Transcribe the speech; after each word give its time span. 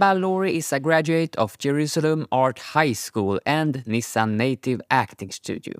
Inbal 0.00 0.22
Lori 0.22 0.56
is 0.56 0.72
a 0.72 0.80
graduate 0.80 1.36
of 1.36 1.58
Jerusalem 1.58 2.26
Art 2.32 2.58
High 2.58 2.94
School 2.94 3.38
and 3.44 3.84
Nissan 3.86 4.38
Nativ 4.38 4.80
Acting 4.90 5.30
Studio. 5.30 5.74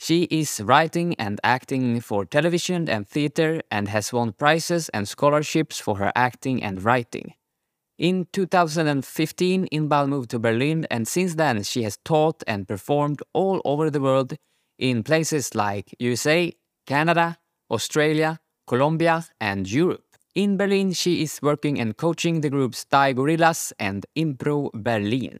She 0.00 0.24
is 0.24 0.60
writing 0.60 1.14
and 1.16 1.38
acting 1.44 2.00
for 2.00 2.24
television 2.24 2.88
and 2.88 3.06
theater 3.06 3.60
and 3.70 3.86
has 3.86 4.12
won 4.12 4.32
prizes 4.32 4.88
and 4.88 5.08
scholarships 5.08 5.78
for 5.78 5.98
her 5.98 6.10
acting 6.16 6.60
and 6.60 6.82
writing. 6.82 7.34
In 7.98 8.26
2015, 8.32 9.68
Inbal 9.72 10.08
moved 10.08 10.30
to 10.30 10.40
Berlin, 10.40 10.84
and 10.90 11.06
since 11.06 11.36
then, 11.36 11.62
she 11.62 11.84
has 11.84 11.98
taught 12.04 12.42
and 12.48 12.66
performed 12.66 13.22
all 13.32 13.62
over 13.64 13.90
the 13.90 14.00
world 14.00 14.34
in 14.76 15.04
places 15.04 15.54
like 15.54 15.94
USA, 16.00 16.52
Canada, 16.84 17.38
Australia, 17.70 18.40
Colombia, 18.66 19.24
and 19.40 19.70
Europe. 19.70 20.11
In 20.34 20.56
Berlin, 20.56 20.92
she 20.92 21.22
is 21.22 21.40
working 21.42 21.78
and 21.78 21.96
coaching 21.96 22.40
the 22.40 22.48
groups 22.48 22.84
Die 22.86 23.12
Gorillas 23.12 23.72
and 23.78 24.06
Impro 24.16 24.70
Berlin. 24.72 25.38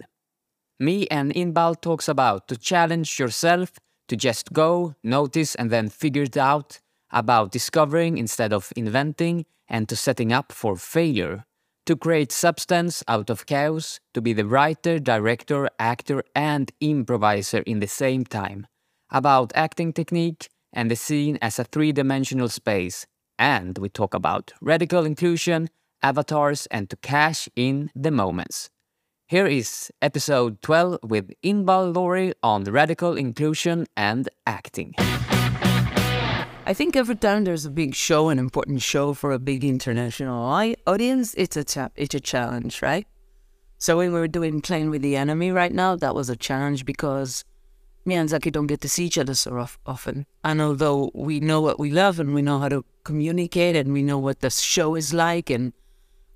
Me 0.79 1.07
and 1.09 1.33
Inbal 1.33 1.81
talks 1.81 2.09
about 2.09 2.49
to 2.49 2.57
challenge 2.57 3.19
yourself, 3.19 3.73
to 4.09 4.17
just 4.17 4.53
go, 4.53 4.95
notice, 5.03 5.55
and 5.55 5.71
then 5.71 5.89
figure 5.89 6.25
it 6.25 6.37
out, 6.37 6.81
about 7.11 7.53
discovering 7.53 8.19
instead 8.19 8.53
of 8.53 8.73
inventing, 8.77 9.47
and 9.69 9.89
to 9.89 9.97
setting 9.97 10.33
up 10.33 10.53
for 10.53 10.77
failure 10.77 11.47
to 11.87 11.97
create 11.97 12.31
substance 12.31 13.03
out 13.09 13.29
of 13.31 13.47
chaos, 13.47 13.99
to 14.15 14.21
be 14.21 14.33
the 14.33 14.47
writer, 14.47 14.99
director, 14.99 15.69
actor, 15.79 16.23
and 16.35 16.71
improviser 16.81 17.59
in 17.61 17.81
the 17.81 17.89
same 17.89 18.25
time, 18.25 18.67
about 19.11 19.53
acting 19.55 19.93
technique 19.93 20.49
and 20.73 20.91
the 20.91 20.97
scene 20.97 21.39
as 21.43 21.59
a 21.59 21.65
three 21.65 21.93
dimensional 21.93 22.49
space. 22.49 23.07
And 23.43 23.77
we 23.77 23.89
talk 23.89 24.15
about 24.15 24.53
radical 24.61 25.05
inclusion, 25.05 25.69
avatars, 26.01 26.67
and 26.67 26.89
to 26.91 26.97
cash 26.99 27.49
in 27.57 27.91
the 27.93 28.13
moments. 28.13 28.71
Here 29.27 29.49
is 29.49 29.91
episode 30.01 30.63
12 30.63 31.01
with 31.03 31.33
Inbal 31.43 31.93
Lori 31.93 32.35
on 32.45 32.63
radical 32.63 33.17
inclusion 33.17 33.89
and 33.97 34.29
acting. 34.47 34.95
I 34.99 36.73
think 36.73 36.95
every 36.95 37.17
time 37.17 37.43
there's 37.43 37.67
a 37.67 37.71
big 37.71 37.97
show, 37.97 38.29
an 38.29 38.39
important 38.39 38.81
show 38.81 39.13
for 39.13 39.33
a 39.33 39.41
big 39.41 39.65
international 39.65 40.45
audience, 40.87 41.35
it's 41.35 41.57
a 41.57 41.65
cha- 41.65 41.91
it's 41.97 42.15
a 42.15 42.21
challenge, 42.21 42.81
right? 42.81 43.09
So 43.79 43.97
when 43.97 44.13
we 44.13 44.21
were 44.21 44.29
doing 44.29 44.61
Playing 44.61 44.91
with 44.91 45.03
the 45.03 45.17
Enemy 45.17 45.51
right 45.51 45.73
now, 45.73 45.97
that 45.97 46.15
was 46.15 46.31
a 46.31 46.37
challenge 46.37 46.85
because 46.85 47.45
me 48.05 48.15
and 48.15 48.29
don't 48.53 48.67
get 48.67 48.81
to 48.81 48.89
see 48.89 49.07
each 49.07 49.19
other 49.19 49.35
so 49.35 49.67
often. 49.87 50.27
And 50.43 50.61
although 50.61 51.11
we 51.15 51.41
know 51.41 51.61
what 51.61 51.79
we 51.79 51.91
love 51.91 52.19
and 52.19 52.35
we 52.35 52.43
know 52.43 52.59
how 52.59 52.69
to 52.69 52.85
communicate 53.05 53.77
and 53.77 53.93
we 53.93 54.03
know 54.03 54.19
what 54.19 54.41
the 54.41 54.51
show 54.51 54.95
is 54.95 55.15
like 55.15 55.51
and 55.51 55.73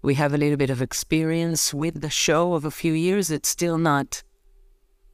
we 0.03 0.15
have 0.15 0.33
a 0.33 0.39
little 0.39 0.57
bit 0.57 0.71
of 0.71 0.81
experience 0.81 1.75
with 1.75 2.01
the 2.01 2.11
show 2.11 2.55
of 2.55 2.65
a 2.65 2.71
few 2.71 2.93
years, 2.93 3.31
it's 3.31 3.49
still 3.49 3.79
not 3.79 4.23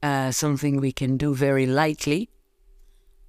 uh, 0.03 0.31
something 0.31 0.81
we 0.81 0.93
can 0.93 1.17
do 1.17 1.35
very 1.35 1.67
lightly. 1.67 2.29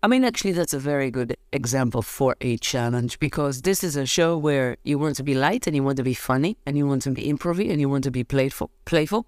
I 0.01 0.07
mean, 0.07 0.25
actually, 0.25 0.51
that's 0.51 0.73
a 0.73 0.79
very 0.79 1.09
good 1.09 1.37
example 1.53 2.01
for 2.01 2.35
a 2.41 2.57
challenge 2.57 3.19
because 3.19 3.61
this 3.61 3.85
is 3.85 3.95
a 3.95 4.05
show 4.05 4.37
where 4.37 4.75
you 4.83 4.99
want 4.99 5.15
to 5.15 5.23
be 5.23 5.33
light 5.33 5.65
and 5.65 5.73
you 5.73 5.83
want 5.83 5.95
to 5.95 6.03
be 6.03 6.13
funny 6.13 6.57
and 6.65 6.77
you 6.77 6.85
want 6.85 7.03
to 7.03 7.11
be 7.11 7.31
improv 7.31 7.71
and 7.71 7.79
you 7.79 7.87
want 7.87 8.03
to 8.03 8.11
be 8.11 8.25
playful, 8.25 8.69
playful, 8.83 9.25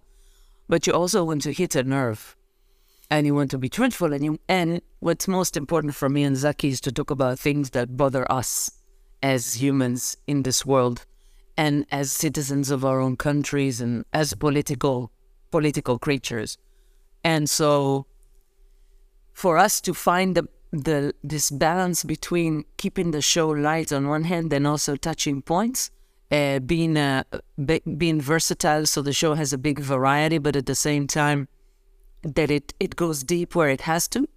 but 0.67 0.85
you 0.85 0.91
also 0.91 1.23
want 1.23 1.43
to 1.43 1.53
hit 1.53 1.75
a 1.75 1.83
nerve 1.83 2.35
and 3.09 3.25
you 3.25 3.35
want 3.35 3.51
to 3.51 3.57
be 3.57 3.69
truthful. 3.69 4.13
And 4.13 4.23
you 4.23 4.39
and 4.47 4.81
what's 4.99 5.27
most 5.27 5.57
important 5.57 5.95
for 5.95 6.09
me 6.09 6.23
and 6.23 6.35
Zaki 6.37 6.69
is 6.69 6.81
to 6.81 6.91
talk 6.91 7.11
about 7.11 7.39
things 7.39 7.71
that 7.71 7.97
bother 7.97 8.29
us 8.31 8.71
as 9.21 9.61
humans 9.61 10.17
in 10.27 10.43
this 10.43 10.65
world 10.65 11.05
and 11.57 11.85
as 11.91 12.11
citizens 12.11 12.69
of 12.69 12.83
our 12.83 12.99
own 12.99 13.15
countries 13.15 13.81
and 13.81 14.05
as 14.13 14.33
political 14.33 15.11
political 15.51 15.97
creatures. 15.97 16.57
And 17.23 17.49
so 17.49 18.05
for 19.33 19.57
us 19.57 19.81
to 19.81 19.93
find 19.93 20.35
the 20.35 20.47
the 20.71 21.13
this 21.23 21.51
balance 21.51 22.03
between 22.03 22.65
keeping 22.77 23.11
the 23.11 23.21
show 23.21 23.49
light 23.49 23.93
on 23.93 24.07
one 24.07 24.25
hand 24.25 24.51
and 24.51 24.67
also 24.67 24.95
touching 24.95 25.41
points, 25.41 25.89
uh, 26.31 26.59
being 26.59 26.97
uh, 26.97 27.23
be, 27.63 27.81
being 27.97 28.19
versatile, 28.19 28.85
so 28.85 29.01
the 29.01 29.13
show 29.13 29.35
has 29.35 29.53
a 29.53 29.57
big 29.57 29.79
variety, 29.79 30.37
but 30.37 30.55
at 30.55 30.65
the 30.65 30.75
same 30.75 31.07
time 31.07 31.47
that 32.25 32.49
it 32.49 32.73
it 32.79 32.95
goes 32.95 33.23
deep 33.23 33.55
where 33.55 33.69
it 33.69 33.81
has 33.81 34.07
to, 34.09 34.27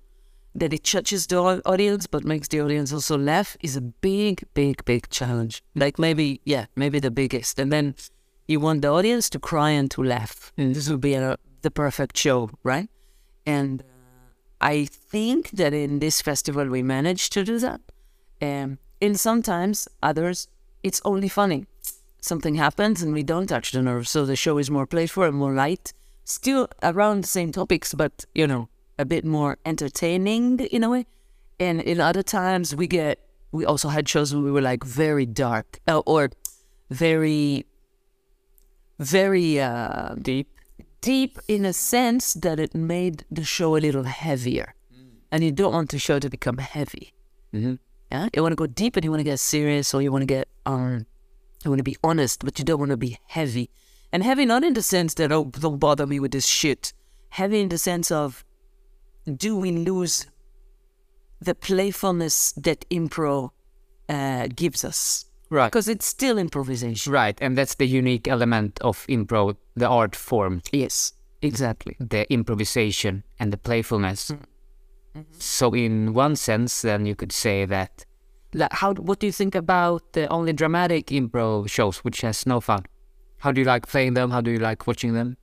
that 0.54 0.72
it 0.72 0.84
touches 0.84 1.26
the 1.26 1.38
audience 1.64 2.06
but 2.06 2.24
makes 2.24 2.48
the 2.48 2.60
audience 2.60 2.92
also 2.92 3.16
laugh 3.16 3.56
is 3.60 3.76
a 3.76 3.80
big, 3.80 4.44
big, 4.54 4.84
big 4.84 5.08
challenge. 5.08 5.62
Like 5.74 5.98
maybe 5.98 6.40
yeah, 6.44 6.66
maybe 6.76 7.00
the 7.00 7.10
biggest, 7.10 7.58
and 7.58 7.72
then 7.72 7.94
you 8.46 8.60
want 8.60 8.82
the 8.82 8.88
audience 8.88 9.30
to 9.30 9.38
cry 9.38 9.70
and 9.70 9.90
to 9.90 10.02
laugh, 10.02 10.52
and 10.56 10.74
this 10.74 10.88
would 10.88 11.00
be 11.00 11.14
a, 11.14 11.38
the 11.62 11.70
perfect 11.70 12.16
show, 12.16 12.50
right? 12.62 12.88
And 13.46 13.82
I 14.60 14.84
think 14.86 15.50
that 15.52 15.72
in 15.72 16.00
this 16.00 16.20
festival 16.20 16.66
we 16.68 16.82
managed 16.82 17.32
to 17.32 17.44
do 17.44 17.58
that. 17.58 17.80
Um, 18.40 18.78
and 19.00 19.18
sometimes 19.18 19.88
others, 20.02 20.48
it's 20.82 21.00
only 21.04 21.28
funny. 21.28 21.66
Something 22.20 22.56
happens 22.56 23.00
and 23.02 23.12
we 23.12 23.22
don't 23.22 23.46
touch 23.46 23.70
the 23.72 23.80
nerve, 23.80 24.08
so 24.08 24.26
the 24.26 24.36
show 24.36 24.58
is 24.58 24.70
more 24.70 24.86
playful 24.86 25.22
and 25.22 25.36
more 25.36 25.54
light. 25.54 25.92
Still 26.28 26.68
around 26.82 27.24
the 27.24 27.28
same 27.28 27.52
topics, 27.52 27.94
but 27.94 28.26
you 28.34 28.46
know, 28.46 28.68
a 28.98 29.06
bit 29.06 29.24
more 29.24 29.56
entertaining 29.64 30.60
in 30.60 30.84
a 30.84 30.90
way. 30.90 31.06
And 31.58 31.80
in 31.80 32.00
other 32.00 32.22
times 32.22 32.76
we 32.76 32.86
get, 32.86 33.18
we 33.50 33.64
also 33.64 33.88
had 33.88 34.06
shows 34.06 34.34
where 34.34 34.44
we 34.44 34.52
were 34.52 34.60
like 34.60 34.84
very 34.84 35.24
dark 35.24 35.80
uh, 35.88 36.02
or 36.04 36.28
very, 36.90 37.64
very 38.98 39.58
uh, 39.58 40.16
deep 40.20 40.48
deep 41.00 41.38
in 41.48 41.64
a 41.64 41.72
sense 41.72 42.34
that 42.34 42.60
it 42.60 42.74
made 42.74 43.24
the 43.30 43.44
show 43.44 43.76
a 43.76 43.80
little 43.80 44.02
heavier. 44.02 44.74
Mm. 44.92 45.08
And 45.32 45.44
you 45.44 45.52
don't 45.52 45.72
want 45.72 45.90
the 45.90 45.98
show 45.98 46.18
to 46.18 46.28
become 46.28 46.58
heavy. 46.58 47.14
Mm-hmm. 47.54 47.74
Yeah, 48.12 48.28
you 48.34 48.42
want 48.42 48.52
to 48.52 48.56
go 48.56 48.66
deep 48.66 48.96
and 48.96 49.04
you 49.04 49.10
want 49.10 49.20
to 49.20 49.24
get 49.24 49.40
serious, 49.40 49.94
or 49.94 50.02
you 50.02 50.12
want 50.12 50.22
to 50.22 50.26
get 50.26 50.48
um, 50.66 51.06
you 51.64 51.70
want 51.70 51.78
to 51.78 51.84
be 51.84 51.96
honest, 52.04 52.44
but 52.44 52.58
you 52.58 52.66
don't 52.66 52.78
want 52.78 52.90
to 52.90 52.98
be 52.98 53.18
heavy. 53.26 53.70
And 54.12 54.22
heavy 54.22 54.46
not 54.46 54.64
in 54.64 54.74
the 54.74 54.82
sense 54.82 55.14
that 55.14 55.32
oh, 55.32 55.44
don't 55.44 55.78
bother 55.78 56.06
me 56.06 56.20
with 56.20 56.32
this 56.32 56.46
shit. 56.46 56.92
Heavy 57.30 57.60
in 57.60 57.68
the 57.68 57.78
sense 57.78 58.10
of, 58.10 58.44
do 59.36 59.56
we 59.56 59.70
lose 59.70 60.26
the 61.40 61.54
playfulness 61.54 62.52
that 62.52 62.88
improv 62.88 63.50
uh, 64.08 64.48
gives 64.54 64.84
us? 64.84 65.26
Right. 65.50 65.68
Because 65.68 65.88
it's 65.88 66.06
still 66.06 66.38
improvisation. 66.38 67.12
Right. 67.12 67.38
And 67.40 67.56
that's 67.56 67.74
the 67.74 67.86
unique 67.86 68.28
element 68.28 68.78
of 68.80 69.06
improv, 69.08 69.56
the 69.76 69.88
art 69.88 70.16
form. 70.16 70.62
Yes, 70.72 71.12
exactly. 71.42 71.96
The 72.00 72.30
improvisation 72.32 73.24
and 73.38 73.52
the 73.52 73.56
playfulness. 73.56 74.30
Mm. 74.30 74.38
Mm-hmm. 75.16 75.32
So, 75.38 75.74
in 75.74 76.12
one 76.12 76.36
sense, 76.36 76.82
then 76.82 77.06
you 77.06 77.14
could 77.14 77.32
say 77.32 77.64
that. 77.64 78.04
Like, 78.52 78.72
How? 78.72 78.94
What 78.94 79.20
do 79.20 79.26
you 79.26 79.32
think 79.32 79.54
about 79.54 80.12
the 80.12 80.26
only 80.28 80.52
dramatic 80.52 81.06
improv 81.06 81.70
shows, 81.70 81.98
which 81.98 82.20
has 82.22 82.46
no 82.46 82.60
fun? 82.60 82.84
How 83.38 83.52
do 83.52 83.60
you 83.60 83.66
like 83.66 83.86
playing 83.86 84.14
them? 84.14 84.30
How 84.30 84.40
do 84.40 84.50
you 84.50 84.58
like 84.58 84.86
watching 84.86 85.14
them? 85.14 85.36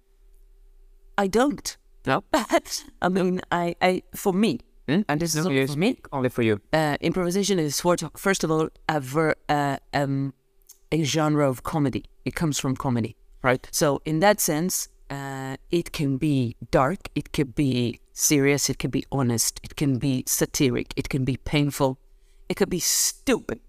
I 1.18 1.28
don't. 1.28 1.78
No. 2.06 2.24
I 3.02 3.10
mean, 3.10 3.42
I, 3.52 3.76
I, 3.82 4.04
for 4.16 4.34
me, 4.34 4.60
Hmm? 4.88 5.02
and 5.10 5.20
this 5.20 5.34
No, 5.34 5.42
is 5.42 5.48
yes. 5.50 5.72
for 5.74 5.80
me. 5.80 5.98
Only 6.12 6.30
for 6.30 6.44
you. 6.44 6.62
Uh, 6.72 6.96
improvisation 7.02 7.58
is 7.58 7.82
for, 7.82 7.96
first 8.16 8.44
of 8.44 8.52
all 8.52 8.70
a, 8.88 9.00
ver, 9.00 9.34
uh, 9.50 9.78
um, 9.94 10.34
a 10.92 11.04
genre 11.04 11.50
of 11.50 11.64
comedy. 11.64 12.04
It 12.24 12.36
comes 12.36 12.60
from 12.60 12.76
comedy. 12.76 13.16
Right. 13.42 13.68
So 13.72 14.02
in 14.06 14.20
that 14.20 14.40
sense, 14.40 14.90
uh, 15.10 15.58
it 15.72 15.92
can 15.92 16.18
be 16.18 16.56
dark, 16.70 17.10
it 17.16 17.32
can 17.32 17.48
be 17.48 18.00
serious, 18.14 18.70
it 18.70 18.78
can 18.78 18.92
be 18.92 19.06
honest, 19.12 19.60
it 19.64 19.76
can 19.76 19.98
be 19.98 20.24
satiric, 20.28 20.94
it 20.96 21.10
can 21.10 21.24
be 21.26 21.38
painful, 21.38 21.98
it 22.50 22.56
could 22.56 22.70
be 22.70 22.80
stupid. 22.80 23.60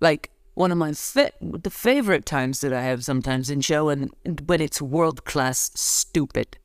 Like 0.00 0.30
one 0.58 0.72
of 0.72 0.78
my 0.78 0.92
fa- 0.92 1.32
the 1.40 1.70
favorite 1.70 2.26
times 2.26 2.60
that 2.62 2.72
I 2.72 2.82
have 2.82 3.04
sometimes 3.04 3.48
in 3.48 3.60
show, 3.60 3.88
and 3.88 4.10
when 4.46 4.60
it's 4.60 4.82
world 4.82 5.24
class 5.24 5.70
stupid, 5.74 6.58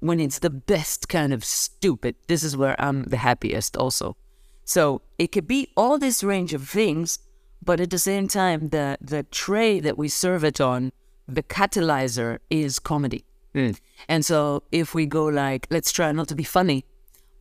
when 0.00 0.18
it's 0.18 0.38
the 0.38 0.48
best 0.48 1.08
kind 1.10 1.32
of 1.32 1.44
stupid. 1.44 2.16
This 2.26 2.42
is 2.42 2.56
where 2.56 2.74
I'm 2.80 3.04
the 3.04 3.18
happiest, 3.18 3.76
also. 3.76 4.16
So 4.64 5.02
it 5.18 5.30
could 5.30 5.46
be 5.46 5.68
all 5.76 5.98
this 5.98 6.24
range 6.24 6.54
of 6.54 6.66
things, 6.66 7.18
but 7.62 7.80
at 7.80 7.90
the 7.90 7.98
same 7.98 8.28
time, 8.28 8.68
the 8.70 8.96
the 9.00 9.24
tray 9.24 9.78
that 9.78 9.98
we 9.98 10.08
serve 10.08 10.42
it 10.42 10.58
on, 10.58 10.92
the 11.28 11.42
catalyzer 11.42 12.38
is 12.48 12.78
comedy. 12.78 13.24
Mm. 13.54 13.78
And 14.08 14.24
so 14.24 14.62
if 14.72 14.94
we 14.94 15.04
go 15.04 15.26
like, 15.26 15.66
let's 15.70 15.92
try 15.92 16.12
not 16.12 16.28
to 16.28 16.34
be 16.34 16.44
funny, 16.44 16.86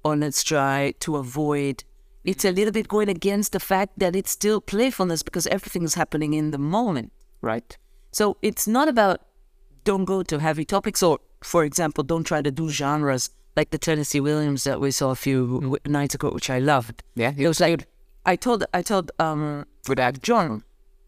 or 0.04 0.18
let's 0.18 0.44
try 0.44 0.94
to 1.00 1.16
avoid, 1.16 1.86
it's 2.24 2.46
a 2.46 2.52
little 2.52 2.72
bit 2.72 2.88
going 2.88 3.10
against 3.10 3.52
the 3.52 3.60
fact 3.60 4.00
that 4.00 4.16
it's 4.16 4.32
still 4.32 4.62
playfulness 4.62 5.24
because 5.24 5.48
everything 5.48 5.84
is 5.84 5.96
happening 5.96 6.34
in 6.34 6.52
the 6.52 6.58
moment. 6.58 7.12
Right. 7.42 7.78
So 8.12 8.38
it's 8.42 8.68
not 8.68 8.88
about 8.88 9.22
don't 9.84 10.06
go 10.06 10.24
to 10.24 10.40
heavy 10.40 10.66
topics, 10.66 11.04
or 11.04 11.20
for 11.44 11.64
example, 11.64 12.04
don't 12.04 12.24
try 12.24 12.42
to 12.42 12.52
do 12.52 12.70
genres 12.70 13.30
like 13.58 13.72
the 13.72 13.78
Tennessee 13.78 14.20
Williams 14.20 14.64
that 14.64 14.80
we 14.80 14.92
saw 14.92 15.12
a 15.12 15.16
few 15.16 15.60
w- 15.60 15.78
nights 15.86 16.16
ago, 16.16 16.32
which 16.32 16.50
I 16.50 16.60
loved. 16.60 17.04
Yeah. 17.16 17.34
It 17.36 17.48
was 17.48 17.60
like 17.60 17.88
I 18.26 18.36
told 18.36 18.64
I 18.74 18.82
told 18.82 19.12
um 19.20 19.66
Good 19.86 20.00
act. 20.00 20.24
John, 20.24 20.64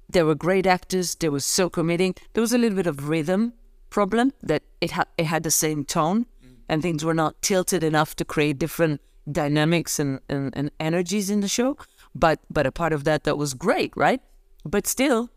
they 0.10 0.24
were 0.24 0.36
great 0.36 0.68
actors. 0.68 1.16
They 1.16 1.30
were 1.30 1.40
so 1.40 1.70
committing. 1.70 2.16
There 2.34 2.42
was 2.42 2.52
a 2.52 2.58
little 2.58 2.76
bit 2.76 2.88
of 2.88 3.08
rhythm 3.08 3.54
problem 3.90 4.34
that 4.44 4.64
it 4.82 4.92
had 4.92 5.08
it 5.18 5.26
had 5.26 5.44
the 5.44 5.52
same 5.52 5.86
tone 5.86 6.26
and 6.68 6.82
things 6.82 7.06
were 7.06 7.14
not 7.14 7.42
tilted 7.42 7.84
enough 7.84 8.16
to 8.16 8.26
create 8.26 8.60
different 8.60 9.00
dynamics 9.32 10.00
and, 10.00 10.20
and, 10.30 10.56
and 10.56 10.72
energies 10.80 11.30
in 11.30 11.42
the 11.42 11.48
show. 11.48 11.78
But 12.14 12.40
but 12.50 12.66
a 12.66 12.72
part 12.72 12.94
of 12.94 13.04
that 13.04 13.24
that 13.24 13.38
was 13.38 13.54
great, 13.54 13.92
right? 13.96 14.22
But 14.64 14.88
still, 14.88 15.30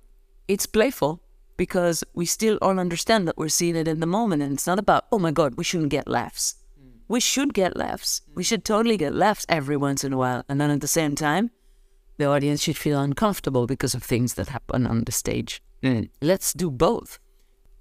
it's 0.46 0.66
playful 0.66 1.20
because 1.56 2.04
we 2.14 2.24
still 2.24 2.58
all 2.62 2.78
understand 2.78 3.28
that 3.28 3.36
we're 3.36 3.48
seeing 3.48 3.76
it 3.76 3.88
in 3.88 4.00
the 4.00 4.06
moment 4.06 4.42
and 4.42 4.52
it's 4.52 4.66
not 4.66 4.78
about, 4.78 5.06
oh 5.12 5.18
my 5.18 5.32
god, 5.32 5.56
we 5.56 5.64
shouldn't 5.64 5.90
get 5.90 6.08
laughs. 6.08 6.54
We 7.08 7.20
should 7.20 7.52
get 7.52 7.76
laughs. 7.76 8.22
We 8.34 8.44
should 8.44 8.64
totally 8.64 8.96
get 8.96 9.14
laughs 9.14 9.44
every 9.48 9.76
once 9.76 10.04
in 10.04 10.12
a 10.12 10.16
while. 10.16 10.44
And 10.48 10.60
then 10.60 10.70
at 10.70 10.80
the 10.80 10.88
same 10.88 11.14
time, 11.14 11.50
the 12.18 12.26
audience 12.26 12.62
should 12.62 12.76
feel 12.76 13.00
uncomfortable 13.00 13.66
because 13.66 13.94
of 13.94 14.02
things 14.02 14.34
that 14.34 14.48
happen 14.48 14.86
on 14.86 15.04
the 15.04 15.12
stage. 15.12 15.62
Mm. 15.82 16.10
Let's 16.20 16.52
do 16.52 16.70
both. 16.70 17.18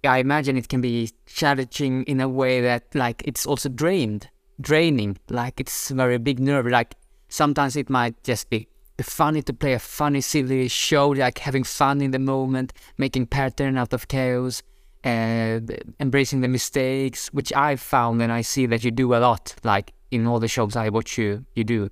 I 0.04 0.20
imagine 0.20 0.58
it 0.58 0.70
can 0.70 0.82
be 0.82 1.12
challenging 1.26 2.04
in 2.04 2.22
a 2.22 2.30
way 2.30 2.62
that 2.62 2.84
like 2.96 3.22
it's 3.26 3.46
also 3.46 3.68
drained, 3.70 4.30
draining. 4.60 5.18
Like 5.30 5.60
it's 5.60 5.90
very 5.90 6.18
big 6.18 6.40
nerve. 6.40 6.68
Like 6.68 6.96
sometimes 7.30 7.76
it 7.76 7.90
might 7.90 8.22
just 8.24 8.50
be 8.50 8.68
funny 9.02 9.42
to 9.44 9.54
play 9.54 9.74
a 9.74 9.80
funny, 9.80 10.22
silly 10.22 10.68
show, 10.68 11.10
like 11.10 11.40
having 11.40 11.64
fun 11.64 12.02
in 12.02 12.12
the 12.12 12.20
moment, 12.20 12.74
making 12.98 13.28
pattern 13.28 13.78
out 13.78 13.94
of 13.94 14.08
chaos, 14.08 14.64
uh, 15.04 15.60
embracing 16.00 16.42
the 16.42 16.48
mistakes, 16.48 17.28
which 17.30 17.54
I 17.54 17.76
found 17.76 18.22
and 18.22 18.32
I 18.32 18.42
see 18.42 18.66
that 18.68 18.84
you 18.84 18.92
do 18.92 19.14
a 19.14 19.20
lot. 19.20 19.56
Like 19.64 19.94
in 20.12 20.26
all 20.26 20.40
the 20.40 20.48
shows 20.48 20.76
I 20.76 20.90
watch 20.90 21.18
you, 21.18 21.46
you 21.56 21.64
do. 21.64 21.90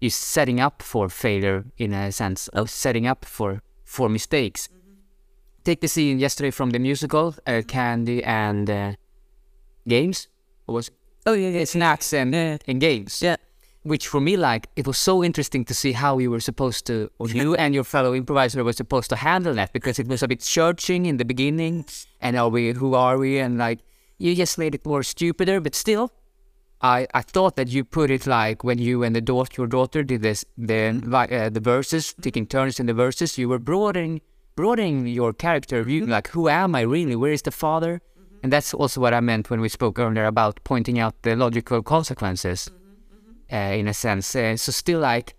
You're 0.00 0.10
setting 0.10 0.60
up 0.60 0.82
for 0.82 1.08
failure 1.08 1.64
in 1.78 1.92
a 1.92 2.12
sense, 2.12 2.48
of 2.48 2.70
setting 2.70 3.06
up 3.06 3.24
for 3.24 3.62
for 3.84 4.08
mistakes 4.08 4.68
take 5.66 5.80
the 5.80 5.88
scene 5.88 6.20
yesterday 6.20 6.52
from 6.52 6.70
the 6.70 6.78
musical, 6.78 7.34
uh, 7.44 7.60
Candy 7.66 8.22
and 8.22 8.70
uh, 8.70 8.92
Games. 9.88 10.28
What 10.64 10.74
was 10.74 10.90
Oh 11.26 11.32
yeah, 11.32 11.48
yeah. 11.48 11.64
snacks 11.64 12.12
and 12.12 12.32
Yeah. 12.34 12.58
and 12.68 12.80
games? 12.80 13.20
Yeah. 13.22 13.36
Which 13.82 14.08
for 14.08 14.20
me, 14.20 14.36
like, 14.36 14.66
it 14.74 14.86
was 14.86 14.98
so 14.98 15.22
interesting 15.22 15.64
to 15.66 15.74
see 15.74 15.92
how 15.92 16.18
you 16.18 16.30
were 16.30 16.40
supposed 16.40 16.86
to, 16.86 17.08
or 17.20 17.28
you 17.28 17.54
and 17.54 17.72
your 17.72 17.84
fellow 17.84 18.14
improviser 18.14 18.64
were 18.64 18.72
supposed 18.72 19.10
to 19.10 19.16
handle 19.16 19.54
that 19.54 19.72
because 19.72 20.00
it 20.00 20.08
was 20.08 20.22
a 20.24 20.28
bit 20.28 20.42
searching 20.42 21.06
in 21.06 21.18
the 21.18 21.24
beginning. 21.24 21.84
And 22.20 22.36
are 22.36 22.48
we? 22.48 22.72
Who 22.72 22.94
are 22.94 23.16
we? 23.16 23.38
And 23.38 23.58
like, 23.58 23.78
you 24.18 24.34
just 24.34 24.58
made 24.58 24.74
it 24.74 24.84
more 24.84 25.04
stupider, 25.04 25.60
but 25.60 25.74
still, 25.76 26.10
I, 26.80 27.06
I 27.14 27.22
thought 27.22 27.54
that 27.56 27.68
you 27.68 27.84
put 27.84 28.10
it 28.10 28.26
like 28.26 28.64
when 28.64 28.78
you 28.78 29.04
and 29.04 29.14
the 29.14 29.20
daughter, 29.20 29.62
your 29.62 29.68
daughter 29.68 30.02
did 30.02 30.22
this, 30.22 30.44
the 30.58 31.00
uh, 31.12 31.48
the 31.50 31.60
verses, 31.60 32.14
taking 32.20 32.46
turns 32.46 32.80
in 32.80 32.86
the 32.86 32.94
verses. 32.94 33.38
You 33.38 33.48
were 33.48 33.60
broadening 33.60 34.20
broadening 34.56 35.06
your 35.06 35.32
character 35.32 35.82
view, 35.84 36.06
like 36.06 36.28
who 36.28 36.48
am 36.48 36.74
I 36.74 36.80
really? 36.80 37.14
Where 37.14 37.32
is 37.32 37.42
the 37.42 37.50
father? 37.52 38.00
And 38.46 38.52
that's 38.52 38.72
also 38.72 39.00
what 39.00 39.12
I 39.12 39.18
meant 39.18 39.50
when 39.50 39.60
we 39.60 39.68
spoke 39.68 39.98
earlier 39.98 40.24
about 40.24 40.62
pointing 40.62 41.00
out 41.00 41.20
the 41.22 41.34
logical 41.34 41.82
consequences, 41.82 42.70
uh, 43.52 43.56
in 43.56 43.88
a 43.88 43.92
sense. 43.92 44.36
Uh, 44.36 44.56
so 44.56 44.70
still, 44.70 45.00
like 45.00 45.34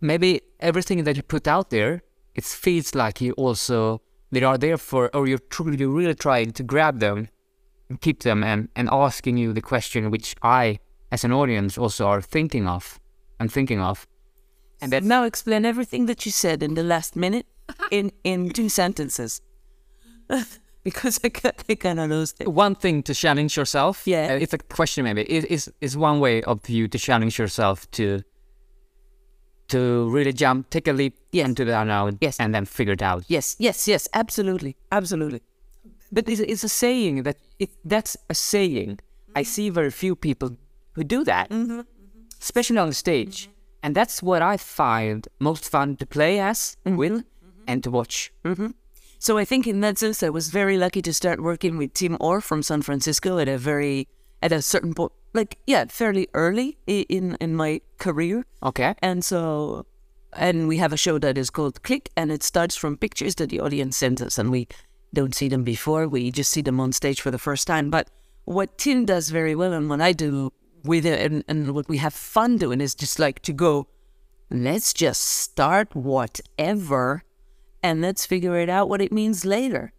maybe 0.00 0.40
everything 0.58 1.04
that 1.04 1.14
you 1.14 1.22
put 1.22 1.46
out 1.46 1.68
there, 1.68 2.00
it 2.34 2.44
feels 2.44 2.94
like 2.94 3.20
you 3.20 3.32
also 3.32 4.00
they 4.30 4.42
are 4.42 4.56
there 4.56 4.78
for, 4.78 5.14
or 5.14 5.28
you're 5.28 5.46
truly 5.50 5.84
really 5.84 6.14
trying 6.14 6.52
to 6.52 6.62
grab 6.62 7.00
them, 7.00 7.28
and 7.90 8.00
keep 8.00 8.22
them, 8.22 8.42
and 8.42 8.70
and 8.76 8.88
asking 8.90 9.36
you 9.36 9.52
the 9.52 9.60
question 9.60 10.10
which 10.10 10.34
I, 10.42 10.78
as 11.10 11.24
an 11.24 11.32
audience, 11.32 11.76
also 11.76 12.06
are 12.06 12.22
thinking 12.22 12.66
of. 12.66 12.98
I'm 13.40 13.48
thinking 13.48 13.78
of. 13.78 14.06
And 14.80 14.90
then 14.90 15.06
now 15.06 15.24
explain 15.24 15.66
everything 15.66 16.06
that 16.06 16.24
you 16.24 16.32
said 16.32 16.62
in 16.62 16.72
the 16.76 16.82
last 16.82 17.14
minute 17.14 17.44
in 17.90 18.10
in 18.24 18.48
two 18.48 18.70
sentences. 18.70 19.42
because 20.84 21.20
I, 21.24 21.28
ca- 21.28 21.52
I 21.68 21.74
kind 21.74 22.00
of 22.00 22.10
lost 22.10 22.40
it. 22.40 22.48
one 22.48 22.74
thing 22.74 23.02
to 23.04 23.14
challenge 23.14 23.56
yourself. 23.56 24.06
Uh, 24.06 24.10
yeah. 24.10 24.32
uh, 24.32 24.42
it's 24.42 24.52
a 24.52 24.58
question 24.58 25.04
maybe. 25.04 25.22
Is 25.22 25.44
is 25.44 25.72
is 25.80 25.96
one 25.96 26.20
way 26.20 26.42
of 26.42 26.68
you 26.68 26.88
to 26.88 26.98
challenge 26.98 27.38
yourself 27.38 27.90
to 27.92 28.22
to 29.68 30.10
really 30.10 30.32
jump, 30.32 30.68
take 30.70 30.86
a 30.86 30.92
leap 30.92 31.14
into 31.32 31.64
the 31.64 31.80
unknown, 31.80 32.18
Yes. 32.20 32.38
and 32.38 32.54
then 32.54 32.66
figure 32.66 32.92
it 32.92 33.02
out. 33.02 33.24
Yes, 33.28 33.56
yes, 33.58 33.88
yes, 33.88 34.06
absolutely, 34.12 34.76
absolutely. 34.90 35.40
But 36.10 36.28
it's, 36.28 36.40
it's 36.40 36.64
a 36.64 36.68
saying 36.68 37.22
that 37.22 37.36
it, 37.58 37.70
that's 37.84 38.16
a 38.28 38.34
saying. 38.34 38.98
I 39.34 39.40
mm-hmm. 39.40 39.48
see 39.48 39.70
very 39.70 39.90
few 39.90 40.14
people 40.14 40.50
who 40.92 41.04
do 41.04 41.24
that, 41.24 41.48
mm-hmm. 41.48 41.72
Mm-hmm. 41.72 41.80
especially 42.40 42.76
on 42.78 42.88
the 42.88 42.94
stage, 42.94 43.48
and 43.82 43.94
that's 43.94 44.22
what 44.22 44.42
I 44.42 44.58
find 44.58 45.26
most 45.38 45.70
fun 45.70 45.96
to 45.96 46.06
play 46.06 46.38
as 46.38 46.76
with 46.84 47.24
and 47.66 47.82
to 47.84 47.90
watch. 47.90 48.30
So 49.22 49.38
I 49.38 49.44
think 49.44 49.68
in 49.68 49.82
that 49.82 49.98
sense, 49.98 50.20
I 50.24 50.30
was 50.30 50.48
very 50.48 50.76
lucky 50.76 51.00
to 51.02 51.14
start 51.14 51.40
working 51.40 51.78
with 51.78 51.94
Tim 51.94 52.16
Orr 52.18 52.40
from 52.40 52.60
San 52.60 52.82
Francisco 52.82 53.38
at 53.38 53.46
a 53.46 53.56
very 53.56 54.08
at 54.42 54.50
a 54.50 54.60
certain 54.60 54.94
point, 54.94 55.12
like 55.32 55.58
yeah, 55.64 55.84
fairly 55.88 56.26
early 56.34 56.76
in 56.88 57.36
in 57.40 57.54
my 57.54 57.82
career. 57.98 58.44
Okay. 58.64 58.96
And 59.00 59.24
so, 59.24 59.86
and 60.32 60.66
we 60.66 60.78
have 60.78 60.92
a 60.92 60.96
show 60.96 61.20
that 61.20 61.38
is 61.38 61.50
called 61.50 61.84
Click, 61.84 62.10
and 62.16 62.32
it 62.32 62.42
starts 62.42 62.74
from 62.74 62.96
pictures 62.96 63.36
that 63.36 63.50
the 63.50 63.60
audience 63.60 63.96
sends 63.96 64.20
us, 64.20 64.38
and 64.38 64.50
we 64.50 64.66
don't 65.14 65.36
see 65.36 65.48
them 65.48 65.62
before. 65.62 66.08
We 66.08 66.32
just 66.32 66.50
see 66.50 66.62
them 66.62 66.80
on 66.80 66.90
stage 66.90 67.20
for 67.20 67.30
the 67.30 67.38
first 67.38 67.68
time. 67.68 67.90
But 67.90 68.10
what 68.44 68.76
Tim 68.76 69.04
does 69.04 69.30
very 69.30 69.54
well, 69.54 69.72
and 69.72 69.88
what 69.88 70.00
I 70.00 70.12
do 70.14 70.52
with 70.82 71.06
it, 71.06 71.30
and, 71.30 71.44
and 71.46 71.76
what 71.76 71.88
we 71.88 71.98
have 71.98 72.12
fun 72.12 72.56
doing, 72.56 72.80
is 72.80 72.96
just 72.96 73.20
like 73.20 73.38
to 73.42 73.52
go, 73.52 73.86
let's 74.50 74.92
just 74.92 75.22
start 75.22 75.94
whatever, 75.94 77.22
and 77.82 78.00
let's 78.00 78.26
figure 78.26 78.56
it 78.58 78.68
out 78.68 78.88
what 78.88 79.00
it 79.00 79.12
means 79.12 79.44
later. 79.44 79.92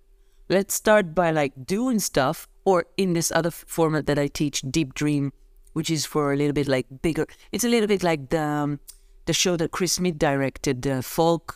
Let's 0.50 0.74
start 0.74 1.16
by 1.16 1.32
like 1.32 1.66
doing 1.66 2.00
stuff, 2.00 2.48
or 2.66 2.86
in 2.98 3.14
this 3.14 3.32
other 3.32 3.52
format 3.52 4.06
that 4.08 4.20
I 4.20 4.28
teach, 4.28 4.62
Deep 4.62 4.94
Dream, 4.94 5.32
which 5.74 5.90
is 5.90 6.06
for 6.06 6.34
a 6.34 6.38
little 6.38 6.54
bit 6.54 6.68
like 6.68 6.86
bigger. 7.02 7.28
It's 7.52 7.64
a 7.64 7.70
little 7.70 7.88
bit 7.88 8.04
like 8.04 8.30
the 8.30 8.42
um, 8.42 8.80
the 9.26 9.34
show 9.34 9.56
that 9.58 9.72
Chris 9.72 9.94
Smith 9.94 10.18
directed, 10.18 10.86
uh, 10.88 11.02
Folk. 11.02 11.56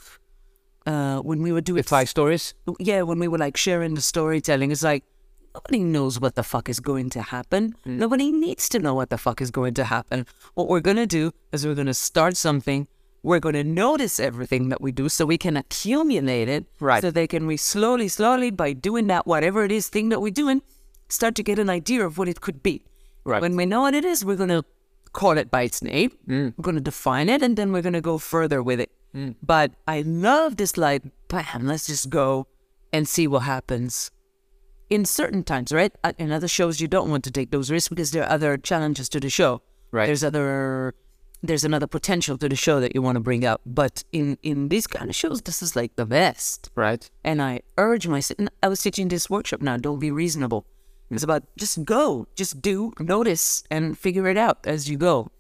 Uh, 0.86 1.20
when 1.20 1.42
we 1.42 1.52
were 1.52 1.60
doing 1.60 1.84
Five 1.84 2.08
stories. 2.08 2.54
yeah, 2.80 3.02
when 3.02 3.20
we 3.20 3.28
were 3.28 3.38
like 3.38 3.58
sharing 3.58 3.94
the 3.96 4.02
storytelling, 4.02 4.72
it's 4.72 4.84
like 4.84 5.04
nobody 5.54 5.84
knows 5.84 6.18
what 6.18 6.36
the 6.36 6.44
fuck 6.44 6.70
is 6.70 6.80
going 6.80 7.10
to 7.10 7.22
happen. 7.22 7.76
Nobody 7.84 8.32
needs 8.32 8.70
to 8.70 8.80
know 8.80 8.94
what 8.94 9.10
the 9.10 9.18
fuck 9.18 9.42
is 9.42 9.52
going 9.52 9.74
to 9.74 9.84
happen. 9.84 10.26
What 10.54 10.70
we're 10.70 10.80
gonna 10.80 11.06
do 11.06 11.34
is 11.52 11.66
we're 11.66 11.76
gonna 11.76 11.94
start 11.94 12.38
something. 12.38 12.88
We're 13.24 13.40
gonna 13.40 13.64
notice 13.64 14.20
everything 14.20 14.70
that 14.70 14.80
we 14.82 14.92
do 14.92 15.10
so 15.10 15.26
we 15.26 15.38
can 15.38 15.58
accumulate 15.58 16.48
it. 16.48 16.66
Right. 16.80 17.02
So 17.02 17.12
they 17.12 17.28
can 17.28 17.48
we 17.48 17.58
slowly, 17.58 18.08
slowly 18.08 18.52
by 18.52 18.74
doing 18.74 19.08
that, 19.08 19.28
whatever 19.28 19.64
it 19.64 19.72
is 19.72 19.90
thing 19.90 20.10
that 20.10 20.22
we're 20.22 20.32
doing, 20.32 20.62
start 21.10 21.36
to 21.36 21.44
get 21.44 21.60
an 21.60 21.70
idea 21.70 22.06
of 22.06 22.18
what 22.18 22.28
it 22.28 22.42
could 22.42 22.64
be. 22.64 22.84
Right. 23.26 23.42
When 23.42 23.56
we 23.56 23.66
know 23.66 23.82
what 23.82 23.94
it 23.94 24.06
is, 24.06 24.24
we're 24.24 24.38
gonna 24.38 24.64
call 25.14 25.38
it 25.38 25.50
by 25.52 25.64
its 25.64 25.82
name. 25.82 26.12
We're 26.28 26.52
gonna 26.62 26.80
define 26.80 27.28
it, 27.28 27.42
and 27.42 27.58
then 27.58 27.72
we're 27.72 27.82
gonna 27.82 28.02
go 28.02 28.18
further 28.18 28.62
with 28.64 28.80
it. 28.80 28.92
But 29.42 29.72
I 29.88 30.02
love 30.02 30.58
this 30.58 30.78
like, 30.78 31.02
bam, 31.28 31.66
let's 31.66 31.88
just 31.88 32.10
go 32.10 32.48
and 32.94 33.08
see 33.08 33.28
what 33.28 33.40
happens. 33.44 34.12
In 34.90 35.04
certain 35.06 35.44
times, 35.44 35.74
right? 35.74 35.92
Uh, 36.04 36.14
In 36.18 36.32
other 36.32 36.48
shows, 36.48 36.80
you 36.80 36.88
don't 36.88 37.10
want 37.10 37.24
to 37.26 37.32
take 37.32 37.50
those 37.52 37.72
risks 37.72 37.90
because 37.90 38.12
there 38.12 38.24
are 38.24 38.30
other 38.30 38.58
challenges 38.58 39.10
to 39.10 39.20
the 39.20 39.30
show. 39.30 39.62
Right. 39.92 40.06
There's 40.06 40.24
other, 40.24 40.94
there's 41.44 41.64
another 41.64 41.88
potential 41.88 42.38
to 42.38 42.50
the 42.50 42.56
show 42.56 42.80
that 42.80 42.96
you 42.96 43.02
want 43.02 43.16
to 43.16 43.20
bring 43.22 43.46
out. 43.46 43.62
But 43.66 44.04
in 44.12 44.38
in 44.44 44.70
these 44.70 44.88
kind 44.88 45.10
of 45.10 45.16
shows, 45.16 45.42
this 45.42 45.62
is 45.62 45.76
like 45.76 45.96
the 45.96 46.06
best. 46.06 46.70
Right. 46.76 47.10
And 47.24 47.42
I 47.42 47.62
urge 47.78 48.08
myself. 48.08 48.40
and 48.40 48.50
I 48.64 48.68
was 48.68 48.82
teaching 48.82 49.08
this 49.10 49.30
workshop 49.30 49.62
now. 49.62 49.78
Don't 49.78 50.00
be 50.00 50.12
reasonable. 50.12 50.66
It's 51.10 51.24
about 51.24 51.44
just 51.58 51.86
go, 51.86 52.28
just 52.36 52.62
do, 52.62 52.92
notice, 53.00 53.64
and 53.72 53.98
figure 53.98 54.28
it 54.28 54.38
out 54.38 54.68
as 54.68 54.90
you 54.90 54.98
go. 54.98 55.32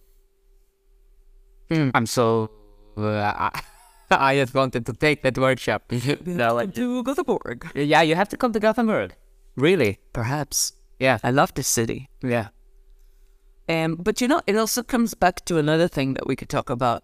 I'm 1.69 2.05
so. 2.05 2.49
Uh, 2.95 3.51
I, 3.51 3.61
I 4.11 4.35
just 4.37 4.53
wanted 4.53 4.85
to 4.85 4.93
take 4.93 5.21
that 5.23 5.37
workshop. 5.37 5.91
no, 6.25 6.55
like, 6.55 6.73
Do 6.73 7.03
Gothenburg. 7.03 7.67
yeah, 7.75 8.01
you 8.01 8.15
have 8.15 8.29
to 8.29 8.37
come 8.37 8.53
to 8.53 8.59
Gothenburg. 8.59 9.13
Really? 9.57 9.99
Perhaps. 10.13 10.71
Yeah. 10.99 11.17
I 11.23 11.31
love 11.31 11.53
this 11.55 11.67
city. 11.67 12.09
Yeah. 12.23 12.47
Um, 13.69 13.95
but 13.95 14.21
you 14.21 14.27
know, 14.27 14.41
it 14.47 14.55
also 14.55 14.83
comes 14.83 15.13
back 15.13 15.43
to 15.45 15.57
another 15.57 15.87
thing 15.87 16.13
that 16.13 16.27
we 16.27 16.35
could 16.35 16.49
talk 16.49 16.69
about, 16.69 17.03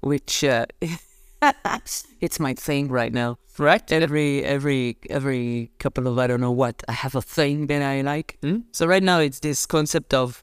which 0.00 0.44
uh, 0.44 0.66
it's 2.20 2.40
my 2.40 2.54
thing 2.54 2.88
right 2.88 3.12
now. 3.12 3.38
Right. 3.58 3.90
Every 3.92 4.44
every 4.44 4.96
every 5.10 5.70
couple 5.78 6.06
of 6.08 6.18
I 6.18 6.26
don't 6.26 6.40
know 6.40 6.50
what 6.52 6.82
I 6.88 6.92
have 6.92 7.14
a 7.14 7.22
thing 7.22 7.66
that 7.68 7.82
I 7.82 8.00
like. 8.00 8.38
Hmm? 8.42 8.58
So 8.72 8.86
right 8.86 9.02
now 9.02 9.20
it's 9.20 9.40
this 9.40 9.66
concept 9.66 10.12
of 10.12 10.42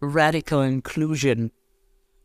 radical 0.00 0.60
inclusion 0.60 1.50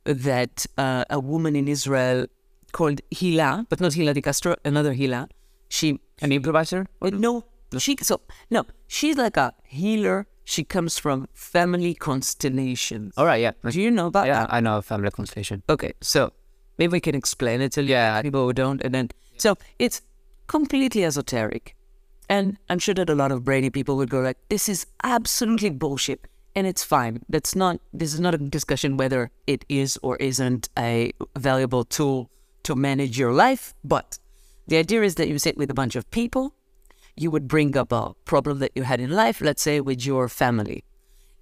that 0.04 0.66
uh, 0.78 1.06
a 1.10 1.20
woman 1.20 1.56
in 1.56 1.68
Israel 1.68 2.28
called 2.72 3.02
Hila, 3.12 3.68
but 3.70 3.80
not 3.80 3.94
Hila 3.94 4.14
de 4.14 4.22
Castro, 4.22 4.56
another 4.66 4.94
Hila. 4.94 5.30
She 5.70 6.00
An 6.22 6.32
improviser? 6.32 6.88
uh, 7.02 7.10
no, 7.10 7.44
she 7.78 7.98
so 8.02 8.22
no, 8.50 8.66
she's 8.88 9.18
like 9.18 9.38
a 9.38 9.54
healer. 9.66 10.28
She 10.50 10.64
comes 10.64 10.98
from 10.98 11.28
family 11.34 11.94
constellations. 11.94 13.14
All 13.18 13.26
right. 13.26 13.42
Yeah. 13.42 13.52
Do 13.70 13.82
you 13.82 13.92
know 13.92 14.08
about 14.08 14.28
Yeah, 14.28 14.42
that? 14.46 14.54
I 14.54 14.62
know 14.62 14.82
family 14.82 15.12
constellation. 15.12 15.62
Okay, 15.68 15.92
so 16.00 16.32
maybe 16.78 16.94
we 16.94 17.02
can 17.02 17.16
explain 17.16 17.60
it 17.60 17.74
to 17.74 17.84
Yeah. 17.84 18.22
people 18.22 18.46
who 18.46 18.54
don't, 18.54 18.82
and 18.82 18.94
then 18.96 19.10
so 19.38 19.56
it's 19.78 20.02
completely 20.48 21.04
esoteric. 21.04 21.76
And 22.30 22.58
I'm 22.70 22.80
sure 22.80 22.96
that 22.96 23.10
a 23.10 23.16
lot 23.16 23.32
of 23.34 23.44
brainy 23.44 23.70
people 23.70 23.98
would 23.98 24.10
go 24.10 24.22
like, 24.22 24.38
this 24.48 24.70
is 24.70 24.86
absolutely 25.04 25.70
bullshit. 25.70 26.28
And 26.56 26.66
it's 26.66 26.84
fine. 26.84 27.24
That's 27.28 27.54
not 27.56 27.80
this 27.94 28.14
is 28.14 28.20
not 28.22 28.34
a 28.34 28.38
discussion 28.38 28.96
whether 28.98 29.30
it 29.48 29.66
is 29.68 30.00
or 30.02 30.16
isn't 30.18 30.70
a 30.80 31.12
valuable 31.38 31.84
tool 31.84 32.30
to 32.64 32.74
manage 32.76 33.20
your 33.20 33.34
life. 33.34 33.74
But 33.84 34.18
the 34.68 34.78
idea 34.78 35.04
is 35.04 35.16
that 35.16 35.28
you 35.28 35.40
sit 35.40 35.58
with 35.58 35.70
a 35.70 35.74
bunch 35.82 35.96
of 35.98 36.10
people, 36.10 36.54
you 37.18 37.32
would 37.32 37.48
bring 37.48 37.76
up 37.76 37.92
a 37.92 38.14
problem 38.26 38.60
that 38.60 38.72
you 38.76 38.84
had 38.84 39.00
in 39.00 39.10
life, 39.12 39.42
let's 39.42 39.64
say 39.64 39.82
with 39.82 40.06
your 40.06 40.30
family. 40.30 40.84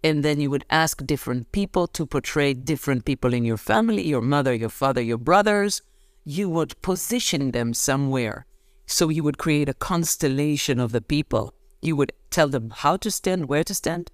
And 0.04 0.24
then 0.24 0.40
you 0.40 0.50
would 0.50 0.66
ask 0.70 1.06
different 1.06 1.52
people 1.52 1.88
to 1.88 2.06
portray 2.06 2.54
different 2.54 3.06
people 3.06 3.34
in 3.34 3.44
your 3.44 3.58
family, 3.58 4.08
your 4.08 4.22
mother, 4.22 4.54
your 4.54 4.70
father, 4.70 5.02
your 5.02 5.18
brothers. 5.18 5.82
You 6.24 6.50
would 6.50 6.80
position 6.82 7.52
them 7.52 7.74
somewhere 7.74 8.46
so 8.86 9.10
you 9.10 9.24
would 9.24 9.38
create 9.38 9.68
a 9.68 9.74
constellation 9.74 10.80
of 10.80 10.92
the 10.92 11.02
people. 11.02 11.54
You 11.82 11.96
would 11.96 12.14
tell 12.30 12.48
them 12.48 12.72
how 12.72 12.98
to 12.98 13.12
stand, 13.12 13.50
where 13.50 13.64
to 13.64 13.74
stand. 13.74 14.12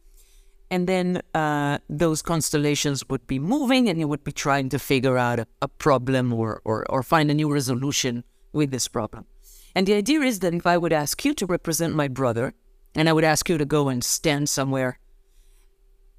And 0.69 0.87
then 0.87 1.21
uh, 1.33 1.79
those 1.89 2.21
constellations 2.21 3.07
would 3.09 3.27
be 3.27 3.39
moving 3.39 3.89
and 3.89 3.99
you 3.99 4.07
would 4.07 4.23
be 4.23 4.31
trying 4.31 4.69
to 4.69 4.79
figure 4.79 5.17
out 5.17 5.39
a, 5.39 5.47
a 5.61 5.67
problem 5.67 6.31
or, 6.31 6.61
or, 6.63 6.89
or 6.89 7.03
find 7.03 7.29
a 7.29 7.33
new 7.33 7.51
resolution 7.51 8.23
with 8.53 8.71
this 8.71 8.87
problem. 8.87 9.25
And 9.75 9.87
the 9.87 9.93
idea 9.93 10.21
is 10.21 10.39
that 10.39 10.53
if 10.53 10.65
I 10.67 10.77
would 10.77 10.93
ask 10.93 11.23
you 11.25 11.33
to 11.35 11.45
represent 11.45 11.95
my 11.95 12.07
brother 12.07 12.53
and 12.95 13.07
I 13.07 13.13
would 13.13 13.23
ask 13.23 13.47
you 13.49 13.57
to 13.57 13.65
go 13.65 13.89
and 13.89 14.03
stand 14.03 14.49
somewhere, 14.49 14.99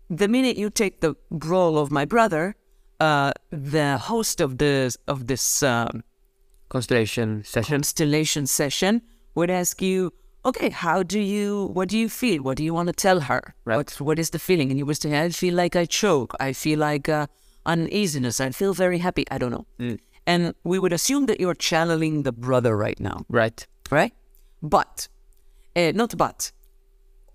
the 0.08 0.28
minute 0.28 0.56
you 0.56 0.70
take 0.70 1.00
the 1.00 1.14
role 1.30 1.78
of 1.78 1.90
my 1.90 2.04
brother, 2.04 2.54
uh, 3.00 3.32
the 3.50 3.98
host 3.98 4.40
of 4.40 4.58
this 4.58 4.96
of 5.06 5.26
this 5.26 5.62
um, 5.62 6.04
Constellation 6.68 7.44
session. 7.44 7.74
constellation 7.74 8.46
session 8.46 9.02
would 9.34 9.50
ask 9.50 9.82
you, 9.82 10.10
okay, 10.44 10.70
how 10.70 11.02
do 11.02 11.20
you, 11.20 11.66
what 11.74 11.90
do 11.90 11.98
you 11.98 12.08
feel? 12.08 12.42
What 12.42 12.56
do 12.56 12.64
you 12.64 12.72
want 12.72 12.86
to 12.86 12.94
tell 12.94 13.20
her? 13.20 13.54
Right. 13.66 13.76
What, 13.76 14.00
what 14.00 14.18
is 14.18 14.30
the 14.30 14.38
feeling? 14.38 14.70
And 14.70 14.78
you 14.78 14.86
would 14.86 14.96
say, 14.96 15.20
I 15.20 15.28
feel 15.28 15.54
like 15.54 15.76
I 15.76 15.84
choke. 15.84 16.34
I 16.40 16.54
feel 16.54 16.78
like 16.78 17.10
uh, 17.10 17.26
uneasiness. 17.66 18.40
I 18.40 18.50
feel 18.50 18.72
very 18.72 18.98
happy. 18.98 19.26
I 19.30 19.36
don't 19.36 19.50
know. 19.50 19.66
Mm. 19.78 19.98
And 20.26 20.54
we 20.64 20.78
would 20.78 20.92
assume 20.92 21.26
that 21.26 21.40
you're 21.40 21.54
channeling 21.54 22.22
the 22.22 22.32
brother 22.32 22.76
right 22.76 22.98
now, 23.00 23.24
Right. 23.28 23.66
right? 23.90 24.12
But, 24.62 25.08
uh, 25.74 25.92
not 25.94 26.16
but, 26.16 26.52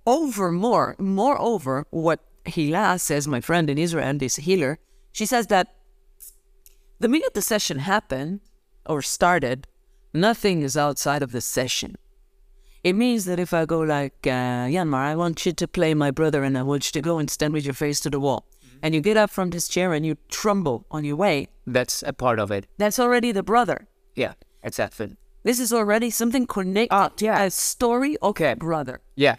over 0.05 0.51
more, 0.51 0.95
moreover, 0.97 1.85
what 1.89 2.21
Hila 2.45 2.99
says, 2.99 3.27
my 3.27 3.41
friend 3.41 3.69
in 3.69 3.77
Israel, 3.77 4.17
this 4.17 4.37
healer, 4.37 4.79
she 5.11 5.25
says 5.25 5.47
that 5.47 5.75
the 6.99 7.09
minute 7.09 7.33
the 7.33 7.41
session 7.41 7.79
happened 7.79 8.39
or 8.85 9.01
started, 9.01 9.67
nothing 10.13 10.61
is 10.61 10.77
outside 10.77 11.21
of 11.21 11.31
the 11.31 11.41
session. 11.41 11.97
It 12.83 12.93
means 12.93 13.25
that 13.25 13.39
if 13.39 13.53
I 13.53 13.65
go 13.65 13.81
like, 13.81 14.25
uh, 14.25 14.69
Yanmar, 14.73 15.03
I 15.11 15.15
want 15.15 15.45
you 15.45 15.51
to 15.51 15.67
play 15.67 15.93
my 15.93 16.09
brother 16.11 16.43
and 16.43 16.57
I 16.57 16.63
want 16.63 16.87
you 16.87 16.91
to 16.93 17.01
go 17.01 17.17
and 17.19 17.29
stand 17.29 17.53
with 17.53 17.65
your 17.65 17.73
face 17.73 17.99
to 18.01 18.09
the 18.09 18.19
wall. 18.19 18.45
And 18.83 18.93
you 18.95 19.01
get 19.01 19.17
up 19.17 19.29
from 19.29 19.49
this 19.49 19.67
chair 19.67 19.93
and 19.93 20.05
you 20.05 20.17
tremble 20.29 20.85
on 20.91 21.03
your 21.03 21.15
way, 21.15 21.47
That's 21.65 22.03
a 22.03 22.13
part 22.13 22.39
of 22.39 22.51
it. 22.51 22.65
that's 22.77 22.99
already 22.99 23.31
the 23.31 23.43
brother. 23.43 23.87
Yeah. 24.15 24.33
Exactly. 24.63 25.15
This 25.43 25.59
is 25.59 25.71
already 25.71 26.09
something 26.09 26.45
connected. 26.47 26.93
Ah, 26.95 27.09
yeah. 27.19 27.43
A 27.43 27.49
story 27.51 28.17
Okay. 28.21 28.53
brother. 28.55 28.99
Yeah. 29.15 29.35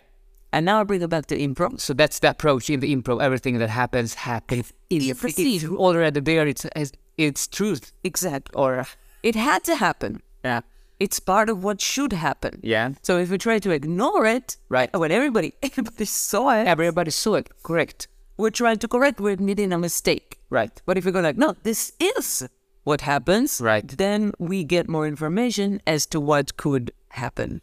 And 0.53 0.65
now 0.65 0.81
I 0.81 0.85
bring 0.85 1.03
it 1.03 1.11
back 1.11 1.27
to 1.27 1.37
improv. 1.39 1.81
So 1.81 1.93
that's 1.93 2.19
the 2.21 2.31
approach 2.31 2.71
in 2.71 2.81
the 2.81 2.95
improv. 2.97 3.21
Everything 3.23 3.59
that 3.59 3.69
happens 3.69 4.15
happens 4.15 4.73
in 4.89 5.01
the 5.01 5.11
It's 5.11 5.25
it's 5.39 5.65
already 5.67 6.21
there. 6.21 6.47
It's 6.47 6.65
it's, 6.75 6.93
it's 7.19 7.47
truth. 7.47 7.93
Exactly. 8.03 8.55
Or 8.57 8.87
It 9.23 9.35
had 9.35 9.63
to 9.65 9.75
happen. 9.77 10.23
yeah, 10.45 10.61
It's 11.01 11.21
part 11.21 11.51
of 11.51 11.63
what 11.65 11.81
should 11.81 12.13
happen. 12.15 12.61
yeah. 12.63 12.93
So 13.03 13.19
if 13.19 13.29
we 13.31 13.37
try 13.39 13.59
to 13.59 13.71
ignore 13.71 14.25
it, 14.37 14.57
Right. 14.71 14.89
when 14.97 15.11
everybody 15.13 15.53
everybody 15.63 16.07
saw 16.07 16.51
it, 16.61 16.67
Everybody 16.67 17.11
saw 17.11 17.35
it. 17.35 17.49
Correct. 17.63 18.09
We're 18.39 18.51
trying 18.51 18.79
to 18.79 18.89
correct, 18.89 19.21
we're 19.21 19.33
admitting 19.33 19.73
a 19.73 19.79
mistake. 19.79 20.39
Right. 20.51 20.81
But 20.87 20.97
if 20.97 21.05
we 21.05 21.13
go 21.13 21.21
like, 21.21 21.37
no, 21.37 21.57
this 21.63 21.93
is 22.01 22.49
what 22.85 23.03
happens, 23.03 23.61
Right. 23.61 23.87
then 23.87 24.33
we 24.39 24.65
get 24.65 24.89
more 24.89 25.07
information 25.07 25.83
as 25.87 26.07
to 26.07 26.21
what 26.21 26.57
could 26.57 26.91
happen. 27.11 27.61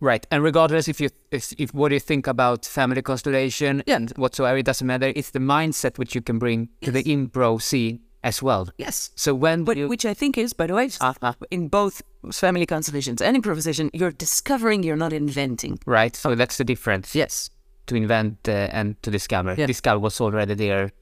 Right. 0.00 0.26
And 0.30 0.42
regardless 0.42 0.88
if 0.88 1.00
you 1.00 1.08
if, 1.30 1.54
if 1.56 1.72
what 1.72 1.90
you 1.92 2.00
think 2.00 2.26
about 2.26 2.66
family 2.66 3.00
constellation 3.00 3.82
Yeah. 3.86 3.96
and 3.96 4.10
whatsoever, 4.16 4.58
it 4.58 4.66
doesn't 4.66 4.86
matter. 4.86 5.10
It's 5.16 5.30
the 5.30 5.38
mindset 5.38 5.96
which 5.96 6.14
you 6.14 6.20
can 6.20 6.38
bring 6.38 6.68
to 6.82 6.90
the 6.90 7.02
improv 7.04 7.62
scene 7.62 8.00
as 8.22 8.42
well. 8.42 8.68
Yes. 8.76 9.10
So 9.14 9.34
when 9.34 9.64
But, 9.64 9.76
you, 9.78 9.88
which 9.88 10.04
I 10.04 10.12
think 10.12 10.36
is, 10.36 10.52
by 10.52 10.66
the 10.66 10.74
way, 10.74 10.90
Uh-huh. 11.00 11.32
in 11.50 11.68
both 11.68 12.02
family 12.32 12.66
constellations 12.66 13.22
and 13.22 13.36
improvisation, 13.36 13.88
you're 13.94 14.10
discovering, 14.12 14.82
you're 14.82 14.96
not 14.96 15.12
inventing. 15.12 15.78
right, 15.86 16.14
so 16.16 16.34
that's 16.34 16.56
the 16.58 16.64
difference. 16.64 17.14
Yes. 17.14 17.48
To 17.86 17.94
invent 17.94 18.48
uh, 18.48 18.68
and 18.72 19.00
to 19.02 19.10
discover. 19.10 19.54
Yeah. 19.56 19.66
Discover 19.66 20.00
was 20.00 20.20
already 20.20 20.54
there. 20.54 20.92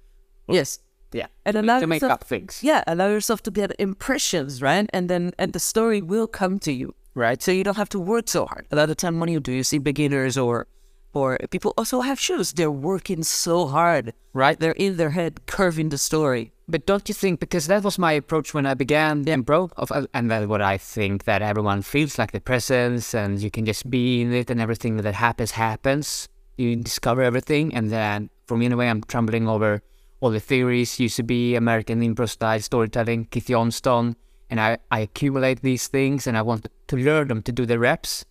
Yes. 0.49 0.79
Yeah. 1.13 1.29
And 1.47 1.57
allow 1.57 1.81
to 1.81 1.87
make 1.87 2.03
yourself- 2.03 2.23
up 2.23 2.25
things. 2.25 2.61
Yeah, 2.63 2.83
allow 2.87 3.09
yourself 3.09 3.43
to 3.45 3.51
get 3.51 3.73
impressions, 3.79 4.61
right? 4.61 4.89
And 4.93 5.09
then 5.09 5.33
and 5.39 5.53
the 5.53 5.61
story 5.61 6.03
will 6.03 6.27
come 6.27 6.59
to 6.61 6.73
you. 6.73 6.95
Right. 7.15 7.41
So 7.41 7.53
you 7.53 7.63
don't 7.63 7.77
have 7.77 7.89
to 7.91 8.01
work 8.01 8.29
so 8.29 8.47
hard. 8.47 8.67
A 8.73 8.77
lot 8.77 8.91
of 8.91 8.97
time 8.97 9.21
when 9.21 9.29
you 9.29 9.41
do, 9.41 9.53
you 9.53 9.63
see 9.63 9.79
beginners 9.79 10.37
or 10.37 10.67
or 11.13 11.39
people 11.51 11.73
also 11.79 12.01
have 12.01 12.19
shoes. 12.19 12.53
They're 12.53 12.71
working 12.71 13.23
so 13.23 13.67
hard. 13.69 14.13
Right. 14.33 14.59
They're 14.59 14.73
in 14.73 14.97
their 14.97 15.11
head 15.11 15.47
curving 15.47 15.91
the 15.91 15.99
story. 15.99 16.51
But 16.67 16.87
don't 16.87 17.09
you 17.09 17.15
think, 17.15 17.41
because 17.41 17.67
that 17.69 17.85
was 17.85 17.99
my 17.99 18.13
approach 18.13 18.53
when 18.55 18.67
I 18.67 18.75
began 18.75 19.23
the 19.23 19.33
improv, 19.33 19.71
of, 19.77 19.93
uh, 19.93 20.07
and 20.15 20.31
that's 20.31 20.47
what 20.47 20.63
I 20.63 20.79
think, 20.79 21.25
that 21.25 21.43
everyone 21.43 21.83
feels 21.83 22.19
like 22.19 22.33
the 22.33 22.41
presence 22.41 23.15
and 23.15 23.39
you 23.39 23.51
can 23.51 23.65
just 23.67 23.89
be 23.91 24.23
in 24.23 24.33
it 24.33 24.51
and 24.51 24.61
everything 24.61 24.97
that 24.97 25.15
happens, 25.15 25.53
happens. 25.53 26.29
You 26.57 26.77
discover 26.77 27.23
everything. 27.23 27.75
And 27.75 27.91
then, 27.91 28.31
for 28.47 28.57
me, 28.57 28.67
in 28.67 28.73
a 28.73 28.77
way, 28.77 28.89
I'm 28.89 29.03
trembling 29.03 29.49
over 29.49 29.83
all 30.21 30.31
the 30.31 30.41
theories, 30.41 30.99
used 30.99 31.17
to 31.17 31.23
be 31.23 31.55
American 31.55 32.01
improv 32.01 32.31
style 32.31 32.61
storytelling, 32.61 33.27
Keith 33.27 33.49
Johnstone, 33.49 34.17
and 34.49 34.61
I, 34.61 34.79
I 34.91 35.01
accumulate 35.01 35.61
these 35.63 35.87
things 35.89 36.27
and 36.27 36.37
I 36.37 36.43
want 36.43 36.69
to 36.89 36.97
learn 36.97 37.29
them 37.29 37.43
to 37.43 37.53
do 37.53 37.67
the 37.67 37.79
reps. 37.79 38.25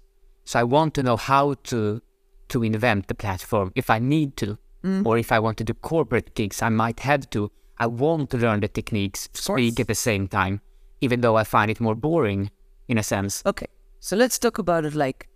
So 0.46 0.60
I 0.60 0.64
want 0.64 0.94
to 0.96 1.04
know 1.04 1.18
how 1.18 1.56
to 1.66 2.02
to 2.50 2.64
invent 2.64 3.08
the 3.08 3.16
platform 3.16 3.72
if 3.76 3.90
I 3.90 4.00
need 4.00 4.38
to, 4.38 4.58
mm. 4.84 5.06
or 5.06 5.18
if 5.18 5.32
I 5.32 5.40
want 5.40 5.58
to 5.58 5.64
do 5.64 5.74
corporate 5.74 6.36
gigs, 6.36 6.62
I 6.62 6.70
might 6.70 7.00
have 7.02 7.30
to. 7.32 7.52
I 7.78 7.88
want 7.88 8.30
to 8.32 8.38
learn 8.38 8.60
the 8.60 8.68
techniques 8.68 9.30
speak 9.34 9.80
at 9.80 9.88
the 9.88 9.96
same 9.96 10.28
time, 10.28 10.62
even 11.02 11.22
though 11.22 11.36
I 11.36 11.44
find 11.44 11.72
it 11.72 11.80
more 11.80 11.96
boring 11.96 12.52
in 12.88 12.98
a 12.98 13.04
sense. 13.04 13.44
Okay. 13.46 13.68
So 14.00 14.16
let's 14.16 14.38
talk 14.38 14.58
about 14.58 14.86
it 14.86 14.94
like 14.94 15.28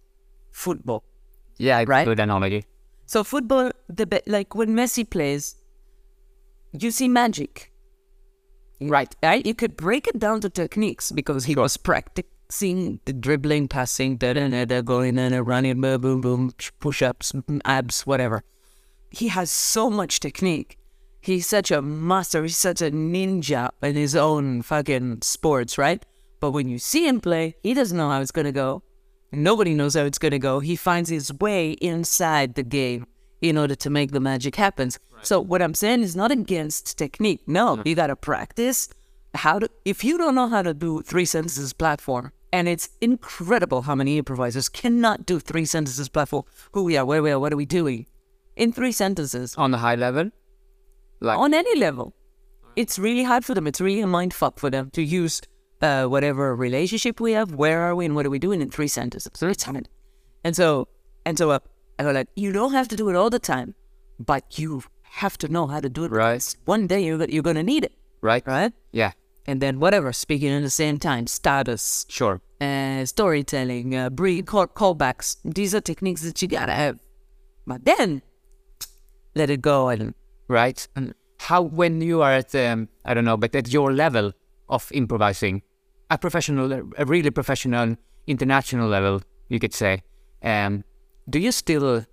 football. 0.51 1.03
Yeah, 1.58 1.84
Right. 1.88 2.06
good 2.06 2.20
analogy. 2.20 2.65
So 3.07 3.23
football, 3.23 3.71
the 3.87 4.21
like 4.27 4.53
when 4.53 4.75
Messi 4.75 5.09
plays, 5.09 5.55
you 6.73 6.91
see 6.91 7.07
magic. 7.07 7.71
Right. 8.81 9.15
right? 9.23 9.43
You 9.43 9.55
could 9.55 9.75
break 9.75 10.07
it 10.07 10.19
down 10.19 10.41
to 10.41 10.49
techniques 10.49 11.11
because 11.11 11.45
he 11.45 11.55
was 11.55 11.77
practicing 11.77 12.99
the 13.05 13.13
dribbling, 13.13 13.69
passing, 13.69 14.17
da 14.17 14.33
da 14.33 14.49
da 14.49 14.65
da, 14.65 14.81
going 14.81 15.17
in 15.17 15.33
and 15.33 15.47
running, 15.47 15.81
boom, 15.81 16.01
boom, 16.01 16.21
boom, 16.21 16.51
push 16.79 17.01
ups, 17.01 17.33
abs, 17.65 18.05
whatever. 18.05 18.43
He 19.09 19.29
has 19.29 19.49
so 19.49 19.89
much 19.89 20.19
technique. 20.19 20.77
He's 21.21 21.47
such 21.47 21.71
a 21.71 21.81
master. 21.81 22.43
He's 22.43 22.57
such 22.57 22.81
a 22.81 22.91
ninja 22.91 23.69
in 23.81 23.95
his 23.95 24.15
own 24.15 24.61
fucking 24.61 25.19
sports, 25.21 25.77
right? 25.77 26.05
But 26.41 26.51
when 26.51 26.67
you 26.67 26.77
see 26.77 27.07
him 27.07 27.21
play, 27.21 27.55
he 27.63 27.73
doesn't 27.73 27.97
know 27.97 28.09
how 28.09 28.21
it's 28.21 28.31
gonna 28.31 28.51
go. 28.51 28.83
Nobody 29.31 29.74
knows 29.74 29.96
how 29.96 30.03
it's 30.03 30.17
gonna 30.17 30.39
go. 30.39 30.60
He 30.60 30.75
finds 30.75 31.10
his 31.10 31.34
way 31.34 31.72
inside 31.72 32.55
the 32.55 32.63
game 32.63 33.07
in 33.41 33.57
order 33.57 33.75
to 33.75 33.89
make 33.89 34.12
the 34.12 34.19
magic 34.19 34.55
happen. 34.55 34.91
So 35.22 35.39
what 35.39 35.62
I'm 35.62 35.74
saying 35.74 36.01
is 36.01 36.15
not 36.15 36.31
against 36.31 36.98
technique. 36.98 37.41
No, 37.48 37.81
you 37.86 37.96
gotta 37.96 38.15
practice 38.15 38.89
how 39.34 39.60
to. 39.60 39.69
If 39.86 40.03
you 40.03 40.17
don't 40.17 40.36
know 40.36 40.48
how 40.48 40.62
to 40.62 40.74
do 40.74 41.01
three 41.01 41.25
sentences 41.25 41.74
platform, 41.74 42.31
and 42.53 42.67
it's 42.67 42.89
incredible 43.01 43.81
how 43.84 43.96
many 43.96 44.17
improvisers 44.17 44.69
cannot 44.69 45.25
do 45.25 45.39
three 45.39 45.65
sentences 45.65 46.10
platform. 46.10 46.43
Who 46.72 46.84
we 46.84 46.98
are, 46.98 47.05
where 47.05 47.22
we 47.22 47.31
are, 47.31 47.39
what 47.39 47.51
are 47.51 47.57
we 47.57 47.65
doing, 47.65 48.05
in 48.55 48.72
three 48.72 48.91
sentences 48.91 49.55
On 49.55 49.72
the 49.72 49.77
high 49.79 49.96
level, 49.96 50.31
like 51.19 51.38
on 51.38 51.53
any 51.53 51.77
level. 51.77 52.13
It's 52.75 53.00
really 53.00 53.24
hard 53.24 53.43
for 53.43 53.55
them. 53.55 53.67
It's 53.67 53.81
really 53.81 54.01
a 54.01 54.07
mind 54.07 54.34
fuck 54.34 54.60
for 54.60 54.69
them 54.69 54.91
to 54.91 55.01
use 55.01 55.41
uh, 55.81 56.05
whatever 56.05 56.55
relationship 56.55 57.19
we 57.19 57.34
have. 57.34 57.53
Where 57.53 57.81
are 57.81 57.96
we 57.96 58.05
and 58.05 58.15
what 58.15 58.25
are 58.25 58.29
we 58.29 58.39
doing 58.39 58.62
in 58.62 58.69
three 58.69 58.88
sentences? 58.88 59.31
So 59.36 59.48
it's 59.48 59.63
hard. 59.63 59.88
And 60.43 60.55
so, 60.55 60.88
and 61.25 61.38
so, 61.38 61.51
uh, 61.51 61.60
I 62.00 62.03
go 62.03 62.12
like, 62.12 62.27
you 62.36 62.51
don't 62.51 62.74
have 62.74 62.88
to 62.89 62.96
do 62.96 63.10
it 63.10 63.15
all 63.15 63.29
the 63.29 63.39
time, 63.39 63.75
but 64.19 64.60
you 64.60 64.84
have 65.03 65.38
to 65.39 65.48
know 65.48 65.67
how 65.67 65.79
to 65.79 65.89
do 65.89 66.05
it. 66.05 66.12
Right. 66.12 66.55
One 66.65 66.88
day 66.88 67.03
you're 67.03 67.24
you're 67.25 67.43
gonna 67.43 67.63
need 67.63 67.84
it, 67.84 67.93
right? 68.22 68.46
right? 68.46 68.72
Yeah, 68.91 69.12
And 69.48 69.62
then 69.62 69.79
whatever, 69.79 70.13
speaking 70.13 70.50
at 70.51 70.62
the 70.62 70.69
same 70.69 70.98
time, 71.00 71.25
status, 71.27 72.05
sure. 72.10 72.41
uh, 72.62 73.05
storytelling, 73.05 73.96
uh, 73.96 74.10
brief 74.10 74.46
call, 74.46 74.67
callbacks. 74.67 75.38
These 75.43 75.74
are 75.74 75.81
techniques 75.81 76.22
that 76.22 76.41
you 76.41 76.48
gotta 76.48 76.74
have. 76.74 77.00
But 77.65 77.86
then, 77.86 78.22
let 79.36 79.50
it 79.50 79.62
go 79.62 79.89
and 79.89 80.13
Right. 80.48 80.88
And 80.96 81.13
how 81.39 81.62
when 81.62 82.01
you 82.01 82.22
are 82.22 82.34
at 82.34 82.53
um, 82.55 82.89
I 83.05 83.13
don't 83.13 83.25
know, 83.25 83.38
but 83.38 83.55
at 83.55 83.72
your 83.74 83.91
level 83.93 84.34
of 84.69 84.91
improvising, 84.91 85.62
a 86.09 86.17
professional, 86.17 86.71
a 86.97 87.05
really 87.05 87.31
professional, 87.31 87.95
international 88.27 88.88
level, 88.88 89.21
you 89.50 89.59
could 89.59 89.74
say. 89.74 90.03
Um, 90.43 90.83
do 91.29 91.39
you 91.39 91.51
still 91.51 92.05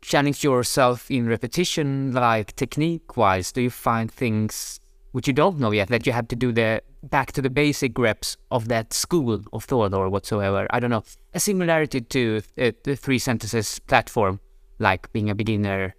challenge 0.00 0.44
yourself 0.44 1.10
in 1.10 1.26
repetition, 1.28 2.12
like 2.12 2.54
technique 2.56 3.16
wise? 3.16 3.52
Do 3.52 3.62
you 3.62 3.70
find 3.70 4.10
things 4.10 4.80
which 5.12 5.26
you 5.26 5.32
don't 5.32 5.58
know 5.58 5.70
yet 5.70 5.88
that 5.88 6.06
you 6.06 6.12
have 6.12 6.28
to 6.28 6.36
do 6.36 6.52
the 6.52 6.82
back 7.04 7.32
to 7.32 7.42
the 7.42 7.50
basic 7.50 7.98
reps 7.98 8.36
of 8.50 8.68
that 8.68 8.92
school 8.92 9.40
of 9.52 9.64
thought 9.64 9.94
or 9.94 10.08
whatsoever? 10.08 10.66
I 10.70 10.80
don't 10.80 10.90
know. 10.90 11.04
A 11.34 11.40
similarity 11.40 12.00
to 12.00 12.42
uh, 12.58 12.72
the 12.84 12.96
three 12.96 13.18
sentences 13.18 13.78
platform, 13.80 14.40
like 14.78 15.12
being 15.12 15.30
a 15.30 15.34
beginner. 15.34 15.94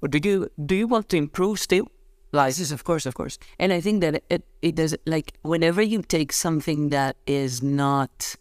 Or 0.00 0.08
do 0.08 0.18
you 0.22 0.48
do 0.64 0.74
you 0.74 0.86
want 0.86 1.08
to 1.10 1.16
improve 1.16 1.60
still? 1.60 1.88
Like, 2.32 2.58
yes, 2.58 2.70
of 2.70 2.84
course, 2.84 3.04
of 3.04 3.14
course. 3.14 3.38
And 3.58 3.72
I 3.72 3.80
think 3.80 4.00
that 4.00 4.22
it, 4.30 4.44
it 4.62 4.74
does, 4.74 4.96
like, 5.06 5.34
whenever 5.42 5.82
you 5.82 6.02
take 6.02 6.32
something 6.32 6.88
that 6.88 7.16
is 7.26 7.62
not 7.62 8.36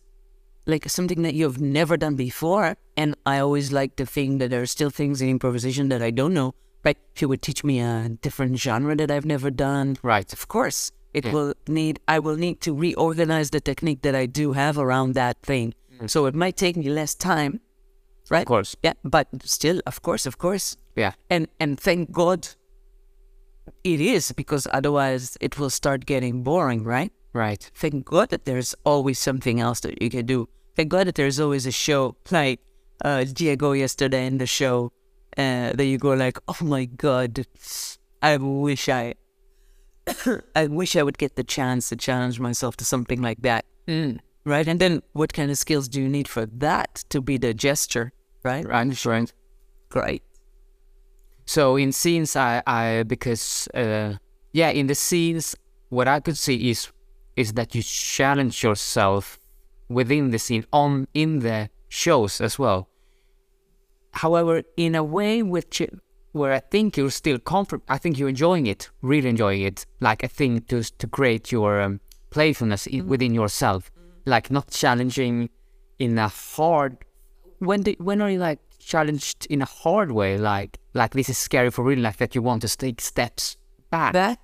like 0.65 0.89
something 0.89 1.21
that 1.23 1.33
you've 1.33 1.59
never 1.59 1.97
done 1.97 2.15
before. 2.15 2.77
And 2.95 3.15
I 3.25 3.39
always 3.39 3.71
like 3.71 3.95
to 3.97 4.05
think 4.05 4.39
that 4.39 4.49
there 4.49 4.61
are 4.61 4.67
still 4.67 4.89
things 4.89 5.21
in 5.21 5.29
improvisation 5.29 5.89
that 5.89 6.01
I 6.01 6.11
don't 6.11 6.33
know. 6.33 6.53
Right? 6.83 6.97
If 7.15 7.21
you 7.21 7.27
would 7.27 7.41
teach 7.41 7.63
me 7.63 7.79
a 7.79 8.09
different 8.21 8.57
genre 8.57 8.95
that 8.95 9.11
I've 9.11 9.25
never 9.25 9.51
done, 9.51 9.97
right? 10.01 10.31
Of 10.33 10.47
course, 10.47 10.91
it 11.13 11.25
yeah. 11.25 11.31
will 11.31 11.53
need. 11.67 11.99
I 12.07 12.17
will 12.17 12.37
need 12.37 12.59
to 12.61 12.73
reorganize 12.73 13.51
the 13.51 13.61
technique 13.61 14.01
that 14.01 14.15
I 14.15 14.25
do 14.25 14.53
have 14.53 14.79
around 14.79 15.13
that 15.13 15.37
thing. 15.43 15.75
Mm. 15.99 16.09
So 16.09 16.25
it 16.25 16.33
might 16.33 16.57
take 16.57 16.75
me 16.75 16.89
less 16.89 17.13
time, 17.13 17.61
right? 18.31 18.39
Of 18.39 18.47
course. 18.47 18.75
Yeah, 18.81 18.93
but 19.03 19.27
still, 19.43 19.79
of 19.85 20.01
course, 20.01 20.25
of 20.25 20.39
course. 20.39 20.75
Yeah. 20.95 21.11
And 21.29 21.49
and 21.59 21.79
thank 21.79 22.11
God 22.11 22.47
it 23.83 24.01
is 24.01 24.31
because 24.31 24.67
otherwise 24.71 25.37
it 25.41 25.57
will 25.57 25.69
start 25.69 26.05
getting 26.05 26.43
boring, 26.43 26.83
right? 26.83 27.11
Right. 27.33 27.69
Thank 27.75 28.05
God 28.05 28.29
that 28.29 28.45
there's 28.45 28.75
always 28.83 29.19
something 29.19 29.59
else 29.59 29.79
that 29.81 30.01
you 30.01 30.09
can 30.09 30.25
do. 30.25 30.49
Thank 30.75 30.89
God 30.89 31.07
that 31.07 31.15
there's 31.15 31.39
always 31.39 31.65
a 31.65 31.71
show 31.71 32.15
like 32.29 32.59
uh, 33.03 33.23
Diego 33.23 33.71
yesterday 33.71 34.25
in 34.25 34.37
the 34.37 34.45
show 34.45 34.91
uh, 35.37 35.73
that 35.73 35.85
you 35.85 35.97
go 35.97 36.13
like, 36.13 36.37
oh 36.47 36.57
my 36.61 36.85
God, 36.85 37.45
I 38.21 38.37
wish 38.37 38.89
I, 38.89 39.15
I 40.55 40.67
wish 40.67 40.95
I 40.95 41.03
would 41.03 41.17
get 41.17 41.35
the 41.35 41.43
chance 41.43 41.89
to 41.89 41.95
challenge 41.95 42.39
myself 42.39 42.77
to 42.77 42.85
something 42.85 43.21
like 43.21 43.41
that. 43.41 43.65
Mm. 43.87 44.19
Right. 44.43 44.67
And 44.67 44.79
then 44.79 45.01
what 45.13 45.33
kind 45.33 45.51
of 45.51 45.57
skills 45.57 45.87
do 45.87 46.01
you 46.01 46.09
need 46.09 46.27
for 46.27 46.45
that 46.45 47.03
to 47.09 47.21
be 47.21 47.37
the 47.37 47.53
gesture? 47.53 48.11
Right. 48.43 48.65
Right. 48.67 49.05
Right. 49.05 49.33
Great. 49.89 50.23
So 51.51 51.75
in 51.75 51.91
scenes, 51.91 52.37
I, 52.37 52.63
I 52.65 53.03
because 53.03 53.67
uh, 53.73 54.13
yeah, 54.53 54.69
in 54.69 54.87
the 54.87 54.95
scenes, 54.95 55.53
what 55.89 56.07
I 56.07 56.21
could 56.21 56.37
see 56.37 56.69
is 56.69 56.87
is 57.35 57.51
that 57.53 57.75
you 57.75 57.83
challenge 57.83 58.63
yourself 58.63 59.37
within 59.89 60.31
the 60.31 60.39
scene 60.39 60.65
on 60.71 61.09
in 61.13 61.39
the 61.39 61.69
shows 61.89 62.39
as 62.39 62.57
well. 62.57 62.87
However, 64.13 64.63
in 64.77 64.95
a 64.95 65.03
way 65.03 65.43
which 65.43 65.81
where 66.31 66.53
I 66.53 66.59
think 66.59 66.95
you're 66.95 67.11
still 67.11 67.37
comfort, 67.37 67.81
I 67.89 67.97
think 67.97 68.17
you're 68.17 68.29
enjoying 68.29 68.67
it, 68.67 68.89
really 69.01 69.27
enjoying 69.27 69.63
it, 69.63 69.85
like 69.99 70.23
a 70.23 70.29
thing 70.29 70.61
to 70.69 70.83
to 70.99 71.05
create 71.05 71.51
your 71.51 71.81
um, 71.81 71.99
playfulness 72.29 72.87
in, 72.87 73.01
mm-hmm. 73.01 73.09
within 73.09 73.33
yourself, 73.33 73.91
like 74.25 74.51
not 74.51 74.71
challenging 74.71 75.49
in 75.99 76.17
a 76.17 76.29
hard. 76.29 76.95
When 77.59 77.81
do, 77.81 77.93
when 77.99 78.21
are 78.21 78.29
you 78.31 78.39
like 78.39 78.59
challenged 78.85 79.47
in 79.49 79.61
a 79.61 79.65
hard 79.65 80.11
way, 80.11 80.37
like 80.37 80.77
like 80.93 81.13
this 81.13 81.29
is 81.29 81.37
scary 81.37 81.71
for 81.71 81.83
real 81.83 81.99
life 81.99 82.17
that 82.17 82.35
you 82.35 82.41
want 82.41 82.61
to 82.63 82.77
take 82.77 83.01
steps 83.01 83.57
back? 83.89 84.13
Back? 84.13 84.39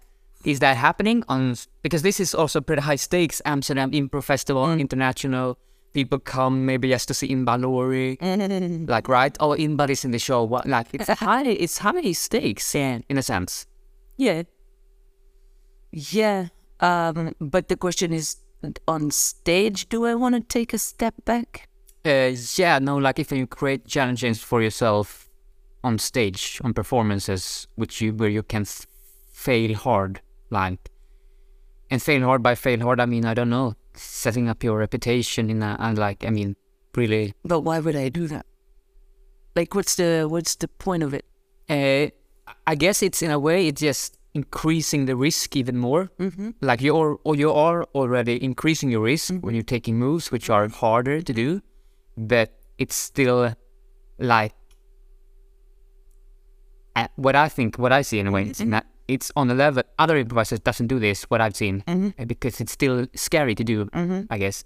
Is 0.45 0.59
that 0.59 0.77
happening 0.77 1.23
on 1.27 1.55
because 1.81 2.01
this 2.01 2.19
is 2.19 2.33
also 2.33 2.61
pretty 2.61 2.81
high 2.81 2.95
stakes. 2.95 3.41
Amsterdam 3.45 3.91
Improv 3.91 4.23
Festival 4.23 4.67
mm. 4.67 4.79
international. 4.79 5.57
People 5.93 6.19
come 6.19 6.65
maybe 6.65 6.89
just 6.89 7.07
to 7.07 7.13
see 7.13 7.29
Inbal 7.29 7.61
Lori 7.61 8.17
like 8.87 9.07
right? 9.07 9.35
Oh 9.39 9.49
Inbal 9.49 9.89
is 9.89 10.05
in 10.05 10.11
the 10.11 10.19
show. 10.19 10.43
What 10.43 10.67
like 10.67 10.87
it's 10.93 11.09
high 11.19 11.43
it's 11.43 11.79
high 11.79 12.11
stakes 12.11 12.75
yeah. 12.75 12.99
in 13.09 13.17
a 13.17 13.23
sense. 13.23 13.65
Yeah. 14.17 14.43
Yeah 15.91 16.47
um 16.79 17.33
but 17.39 17.67
the 17.69 17.77
question 17.77 18.13
is 18.13 18.37
on 18.87 19.11
stage 19.11 19.89
do 19.89 20.05
I 20.05 20.15
want 20.15 20.35
to 20.35 20.41
take 20.41 20.73
a 20.73 20.77
step 20.77 21.13
back 21.25 21.66
uh, 22.07 22.35
yeah 22.55 22.79
no 22.79 22.97
like 22.97 23.19
if 23.19 23.31
you 23.31 23.45
create 23.45 23.85
challenges 23.85 24.41
for 24.41 24.61
yourself 24.61 25.29
on 25.83 25.97
stage 25.97 26.59
on 26.63 26.73
performances 26.73 27.67
which 27.75 28.01
you 28.01 28.13
where 28.13 28.29
you 28.29 28.43
can 28.43 28.65
fail 29.31 29.75
hard 29.75 30.21
like 30.49 30.89
and 31.91 32.01
fail 32.01 32.21
hard 32.23 32.41
by 32.41 32.55
fail 32.55 32.79
hard 32.79 32.99
i 32.99 33.05
mean 33.05 33.25
i 33.25 33.33
don't 33.33 33.49
know 33.49 33.75
setting 33.93 34.49
up 34.49 34.63
your 34.63 34.77
reputation 34.77 35.49
in 35.49 35.61
a 35.61 35.75
and 35.79 35.97
like 35.97 36.25
i 36.25 36.29
mean 36.29 36.55
really 36.95 37.33
but 37.43 37.61
why 37.61 37.79
would 37.79 37.95
i 37.95 38.09
do 38.09 38.27
that 38.27 38.45
like 39.55 39.73
what's 39.75 39.95
the 39.95 40.25
what's 40.29 40.55
the 40.55 40.67
point 40.67 41.03
of 41.03 41.13
it 41.13 41.25
uh, 41.69 42.07
i 42.65 42.75
guess 42.75 43.03
it's 43.03 43.21
in 43.21 43.31
a 43.31 43.39
way 43.39 43.67
it's 43.67 43.81
just 43.81 44.17
increasing 44.33 45.05
the 45.05 45.15
risk 45.15 45.55
even 45.55 45.77
more 45.77 46.11
mm-hmm. 46.19 46.51
like 46.61 46.81
you're 46.81 47.19
or 47.23 47.35
you 47.35 47.51
are 47.51 47.83
already 47.95 48.41
increasing 48.43 48.91
your 48.91 49.01
risk 49.01 49.31
mm-hmm. 49.31 49.45
when 49.45 49.55
you're 49.55 49.63
taking 49.63 49.97
moves 49.97 50.31
which 50.31 50.49
are 50.49 50.67
harder 50.67 51.21
to 51.21 51.33
do 51.33 51.61
but 52.17 52.51
it's 52.77 52.95
still 52.95 53.53
like 54.17 54.53
uh, 56.95 57.07
what 57.15 57.35
i 57.35 57.47
think 57.47 57.77
what 57.77 57.93
i 57.93 58.01
see 58.01 58.19
in 58.19 58.27
a 58.27 58.31
way 58.31 58.45
mm-hmm. 58.45 58.79
it's 59.07 59.31
on 59.35 59.49
a 59.51 59.53
level 59.53 59.83
other 59.99 60.17
improvisers 60.17 60.59
doesn't 60.59 60.87
do 60.87 60.99
this 60.99 61.23
what 61.25 61.39
i've 61.39 61.55
seen 61.55 61.83
mm-hmm. 61.87 62.23
because 62.25 62.59
it's 62.59 62.71
still 62.71 63.05
scary 63.13 63.53
to 63.53 63.63
do 63.63 63.85
mm-hmm. 63.85 64.21
i 64.31 64.37
guess 64.37 64.63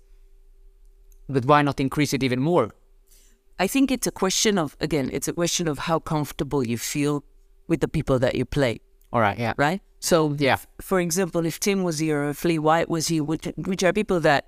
but 1.28 1.46
why 1.46 1.62
not 1.62 1.80
increase 1.80 2.14
it 2.14 2.24
even 2.24 2.40
more 2.40 2.72
i 3.60 3.68
think 3.68 3.92
it's 3.92 4.08
a 4.08 4.12
question 4.12 4.58
of 4.58 4.78
again 4.80 5.10
it's 5.12 5.28
a 5.28 5.34
question 5.34 5.68
of 5.68 5.80
how 5.80 6.00
comfortable 6.00 6.66
you 6.66 6.78
feel 6.78 7.24
with 7.68 7.82
the 7.82 7.88
people 7.88 8.18
that 8.18 8.36
you 8.36 8.46
play 8.46 8.80
all 9.12 9.20
right 9.20 9.38
yeah 9.38 9.54
right 9.58 9.82
so 10.00 10.34
yeah 10.40 10.58
for 10.80 11.02
example 11.02 11.46
if 11.46 11.60
tim 11.60 11.84
was 11.84 12.00
here 12.00 12.24
or 12.24 12.34
Lee 12.46 12.58
White 12.58 12.90
was 12.90 13.10
here 13.10 13.24
which, 13.24 13.48
which 13.58 13.84
are 13.84 13.94
people 13.94 14.20
that 14.22 14.48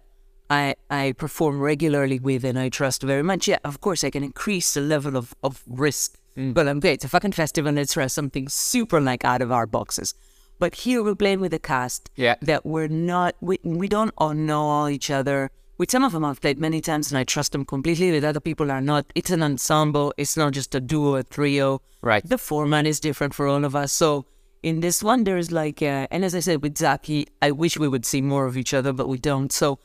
I, 0.49 0.75
I 0.89 1.13
perform 1.17 1.59
regularly 1.59 2.19
with 2.19 2.43
and 2.43 2.59
I 2.59 2.69
trust 2.69 3.03
very 3.03 3.23
much. 3.23 3.47
Yeah, 3.47 3.59
of 3.63 3.81
course, 3.81 4.03
I 4.03 4.09
can 4.09 4.23
increase 4.23 4.73
the 4.73 4.81
level 4.81 5.15
of, 5.15 5.33
of 5.43 5.63
risk 5.67 6.17
Mm. 6.37 6.53
But 6.53 6.67
I'm 6.67 6.79
great. 6.79 6.93
It's 6.93 7.05
a 7.05 7.09
fucking 7.09 7.33
festival 7.33 7.69
and 7.69 7.79
it's 7.79 7.97
something 8.13 8.49
super 8.49 8.99
like 8.99 9.25
out 9.25 9.41
of 9.41 9.51
our 9.51 9.65
boxes. 9.65 10.13
But 10.59 10.75
here 10.75 11.03
we're 11.03 11.15
playing 11.15 11.41
with 11.41 11.53
a 11.53 11.59
cast 11.59 12.09
yeah. 12.15 12.35
that 12.41 12.65
we're 12.65 12.87
not, 12.87 13.35
we, 13.41 13.59
we 13.63 13.87
don't 13.87 14.13
all 14.17 14.33
know 14.33 14.61
all 14.61 14.89
each 14.89 15.09
other. 15.09 15.51
With 15.77 15.91
some 15.91 16.03
of 16.03 16.11
them 16.11 16.23
I've 16.23 16.41
played 16.41 16.59
many 16.59 16.81
times 16.81 17.11
and 17.11 17.17
I 17.17 17.23
trust 17.23 17.51
them 17.51 17.65
completely. 17.65 18.11
With 18.11 18.23
other 18.23 18.39
people 18.39 18.71
are 18.71 18.81
not. 18.81 19.05
It's 19.15 19.31
an 19.31 19.43
ensemble. 19.43 20.13
It's 20.17 20.37
not 20.37 20.53
just 20.53 20.75
a 20.75 20.79
duo, 20.79 21.15
a 21.15 21.23
trio. 21.23 21.81
Right. 22.01 22.27
The 22.27 22.37
format 22.37 22.85
is 22.85 22.99
different 22.99 23.33
for 23.33 23.47
all 23.47 23.65
of 23.65 23.75
us. 23.75 23.91
So 23.91 24.25
in 24.61 24.79
this 24.79 25.03
one, 25.03 25.23
there's 25.23 25.51
like, 25.51 25.81
uh, 25.81 26.07
and 26.11 26.23
as 26.23 26.35
I 26.35 26.39
said 26.39 26.61
with 26.61 26.77
Zaki, 26.77 27.27
I 27.41 27.51
wish 27.51 27.77
we 27.77 27.87
would 27.87 28.05
see 28.05 28.21
more 28.21 28.45
of 28.45 28.55
each 28.55 28.73
other, 28.73 28.93
but 28.93 29.09
we 29.09 29.17
don't. 29.17 29.51
So 29.51 29.79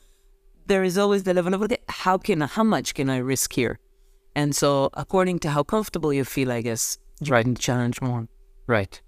there 0.69 0.83
is 0.83 0.97
always 0.97 1.23
the 1.23 1.33
level 1.33 1.53
of, 1.53 1.61
okay, 1.63 1.79
how 1.89 2.17
can, 2.17 2.41
how 2.41 2.63
much 2.63 2.93
can 2.93 3.09
I 3.09 3.17
risk 3.17 3.53
here? 3.53 3.79
And 4.35 4.55
so, 4.55 4.89
according 4.93 5.39
to 5.39 5.49
how 5.49 5.63
comfortable 5.63 6.13
you 6.13 6.23
feel, 6.23 6.51
I 6.51 6.61
guess, 6.61 6.97
you 7.19 7.33
right. 7.33 7.43
can 7.43 7.55
challenge 7.55 8.01
more. 8.01 8.27
Right. 8.67 9.01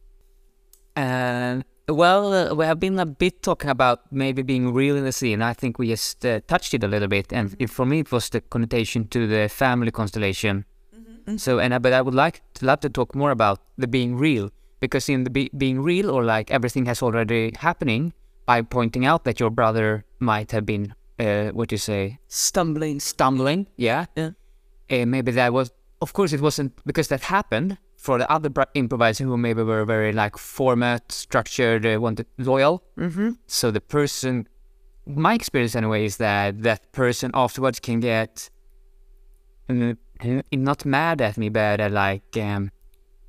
And 0.96 1.64
well, 1.88 2.34
uh, 2.34 2.54
we 2.54 2.66
have 2.66 2.80
been 2.80 3.00
a 3.00 3.06
bit 3.06 3.42
talking 3.44 3.70
about 3.70 4.12
maybe 4.12 4.42
being 4.42 4.74
real 4.74 4.98
in 4.98 5.06
the 5.06 5.12
scene. 5.12 5.42
I 5.42 5.54
think 5.54 5.80
we 5.80 5.88
just 5.88 6.26
uh, 6.26 6.42
touched 6.48 6.74
it 6.74 6.84
a 6.84 6.88
little 6.88 7.08
bit, 7.08 7.32
and 7.32 7.50
mm-hmm. 7.50 7.66
for 7.68 7.86
me, 7.86 8.00
it 8.00 8.12
was 8.12 8.30
the 8.30 8.42
connotation 8.42 9.08
to 9.10 9.28
the 9.28 9.48
family 9.48 9.92
constellation. 9.92 10.66
Mm-hmm. 10.96 11.38
So, 11.38 11.60
and 11.60 11.74
uh, 11.74 11.80
but 11.80 11.94
I 11.94 12.02
would 12.02 12.16
like 12.16 12.42
to 12.56 12.66
love 12.66 12.80
to 12.82 12.90
talk 12.90 13.16
more 13.16 13.32
about 13.32 13.60
the 13.78 13.88
being 13.88 14.18
real, 14.18 14.52
because 14.80 15.08
in 15.08 15.24
the 15.24 15.30
be- 15.30 15.52
being 15.56 15.82
real, 15.82 16.10
or 16.10 16.24
like 16.24 16.52
everything 16.52 16.86
has 16.88 17.02
already 17.02 17.54
happening, 17.58 18.14
by 18.46 18.62
pointing 18.62 19.06
out 19.06 19.24
that 19.24 19.40
your 19.40 19.50
brother 19.50 20.04
might 20.20 20.52
have 20.52 20.66
been, 20.66 20.94
uh, 21.22 21.52
what 21.52 21.70
do 21.70 21.76
you 21.76 21.78
say, 21.78 22.20
stumbling, 22.28 23.00
stumbling, 23.00 23.68
yeah, 23.78 24.06
yeah 24.16 24.32
uh, 24.92 25.06
maybe 25.06 25.32
that 25.32 25.54
was, 25.54 25.72
of 26.02 26.14
course, 26.14 26.34
it 26.34 26.42
wasn't 26.42 26.74
because 26.86 27.08
that 27.08 27.22
happened 27.22 27.78
for 27.98 28.18
the 28.18 28.30
other 28.32 28.50
improvisers 28.74 29.26
who 29.26 29.38
maybe 29.38 29.64
were 29.64 29.86
very 29.86 30.12
like 30.12 30.38
format 30.38 31.12
structured, 31.12 31.86
uh, 31.86 32.00
wanted 32.00 32.26
loyal. 32.38 32.84
Mm-hmm. 32.98 33.32
So 33.48 33.72
the 33.72 33.82
person, 33.82 34.48
my 35.06 35.34
experience 35.36 35.76
anyway, 35.76 36.06
is 36.06 36.18
that 36.18 36.64
that 36.64 36.92
person 36.92 37.32
afterwards 37.34 37.80
can 37.80 38.00
get 38.00 38.50
uh, 39.70 39.94
not 40.52 40.86
mad 40.86 41.22
at 41.22 41.38
me, 41.38 41.50
but 41.50 41.80
uh, 41.80 41.90
like 41.90 42.36
um, 42.38 42.72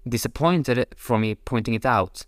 disappointed 0.09 0.87
for 0.97 1.19
me 1.19 1.35
pointing 1.35 1.75
it 1.75 1.87
out. 1.87 2.27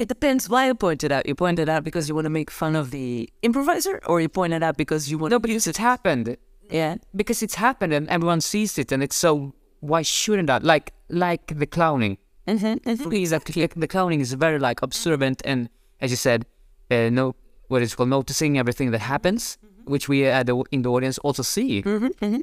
It 0.00 0.08
depends 0.08 0.48
why 0.48 0.66
you 0.66 0.74
point 0.74 1.04
it 1.04 1.12
out. 1.12 1.26
You 1.26 1.34
point 1.34 1.58
it 1.58 1.68
out 1.68 1.84
because 1.84 2.08
you 2.08 2.14
want 2.14 2.24
to 2.24 2.30
make 2.30 2.50
fun 2.50 2.74
of 2.74 2.90
the 2.90 3.28
improviser, 3.42 4.00
or 4.06 4.18
you 4.22 4.30
point 4.30 4.54
it 4.54 4.62
out 4.62 4.78
because 4.78 5.10
you 5.10 5.18
want. 5.18 5.30
No, 5.30 5.38
because 5.38 5.66
it 5.66 5.76
happened. 5.76 6.38
Yeah, 6.70 6.96
because 7.14 7.42
it's 7.42 7.56
happened 7.56 7.92
and 7.92 8.08
everyone 8.08 8.40
sees 8.40 8.78
it, 8.78 8.92
and 8.92 9.02
it's 9.02 9.14
so. 9.14 9.52
Why 9.80 10.00
shouldn't 10.00 10.46
that? 10.46 10.64
Like, 10.64 10.94
like 11.10 11.58
the 11.58 11.66
clowning. 11.66 12.16
Mm-hmm, 12.48 12.88
mm-hmm. 12.88 13.80
the 13.80 13.86
clowning 13.86 14.20
is 14.20 14.32
very 14.32 14.58
like 14.58 14.80
observant 14.82 15.42
and, 15.44 15.68
as 16.00 16.10
you 16.10 16.16
said, 16.16 16.46
uh, 16.90 17.10
no, 17.10 17.36
what 17.68 17.82
is 17.82 17.94
called 17.94 18.08
noticing 18.08 18.58
everything 18.58 18.90
that 18.92 19.00
happens, 19.00 19.58
mm-hmm. 19.64 19.90
which 19.90 20.08
we 20.08 20.26
uh, 20.26 20.42
the, 20.42 20.56
in 20.70 20.82
the 20.82 20.90
audience 20.90 21.18
also 21.18 21.42
see. 21.42 21.82
Mm-hmm, 21.82 22.06
mm-hmm. 22.06 22.40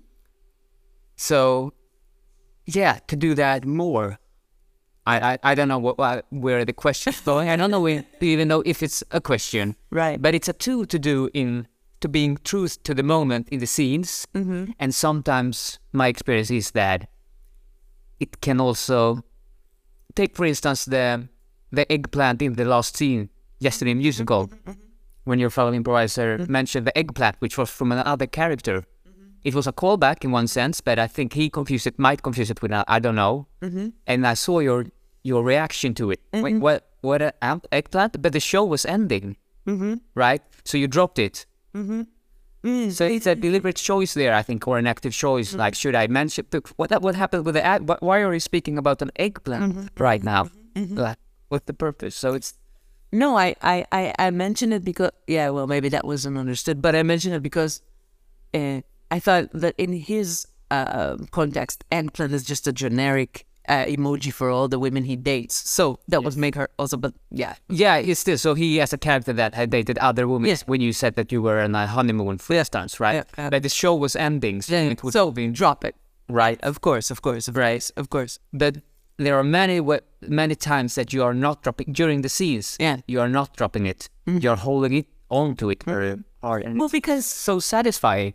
So, 1.15 1.73
yeah, 2.67 2.99
to 3.07 3.15
do 3.15 3.33
that 3.33 3.65
more. 3.65 4.19
I, 5.07 5.33
I, 5.33 5.39
I 5.43 5.55
don't 5.55 5.69
know 5.69 5.79
what, 5.79 6.25
where 6.29 6.65
the 6.65 6.73
question's 6.73 7.21
going. 7.21 7.47
I 7.47 7.55
don't 7.55 7.71
know 7.71 7.79
where, 7.79 8.03
even 8.21 8.49
know 8.49 8.61
if 8.65 8.83
it's 8.83 9.03
a 9.11 9.21
question. 9.21 9.77
Right. 9.89 10.21
But 10.21 10.35
it's 10.35 10.49
a 10.49 10.53
tool 10.53 10.85
to 10.85 10.99
do 10.99 11.29
in 11.33 11.67
to 12.01 12.07
being 12.07 12.37
true 12.43 12.67
to 12.67 12.93
the 12.93 13.03
moment 13.03 13.49
in 13.49 13.59
the 13.59 13.65
scenes. 13.65 14.27
Mm-hmm. 14.35 14.71
And 14.79 14.93
sometimes 14.93 15.79
my 15.93 16.07
experience 16.07 16.51
is 16.51 16.71
that 16.71 17.09
it 18.19 18.41
can 18.41 18.59
also 18.59 19.23
take, 20.13 20.35
for 20.35 20.45
instance, 20.45 20.85
the 20.85 21.27
the 21.71 21.91
eggplant 21.91 22.41
in 22.41 22.53
the 22.53 22.65
last 22.65 22.95
scene 22.95 23.29
yesterday 23.59 23.93
musical, 23.93 24.47
mm-hmm. 24.47 24.69
Mm-hmm. 24.69 24.81
when 25.23 25.39
your 25.39 25.49
fellow 25.49 25.73
improviser 25.73 26.37
mm-hmm. 26.37 26.51
mentioned 26.51 26.85
the 26.85 26.97
eggplant, 26.97 27.37
which 27.39 27.57
was 27.57 27.69
from 27.69 27.91
another 27.91 28.27
character. 28.27 28.83
It 29.43 29.55
was 29.55 29.67
a 29.67 29.71
callback 29.71 30.25
in 30.25 30.31
one 30.31 30.47
sense, 30.47 30.81
but 30.81 30.99
I 30.99 31.07
think 31.07 31.33
he 31.33 31.49
confused 31.49 31.87
it, 31.87 31.97
might 31.97 32.21
confuse 32.21 32.51
it 32.51 32.61
with 32.61 32.71
uh, 32.71 32.83
I 32.87 32.99
don't 32.99 33.15
know. 33.15 33.47
And 34.05 34.27
I 34.27 34.33
saw 34.33 34.59
your 34.59 34.85
your 35.27 35.43
reaction 35.43 35.93
to 35.95 36.11
it. 36.11 36.21
Wait, 36.33 36.43
mm-hmm. 36.43 36.59
what? 36.59 36.89
What 37.01 37.21
a 37.21 37.33
am- 37.41 37.61
eggplant? 37.71 38.21
But 38.21 38.33
the 38.33 38.39
show 38.39 38.63
was 38.65 38.85
ending, 38.85 39.37
mm-hmm. 39.67 39.95
right? 40.15 40.41
So 40.65 40.77
you 40.77 40.87
dropped 40.87 41.19
it. 41.19 41.45
Mm-hmm. 41.75 42.01
Mm, 42.63 42.91
so 42.91 43.05
it's 43.05 43.27
a 43.27 43.35
deliberate 43.35 43.75
choice 43.75 44.13
there, 44.13 44.33
I 44.33 44.41
think, 44.41 44.67
or 44.67 44.77
an 44.77 44.87
active 44.87 45.13
choice. 45.13 45.53
Like, 45.53 45.75
should 45.75 45.95
I 45.95 46.07
mention 46.07 46.45
what? 46.75 47.01
What 47.01 47.15
happened 47.15 47.45
with 47.45 47.55
the 47.55 47.65
egg? 47.65 47.89
Why 47.99 48.21
are 48.21 48.33
you 48.33 48.39
speaking 48.39 48.77
about 48.77 49.01
an 49.01 49.11
eggplant 49.15 49.91
right 49.97 50.23
now? 50.23 50.49
Like, 50.75 51.17
what's 51.49 51.65
the 51.65 51.73
purpose? 51.73 52.15
So 52.15 52.33
it's 52.33 52.53
No, 53.11 53.37
I, 53.37 53.55
I, 53.61 53.85
I, 53.91 54.13
I 54.19 54.31
mentioned 54.31 54.73
it 54.73 54.83
because 54.83 55.11
yeah, 55.27 55.49
well 55.49 55.67
maybe 55.67 55.89
that 55.89 56.05
wasn't 56.05 56.37
understood, 56.37 56.81
but 56.81 56.95
I 56.95 57.03
mentioned 57.03 57.35
it 57.35 57.43
because 57.43 57.81
uh, 58.53 58.81
I 59.09 59.19
thought 59.19 59.49
that 59.53 59.75
in 59.77 59.93
his 59.93 60.47
uh, 60.69 61.17
context, 61.31 61.85
eggplant 61.91 62.33
is 62.33 62.43
just 62.43 62.67
a 62.67 62.73
generic 62.73 63.46
uh, 63.67 63.85
emoji 63.85 64.31
for 64.31 64.49
all 64.49 64.67
the 64.67 64.79
women 64.79 65.03
he 65.03 65.15
dates. 65.15 65.55
So 65.69 65.99
that 66.07 66.23
was 66.23 66.37
make 66.37 66.55
her 66.55 66.69
also, 66.79 66.97
but 66.97 67.13
yeah, 67.31 67.55
yeah, 67.69 67.97
it's 67.97 68.19
still 68.19 68.37
so 68.37 68.53
he 68.53 68.77
has 68.77 68.93
a 68.93 68.97
character 68.97 69.33
that 69.33 69.53
had 69.55 69.69
dated 69.69 69.97
other 69.99 70.27
women. 70.27 70.49
Yes. 70.49 70.63
When 70.67 70.81
you 70.81 70.93
said 70.93 71.15
that 71.15 71.31
you 71.31 71.41
were 71.41 71.59
on 71.59 71.75
a 71.75 71.87
honeymoon, 71.87 72.37
for 72.37 72.53
instance, 72.53 72.99
right? 72.99 73.15
Yeah, 73.15 73.23
yeah. 73.37 73.49
But 73.49 73.63
the 73.63 73.69
show 73.69 73.95
was 73.95 74.15
ending, 74.15 74.61
so 74.61 74.73
yeah. 74.73 74.91
it 74.91 75.03
would 75.03 75.13
so 75.13 75.31
be 75.31 75.47
drop 75.49 75.83
it. 75.85 75.95
right. 76.29 76.59
Of 76.63 76.81
course, 76.81 77.11
of 77.11 77.21
course, 77.21 77.47
of 77.47 77.55
course, 77.55 77.89
of 77.91 78.09
course. 78.09 78.39
But 78.53 78.77
there 79.17 79.37
are 79.37 79.43
many 79.43 79.81
many 80.21 80.55
times 80.55 80.95
that 80.95 81.11
you 81.13 81.23
are 81.23 81.33
not 81.33 81.63
dropping 81.63 81.93
during 81.93 82.21
the 82.21 82.29
scenes. 82.29 82.77
Yeah. 82.79 82.97
you 83.07 83.19
are 83.19 83.29
not 83.29 83.55
dropping 83.55 83.85
it. 83.85 84.09
You're 84.25 84.57
holding 84.57 84.93
it 84.93 85.07
onto 85.29 85.69
it 85.69 85.83
very 85.83 86.17
hard, 86.41 86.63
and 86.63 86.79
Well, 86.79 86.89
because 86.89 87.25
so 87.25 87.59
satisfying. 87.59 88.33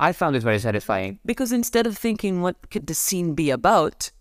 I 0.00 0.12
found 0.12 0.36
it 0.36 0.42
very 0.44 0.60
satisfying. 0.60 1.18
because 1.26 1.50
instead 1.50 1.84
of 1.86 1.98
thinking 1.98 2.40
what 2.40 2.70
could 2.70 2.86
the 2.86 2.94
scene 2.94 3.34
be 3.34 3.50
about, 3.50 4.12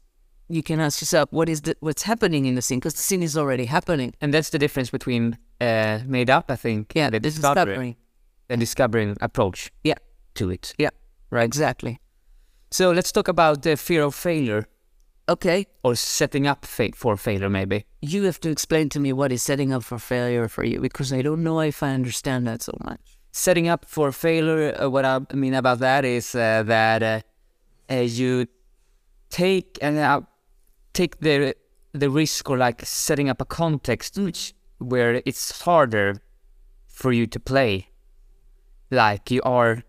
you 0.50 0.64
can 0.64 0.80
ask 0.80 1.02
yourself 1.02 1.30
what 1.32 1.50
is 1.50 1.62
the, 1.62 1.76
what's 1.80 2.04
happening 2.04 2.46
in 2.46 2.56
the 2.56 2.62
scene 2.62 2.80
because 2.80 2.94
the 2.94 3.02
scene 3.02 3.24
is 3.24 3.38
already 3.38 3.66
happening. 3.66 4.14
And 4.22 4.34
that's 4.34 4.50
the 4.50 4.60
difference 4.60 4.90
between 4.90 5.38
uh, 5.60 6.00
made 6.06 6.30
up, 6.30 6.50
I 6.50 6.56
think. 6.56 6.94
Yeah, 6.96 7.10
the 7.10 7.20
this 7.20 7.34
is 7.34 7.40
discovery, 7.42 7.66
discovering. 7.66 7.96
the 8.48 8.58
discovering 8.58 9.18
approach 9.22 9.72
Yeah, 9.84 9.96
to 10.36 10.50
it. 10.50 10.74
yeah, 10.78 10.90
Right. 11.30 11.44
exactly. 11.46 12.00
So 12.72 12.92
let's 12.92 13.12
talk 13.12 13.28
about 13.28 13.62
the 13.64 13.76
fear 13.78 14.04
of 14.04 14.16
failure 14.16 14.66
Okay, 15.30 15.68
or 15.84 15.94
setting 15.96 16.48
up 16.48 16.64
fa- 16.66 16.94
for 16.96 17.18
failure, 17.18 17.50
maybe. 17.50 17.86
you 18.02 18.24
have 18.24 18.40
to 18.40 18.50
explain 18.50 18.88
to 18.90 19.00
me 19.00 19.12
what 19.12 19.30
is 19.34 19.44
setting 19.44 19.74
up 19.74 19.84
for 19.84 20.00
failure 20.00 20.48
for 20.48 20.64
you 20.64 20.80
because 20.80 21.12
I 21.12 21.22
don't 21.22 21.44
know 21.44 21.60
if 21.60 21.84
I 21.84 21.90
understand 21.90 22.48
that 22.48 22.62
so 22.62 22.72
much. 22.86 23.02
Setting 23.34 23.68
up 23.68 23.84
for 23.84 24.14
failure, 24.14 24.74
uh, 24.82 24.90
what 24.90 25.04
I 25.04 25.20
mean 25.34 25.54
about 25.54 25.80
that 25.80 26.06
is 26.06 26.34
uh, 26.34 26.64
that 26.64 27.26
uh, 27.92 27.96
you 27.96 28.48
take 29.30 29.78
and 29.82 29.98
uh, 29.98 30.22
take 30.98 31.20
the 31.20 31.56
the 31.94 32.10
risk 32.10 32.50
or 32.50 32.58
like 32.58 32.80
setting 32.86 33.30
up 33.30 33.40
a 33.42 33.46
context 33.46 34.16
mm. 34.16 34.26
which 34.26 34.54
where 34.80 35.22
it's 35.26 35.62
harder 35.62 36.22
for 36.88 37.12
you 37.12 37.26
to 37.28 37.40
play. 37.40 37.90
Like 38.90 39.32
you 39.32 39.42
are 39.44 39.84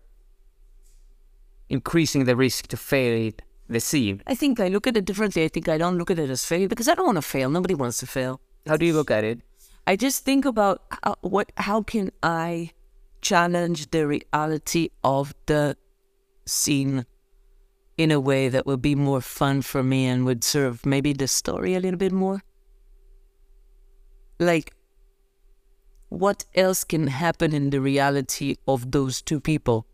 increasing 1.69 2.25
the 2.25 2.35
risk 2.35 2.67
to 2.67 2.77
fail 2.77 3.31
the 3.67 3.79
scene. 3.79 4.21
I 4.25 4.35
think 4.35 4.59
I 4.59 4.67
look 4.67 4.87
at 4.87 4.97
it 4.97 5.05
differently. 5.05 5.43
I 5.43 5.47
think 5.47 5.69
I 5.69 5.77
don't 5.77 5.97
look 5.97 6.11
at 6.11 6.19
it 6.19 6.29
as 6.29 6.45
failure 6.45 6.67
because 6.67 6.87
I 6.87 6.95
don't 6.95 7.05
want 7.05 7.17
to 7.23 7.27
fail. 7.35 7.49
Nobody 7.49 7.75
wants 7.75 7.99
to 7.99 8.07
fail. 8.07 8.41
How 8.67 8.77
do 8.77 8.85
you 8.85 8.93
look 8.93 9.11
at 9.11 9.23
it? 9.23 9.39
I 9.85 9.95
just 9.95 10.25
think 10.25 10.45
about 10.45 10.81
how, 11.03 11.15
what, 11.21 11.51
how 11.57 11.81
can 11.83 12.11
I 12.21 12.71
challenge 13.21 13.91
the 13.91 14.07
reality 14.07 14.89
of 15.03 15.33
the 15.45 15.77
scene 16.45 17.05
in 17.99 18.11
a 18.11 18.19
way 18.19 18.47
that 18.47 18.65
would 18.65 18.81
be 18.81 18.95
more 18.95 19.19
fun 19.19 19.61
for 19.61 19.83
me 19.83 20.05
and 20.05 20.23
would 20.23 20.41
serve 20.41 20.85
maybe 20.85 21.11
the 21.11 21.27
story 21.27 21.75
a 21.75 21.81
little 21.81 21.97
bit 21.97 22.13
more. 22.13 22.41
Like, 24.39 24.73
what 26.07 26.45
else 26.55 26.85
can 26.85 27.07
happen 27.07 27.53
in 27.53 27.71
the 27.71 27.81
reality 27.81 28.55
of 28.65 28.91
those 28.91 29.21
two 29.21 29.41
people? 29.41 29.85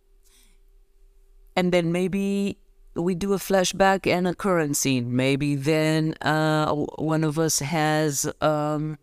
And 1.55 1.71
then 1.71 1.91
maybe 1.91 2.59
we 2.93 3.15
do 3.15 3.33
a 3.33 3.37
flashback 3.37 4.05
and 4.05 4.27
a 4.27 4.35
current 4.35 4.77
scene. 4.77 5.15
Maybe 5.15 5.55
then 5.55 6.13
uh, 6.21 6.71
one 6.73 7.23
of 7.23 7.39
us 7.39 7.57
has. 7.59 8.31
Um, 8.39 8.99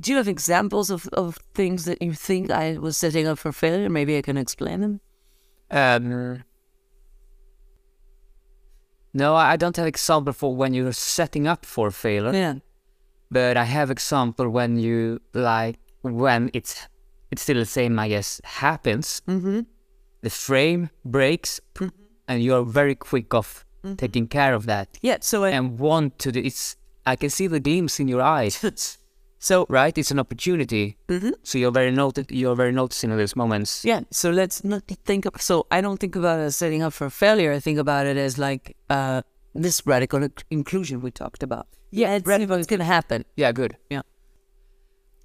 do 0.00 0.10
you 0.10 0.16
have 0.16 0.26
examples 0.26 0.90
of, 0.90 1.06
of 1.12 1.38
things 1.54 1.84
that 1.84 2.02
you 2.02 2.14
think 2.14 2.50
I 2.50 2.78
was 2.78 2.96
setting 2.96 3.28
up 3.28 3.38
for 3.38 3.52
failure? 3.52 3.88
Maybe 3.88 4.18
I 4.18 4.22
can 4.22 4.36
explain 4.36 4.80
them. 4.80 5.00
Um, 5.70 6.42
no, 9.14 9.34
I 9.36 9.56
don't 9.56 9.76
have 9.76 9.86
example 9.86 10.32
for 10.32 10.54
when 10.56 10.74
you're 10.74 10.92
setting 10.92 11.46
up 11.46 11.64
for 11.66 11.90
failure. 11.90 12.32
Yeah. 12.34 12.54
but 13.30 13.56
I 13.56 13.64
have 13.64 13.90
example 13.90 14.48
when 14.50 14.78
you 14.78 15.20
like 15.32 15.76
when 16.02 16.50
it's 16.52 16.88
it's 17.30 17.42
still 17.42 17.56
the 17.56 17.66
same 17.66 17.98
I 17.98 18.08
guess 18.08 18.40
happens 18.44 19.22
Mm-hmm. 19.26 19.60
the 20.22 20.30
frame 20.30 20.90
breaks 21.04 21.60
and 22.28 22.42
you're 22.42 22.64
very 22.64 22.94
quick 22.94 23.34
of 23.34 23.64
taking 23.96 24.26
care 24.28 24.54
of 24.54 24.64
that 24.66 24.88
Yeah. 25.02 25.18
So 25.20 25.44
I, 25.44 25.50
and 25.50 25.78
want 25.78 26.18
to 26.20 26.32
do, 26.32 26.40
it's 26.40 26.76
I 27.06 27.16
can 27.16 27.30
see 27.30 27.46
the 27.48 27.60
gleams 27.60 28.00
in 28.00 28.08
your 28.08 28.22
eyes 28.22 28.54
so 29.48 29.54
right 29.78 29.96
it's 30.00 30.10
an 30.14 30.18
opportunity 30.24 30.84
Mhm. 31.08 31.32
so 31.48 31.58
you're 31.60 31.74
very 31.80 31.90
noti- 32.00 32.34
you're 32.40 32.56
very 32.62 32.72
noticing 32.72 33.10
those 33.20 33.34
moments 33.42 33.70
yeah. 33.90 34.00
So 34.20 34.26
let's 34.40 34.58
not 34.72 34.82
think 35.10 35.22
of. 35.28 35.32
So 35.50 35.54
I 35.76 35.78
don't 35.84 35.98
think 36.02 36.16
about 36.16 36.36
it 36.40 36.44
as 36.50 36.56
setting 36.56 36.82
up 36.86 36.92
for 36.98 37.08
failure. 37.10 37.50
I 37.58 37.60
think 37.66 37.78
about 37.78 38.04
it 38.10 38.16
as 38.26 38.32
like 38.38 38.64
uh, 38.96 39.20
this 39.64 39.76
radical 39.92 40.20
inc- 40.28 40.44
inclusion 40.50 40.96
we 41.06 41.10
talked 41.10 41.42
about. 41.42 41.66
Yeah, 42.00 42.16
it's, 42.16 42.28
it's 42.28 42.66
gonna 42.72 42.84
happen. 42.96 43.20
yeah 43.42 43.52
good 43.60 43.72
Yeah. 43.94 44.02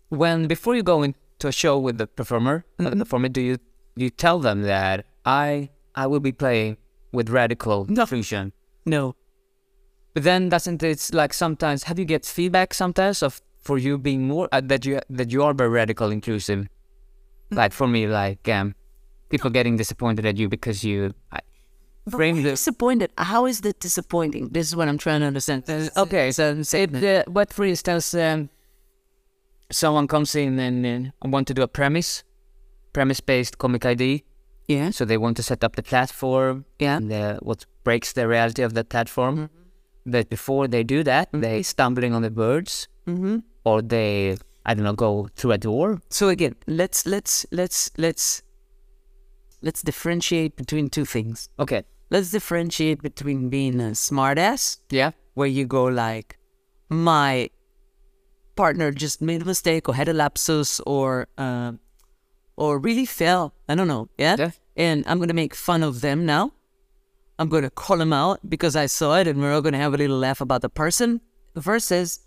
when 0.10 0.48
before 0.48 0.76
you 0.76 0.84
go 0.84 1.04
into 1.04 1.48
a 1.48 1.52
show 1.52 1.78
with 1.86 1.98
the 1.98 2.08
performer 2.08 2.66
uh, 2.80 2.90
the 2.90 2.96
performer 3.06 3.30
do 3.30 3.42
you 3.42 3.58
you 3.96 4.10
tell 4.10 4.40
them 4.48 4.62
that 4.64 5.06
I 5.26 5.70
I 5.96 6.08
will 6.08 6.20
be 6.30 6.32
playing 6.44 6.78
with 7.18 7.30
radical 7.30 7.86
No. 7.90 8.02
inclusion 8.04 8.52
No. 8.86 9.16
But 10.14 10.24
then 10.24 10.50
doesn't 10.50 10.82
it's 10.84 11.14
like 11.14 11.34
sometimes 11.34 11.84
have 11.84 11.98
you 12.02 12.06
get 12.06 12.26
feedback 12.26 12.74
sometimes 12.74 13.22
of 13.24 13.42
for 13.70 13.78
you 13.86 13.94
being 14.10 14.22
more 14.34 14.46
uh, 14.52 14.62
that 14.72 14.82
you 14.90 15.00
that 15.20 15.30
you 15.34 15.42
are 15.48 15.54
very 15.62 15.70
radical 15.82 16.10
inclusive, 16.18 16.62
like 17.62 17.74
for 17.80 17.88
me 17.96 18.02
like 18.22 18.44
um 18.58 18.68
people 19.34 19.50
getting 19.58 19.76
disappointed 19.84 20.26
at 20.32 20.36
you 20.42 20.48
because 20.56 20.78
you 20.90 20.98
I, 21.38 21.40
frame 22.18 22.38
the 22.46 22.52
Disappointed. 22.58 23.10
How 23.32 23.42
is 23.52 23.58
that 23.66 23.78
disappointing? 23.88 24.44
This 24.58 24.66
is 24.70 24.74
what 24.76 24.88
I'm 24.92 24.98
trying 25.06 25.22
to 25.26 25.28
understand. 25.34 25.64
okay 26.06 26.26
so 26.38 26.44
say 26.74 26.82
the, 26.88 27.24
what 27.38 27.54
for 27.58 27.66
instance 27.74 28.06
um 28.28 28.50
someone 29.72 30.08
comes 30.08 30.32
in 30.44 30.58
and, 30.68 30.78
uh, 31.22 31.28
want 31.36 31.46
to 31.48 31.54
do 31.54 31.62
a 31.62 31.68
premise 31.80 32.12
premise 32.94 33.22
based 33.32 33.54
comic 33.64 33.86
ID 33.86 34.24
Yeah. 34.68 34.90
so 34.98 35.06
they 35.06 35.18
want 35.26 35.36
to 35.38 35.44
set 35.52 35.64
up 35.66 35.74
the 35.80 35.84
platform 35.92 36.66
Yeah. 36.86 36.98
and 36.98 37.12
uh, 37.12 37.38
what 37.48 37.60
breaks 37.84 38.10
the 38.14 38.26
reality 38.36 38.64
of 38.68 38.72
that 38.74 38.88
platform. 38.90 39.50
But 40.06 40.26
before 40.30 40.68
they 40.74 40.84
do 40.96 41.00
that, 41.12 41.26
they 41.46 41.62
stumbling 41.74 42.14
on 42.18 42.22
the 42.28 42.32
birds, 42.44 42.74
Mm-hmm. 43.12 43.38
Or 43.64 43.82
they 43.82 44.38
I 44.66 44.74
don't 44.74 44.84
know 44.84 44.94
go 44.94 45.30
through 45.36 45.54
a 45.54 45.58
door. 45.58 46.02
So 46.10 46.30
again, 46.30 46.56
let's 46.68 47.06
let's 47.06 47.46
let's 47.52 47.92
let's 47.98 48.44
let's 49.62 49.82
differentiate 49.82 50.56
between 50.56 50.90
two 50.90 51.06
things. 51.06 51.50
Okay, 51.60 51.84
Let's 52.12 52.32
differentiate 52.32 53.04
between 53.04 53.50
being 53.50 53.80
a 53.80 53.92
smartass, 53.92 54.78
yeah, 54.90 55.12
where 55.36 55.48
you 55.48 55.66
go 55.66 55.86
like, 55.86 56.40
my 56.90 57.52
partner 58.56 58.92
just 58.92 59.22
made 59.22 59.44
a 59.44 59.46
mistake 59.46 59.88
or 59.88 59.94
had 59.94 60.10
a 60.10 60.14
lapsus 60.14 60.82
or 60.88 61.28
uh, 61.38 61.74
or 62.58 62.80
really 62.80 63.06
fell. 63.06 63.54
I 63.68 63.76
don't 63.76 63.88
know. 63.88 64.10
Yeah? 64.18 64.38
Yeah. 64.40 64.52
And 64.76 65.04
I'm 65.06 65.20
gonna 65.20 65.36
make 65.36 65.54
fun 65.54 65.84
of 65.84 66.02
them 66.02 66.26
now. 66.26 66.52
I'm 67.38 67.48
gonna 67.48 67.70
call 67.70 67.98
them 67.98 68.12
out 68.12 68.40
because 68.50 68.76
I 68.76 68.88
saw 68.88 69.18
it, 69.20 69.28
and 69.28 69.40
we're 69.40 69.54
all 69.54 69.62
gonna 69.62 69.78
have 69.78 69.94
a 69.94 69.98
little 69.98 70.18
laugh 70.18 70.42
about 70.42 70.62
the 70.62 70.70
person. 70.70 71.22
Versus, 71.56 72.22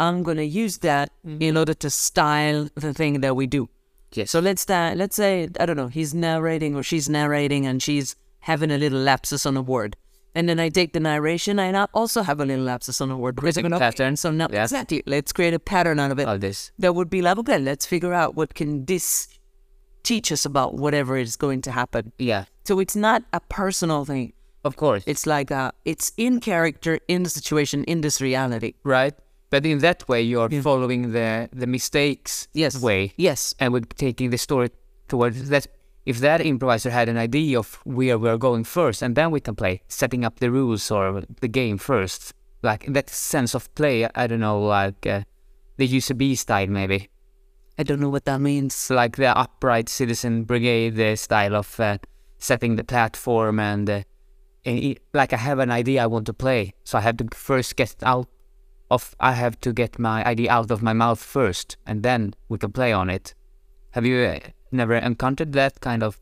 I'm 0.00 0.22
gonna 0.22 0.42
use 0.42 0.78
that 0.78 1.10
in 1.24 1.56
order 1.56 1.74
to 1.74 1.90
style 1.90 2.68
the 2.74 2.92
thing 2.94 3.20
that 3.20 3.34
we 3.36 3.46
do. 3.46 3.68
yes. 4.12 4.30
So 4.30 4.38
let's 4.40 4.68
uh, 4.70 4.92
let's 4.96 5.16
say 5.16 5.48
I 5.60 5.66
don't 5.66 5.76
know 5.76 5.88
he's 5.88 6.14
narrating 6.14 6.74
or 6.76 6.82
she's 6.82 7.08
narrating 7.08 7.66
and 7.66 7.82
she's 7.82 8.14
having 8.40 8.70
a 8.70 8.78
little 8.78 9.00
lapsus 9.00 9.44
on 9.44 9.56
a 9.56 9.62
word, 9.62 9.96
And 10.34 10.48
then 10.48 10.60
I 10.60 10.68
take 10.70 10.92
the 10.92 11.00
narration 11.00 11.58
and 11.58 11.76
I 11.76 11.86
also 11.92 12.22
have 12.22 12.38
a 12.40 12.44
little 12.44 12.64
lapsus 12.64 13.00
on 13.00 13.08
the 13.08 13.16
word. 13.16 13.34
Go, 13.36 13.48
okay, 13.48 13.62
Pattern. 13.86 14.14
So 14.16 14.30
now, 14.30 14.46
Yes. 14.50 14.70
exactly. 14.70 15.02
Let's 15.06 15.32
create 15.32 15.54
a 15.54 15.58
pattern 15.58 15.98
out 15.98 16.12
of 16.12 16.18
it. 16.20 16.28
All 16.28 16.38
this. 16.38 16.70
That 16.78 16.94
would 16.94 17.10
be 17.10 17.20
like, 17.22 17.36
okay, 17.38 17.58
let's 17.58 17.84
figure 17.86 18.14
out 18.14 18.36
what 18.36 18.54
can 18.54 18.84
this 18.84 19.26
teach 20.02 20.30
us 20.32 20.44
about 20.46 20.74
whatever 20.74 21.16
is 21.16 21.36
going 21.36 21.60
to 21.62 21.70
happen. 21.72 22.12
Yeah. 22.18 22.44
So 22.64 22.78
it's 22.78 22.96
not 22.96 23.24
a 23.32 23.40
personal 23.40 24.04
thing. 24.04 24.32
Of 24.64 24.76
course. 24.76 25.02
It's 25.06 25.26
like 25.26 25.50
uh, 25.50 25.72
it's 25.84 26.12
in 26.16 26.40
character, 26.40 27.00
in 27.08 27.22
the 27.24 27.30
situation, 27.30 27.84
in 27.84 28.00
this 28.00 28.20
reality. 28.20 28.74
right. 28.84 29.14
But 29.50 29.64
in 29.64 29.78
that 29.78 30.06
way, 30.08 30.22
you're 30.22 30.50
following 30.62 31.12
the 31.12 31.48
the 31.52 31.66
mistakes 31.66 32.48
Yes. 32.52 32.80
way, 32.82 33.12
Yes. 33.16 33.54
and 33.58 33.72
we're 33.72 33.80
taking 33.96 34.30
the 34.30 34.38
story 34.38 34.68
towards 35.08 35.48
that. 35.48 35.66
If 36.04 36.20
that 36.20 36.40
improviser 36.40 36.90
had 36.90 37.08
an 37.08 37.18
idea 37.18 37.58
of 37.58 37.74
where 37.84 38.18
we're 38.18 38.38
going 38.38 38.64
first, 38.64 39.02
and 39.02 39.14
then 39.14 39.30
we 39.30 39.40
can 39.40 39.54
play, 39.54 39.82
setting 39.88 40.24
up 40.24 40.38
the 40.40 40.50
rules 40.50 40.90
or 40.90 41.22
the 41.40 41.48
game 41.48 41.76
first, 41.78 42.32
like 42.62 42.86
that 42.92 43.10
sense 43.10 43.54
of 43.54 43.72
play. 43.74 44.08
I 44.14 44.26
don't 44.26 44.40
know, 44.40 44.60
like 44.62 45.06
uh, 45.06 45.22
the 45.76 45.86
UCB 45.86 46.36
style 46.36 46.66
maybe. 46.68 47.08
I 47.78 47.82
don't 47.84 48.00
know 48.00 48.08
what 48.10 48.24
that 48.24 48.40
means. 48.40 48.90
Like 48.90 49.16
the 49.16 49.36
upright 49.38 49.88
citizen 49.88 50.44
brigade 50.44 50.98
uh, 51.00 51.14
style 51.16 51.54
of 51.54 51.78
uh, 51.78 51.98
setting 52.38 52.76
the 52.76 52.84
platform 52.84 53.60
and, 53.60 53.88
uh, 53.88 54.02
and 54.64 54.78
it, 54.78 54.98
like 55.14 55.32
I 55.32 55.36
have 55.36 55.58
an 55.58 55.70
idea 55.70 56.02
I 56.02 56.06
want 56.06 56.26
to 56.26 56.34
play, 56.34 56.74
so 56.84 56.98
I 56.98 57.02
have 57.02 57.16
to 57.18 57.26
first 57.34 57.76
get 57.76 57.94
out 58.02 58.28
of 58.90 59.14
I 59.20 59.32
have 59.32 59.60
to 59.60 59.72
get 59.72 59.98
my 59.98 60.24
idea 60.24 60.50
out 60.50 60.70
of 60.70 60.82
my 60.82 60.92
mouth 60.92 61.22
first, 61.22 61.76
and 61.86 62.02
then 62.02 62.34
we 62.48 62.58
can 62.58 62.72
play 62.72 62.92
on 62.92 63.10
it. 63.10 63.34
Have 63.92 64.06
you 64.06 64.18
uh, 64.18 64.38
never 64.72 64.94
encountered 64.94 65.52
that 65.52 65.80
kind 65.80 66.02
of 66.02 66.20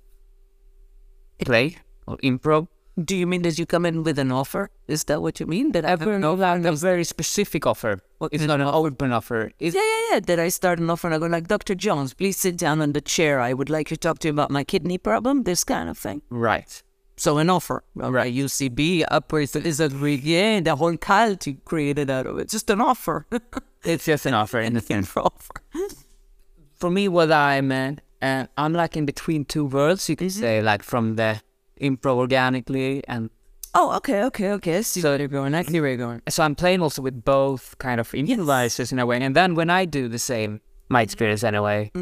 play 1.38 1.78
or 2.06 2.16
improv? 2.18 2.68
Do 2.98 3.14
you 3.14 3.26
mean 3.26 3.42
that 3.42 3.58
you 3.58 3.66
come 3.66 3.84
in 3.84 4.04
with 4.04 4.18
an 4.18 4.32
offer? 4.32 4.70
Is 4.88 5.04
that 5.04 5.20
what 5.20 5.38
you 5.38 5.46
mean? 5.46 5.72
That 5.72 5.84
I've 5.84 6.00
No, 6.00 6.32
like 6.32 6.64
a 6.64 6.72
very 6.72 7.04
specific 7.04 7.66
offer. 7.66 8.00
it's 8.32 8.44
not 8.44 8.60
an 8.62 8.68
open 8.68 9.12
offer. 9.12 9.50
It's, 9.58 9.76
Yeah, 9.76 9.82
yeah, 9.82 10.14
yeah. 10.14 10.20
That 10.20 10.40
I 10.40 10.48
start 10.48 10.78
an 10.78 10.88
offer 10.88 11.08
and 11.08 11.14
I 11.14 11.18
go 11.18 11.26
like, 11.26 11.46
Dr. 11.46 11.74
Jones, 11.74 12.14
please 12.14 12.38
sit 12.38 12.56
down 12.56 12.80
on 12.80 12.94
the 12.94 13.02
chair. 13.02 13.38
I 13.38 13.52
would 13.52 13.68
like 13.68 13.88
to 13.88 13.98
talk 13.98 14.20
to 14.20 14.28
you 14.28 14.32
about 14.32 14.50
my 14.50 14.64
kidney 14.64 14.96
problem, 14.96 15.42
this 15.42 15.62
kind 15.62 15.90
of 15.90 15.98
thing. 15.98 16.22
right. 16.30 16.82
So 17.16 17.38
an 17.38 17.48
offer. 17.48 17.82
Right. 17.94 18.32
UCB, 18.34 19.04
upper 19.10 19.46
citizenry, 19.46 20.16
yeah, 20.16 20.60
the 20.60 20.76
whole 20.76 20.96
cult 20.96 21.46
you 21.46 21.56
created 21.64 22.10
out 22.10 22.26
of 22.26 22.38
it. 22.38 22.48
Just 22.50 22.70
an 22.70 22.80
offer. 22.80 23.26
It's 23.84 24.04
just 24.04 24.26
an 24.26 24.34
offer 24.34 24.58
in 24.58 24.74
the 24.74 24.80
sense. 24.80 25.06
for 25.06 25.20
offer. 25.20 25.62
for 26.74 26.90
me, 26.90 27.06
what 27.06 27.30
I 27.30 27.60
meant, 27.60 28.00
uh, 28.20 28.24
uh, 28.24 28.46
I'm 28.58 28.72
like 28.72 28.96
in 28.96 29.06
between 29.06 29.44
two 29.44 29.64
worlds. 29.64 30.08
You 30.08 30.16
could 30.16 30.32
say, 30.32 30.60
like 30.60 30.82
from 30.82 31.14
the 31.14 31.40
improv 31.80 32.16
organically, 32.16 33.04
and 33.06 33.30
Oh, 33.78 33.94
okay, 33.96 34.24
okay, 34.24 34.52
okay. 34.52 34.80
See 34.82 35.02
you're 35.02 35.28
going. 35.28 35.54
I 35.54 35.62
see 35.62 35.80
where 35.80 35.90
you're 35.90 35.98
going. 35.98 36.22
so 36.28 36.42
I'm 36.42 36.54
playing 36.54 36.80
also 36.80 37.02
with 37.02 37.24
both 37.24 37.76
kind 37.78 38.00
of 38.00 38.12
improvisers 38.14 38.90
in 38.90 38.98
a 38.98 39.04
way. 39.04 39.20
And 39.20 39.36
then 39.36 39.54
when 39.54 39.68
I 39.68 39.84
do 39.84 40.08
the 40.08 40.18
same, 40.18 40.62
my 40.88 41.02
experience 41.02 41.44
anyway, 41.44 41.92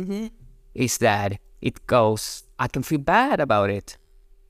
is 0.75 0.99
that 0.99 1.39
it 1.61 1.85
goes. 1.89 2.45
I 2.61 2.69
can 2.69 2.85
feel 2.85 3.01
bad 3.01 3.41
about 3.41 3.71
it, 3.71 3.99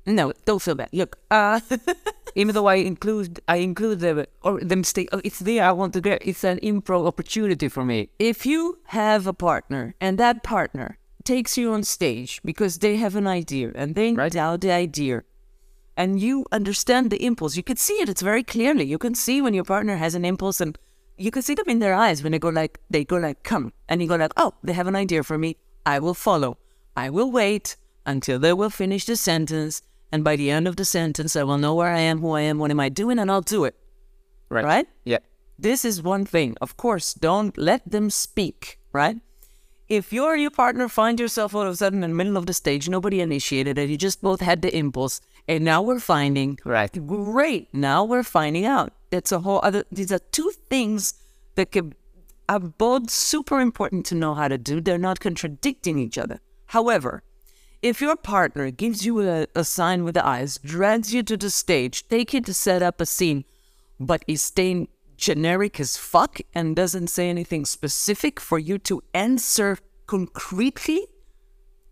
No, 0.07 0.33
don't 0.45 0.61
feel 0.61 0.75
bad. 0.75 0.91
Look, 0.93 1.17
uh, 1.31 1.61
even 2.35 2.55
though 2.55 2.67
I 2.67 2.77
include, 2.77 3.41
I 3.49 3.57
include 3.57 4.01
the 4.01 4.29
or 4.43 4.61
the 4.61 4.77
mistake. 4.77 5.09
Oh, 5.13 5.21
it's 5.25 5.39
there. 5.39 5.65
I 5.65 5.73
want 5.73 5.93
to 5.95 6.01
get. 6.01 6.27
It's 6.27 6.45
an 6.45 6.59
improv 6.61 7.07
opportunity 7.07 7.69
for 7.69 7.85
me. 7.85 8.11
if 8.19 8.45
you 8.45 8.79
have 8.89 9.27
a 9.27 9.33
partner 9.33 9.95
and 10.01 10.19
that 10.19 10.43
partner 10.43 10.99
takes 11.25 11.57
you 11.57 11.73
on 11.73 11.83
stage 11.83 12.41
because 12.45 12.79
they 12.79 12.97
have 12.97 13.17
an 13.17 13.27
idea 13.27 13.73
and 13.75 13.95
they 13.95 14.13
Right. 14.13 14.33
doubt 14.33 14.61
the 14.61 14.71
idea 14.71 15.23
and 15.97 16.21
you 16.21 16.45
understand 16.53 17.09
the 17.11 17.25
impulse, 17.25 17.57
you 17.57 17.63
can 17.63 17.77
see 17.77 17.95
it. 17.95 18.09
It's 18.11 18.21
very 18.21 18.43
clearly. 18.43 18.85
You 18.85 18.99
can 18.99 19.15
see 19.15 19.41
when 19.41 19.55
your 19.55 19.65
partner 19.65 19.97
has 19.97 20.15
an 20.15 20.25
impulse 20.27 20.61
and 20.61 20.77
you 21.17 21.31
can 21.31 21.41
see 21.43 21.55
them 21.55 21.69
in 21.69 21.79
their 21.79 21.95
eyes 21.95 22.23
when 22.23 22.33
they 22.33 22.39
go 22.39 22.51
like, 22.51 22.79
they 22.91 23.05
go 23.05 23.17
like, 23.17 23.43
come. 23.43 23.73
And 23.89 24.03
you 24.03 24.09
go 24.09 24.17
like, 24.17 24.33
oh, 24.37 24.53
they 24.63 24.75
have 24.75 24.89
an 24.89 24.97
idea 24.97 25.23
for 25.23 25.39
me. 25.39 25.57
I 25.87 25.99
will 25.99 26.15
follow. 26.15 26.59
I 26.97 27.09
will 27.11 27.31
wait 27.31 27.77
until 28.05 28.39
they 28.39 28.53
will 28.53 28.71
finish 28.71 29.07
the 29.07 29.17
sentence. 29.17 29.81
And 30.15 30.23
by 30.23 30.37
the 30.37 30.49
end 30.49 30.69
of 30.69 30.77
the 30.77 30.85
sentence, 30.85 31.35
I 31.35 31.43
will 31.43 31.59
know 31.59 31.75
where 31.75 31.93
I 31.93 31.99
am, 31.99 32.21
who 32.21 32.31
I 32.31 32.43
am, 32.43 32.61
what 32.61 32.71
am 32.71 32.79
I 32.79 32.89
doing, 32.89 33.19
and 33.19 33.29
I'll 33.33 33.41
do 33.41 33.65
it. 33.65 33.75
Right. 34.49 34.65
Right? 34.65 34.87
Yeah. 35.03 35.19
This 35.59 35.85
is 35.85 36.05
one 36.05 36.25
thing. 36.25 36.55
Of 36.61 36.77
course, 36.77 37.15
don't 37.15 37.59
let 37.59 37.83
them 37.91 38.11
speak, 38.11 38.79
right? 38.93 39.17
If 39.89 40.13
you 40.13 40.25
or 40.25 40.37
your 40.37 40.53
partner 40.53 40.89
find 40.89 41.19
yourself 41.19 41.53
all 41.53 41.63
of 41.63 41.73
a 41.73 41.75
sudden 41.75 42.05
in 42.05 42.11
the 42.11 42.17
middle 42.17 42.37
of 42.37 42.47
the 42.47 42.53
stage, 42.55 42.89
nobody 42.89 43.21
initiated 43.21 43.77
it, 43.77 43.91
you 43.91 43.97
just 43.97 44.23
both 44.23 44.41
had 44.41 44.63
the 44.63 44.73
impulse, 44.73 45.21
and 45.49 45.65
now 45.65 45.83
we're 45.83 45.99
finding, 45.99 46.61
Right. 46.65 46.93
great, 47.05 47.75
now 47.75 48.05
we're 48.05 48.23
finding 48.23 48.65
out. 48.65 48.93
That's 49.11 49.33
a 49.33 49.41
whole 49.41 49.59
other, 49.65 49.83
these 49.91 50.13
are 50.13 50.21
two 50.31 50.53
things 50.71 51.15
that 51.57 51.73
can, 51.73 51.93
are 52.49 52.61
both 52.61 53.11
super 53.11 53.61
important 53.61 54.07
to 54.07 54.15
know 54.15 54.35
how 54.35 54.47
to 54.47 54.59
do. 54.59 54.81
They're 54.81 54.97
not 54.97 55.19
contradicting 55.19 55.99
each 55.99 56.19
other. 56.19 56.39
However, 56.67 57.25
if 57.85 58.01
your 58.01 58.17
partner 58.17 58.71
gives 58.71 59.05
you 59.05 59.21
a, 59.21 59.47
a 59.55 59.63
sign 59.63 60.05
with 60.05 60.15
the 60.15 60.27
eyes, 60.27 60.59
drags 60.65 61.13
you 61.13 61.23
to 61.23 61.37
the 61.37 61.51
stage, 61.51 62.09
take 62.09 62.33
you 62.33 62.41
to 62.41 62.55
set 62.55 62.83
up 62.83 62.99
a 62.99 63.05
scene, 63.05 63.45
but 64.01 64.25
is 64.27 64.41
staying 64.41 64.89
generic 65.19 65.79
as 65.79 65.99
fuck 65.99 66.41
and 66.55 66.75
doesn't 66.75 67.09
say 67.09 67.29
anything 67.29 67.67
specific 67.67 68.41
for 68.41 68.59
you 68.59 68.79
to 68.79 69.03
answer 69.13 69.77
concretely, 70.07 71.07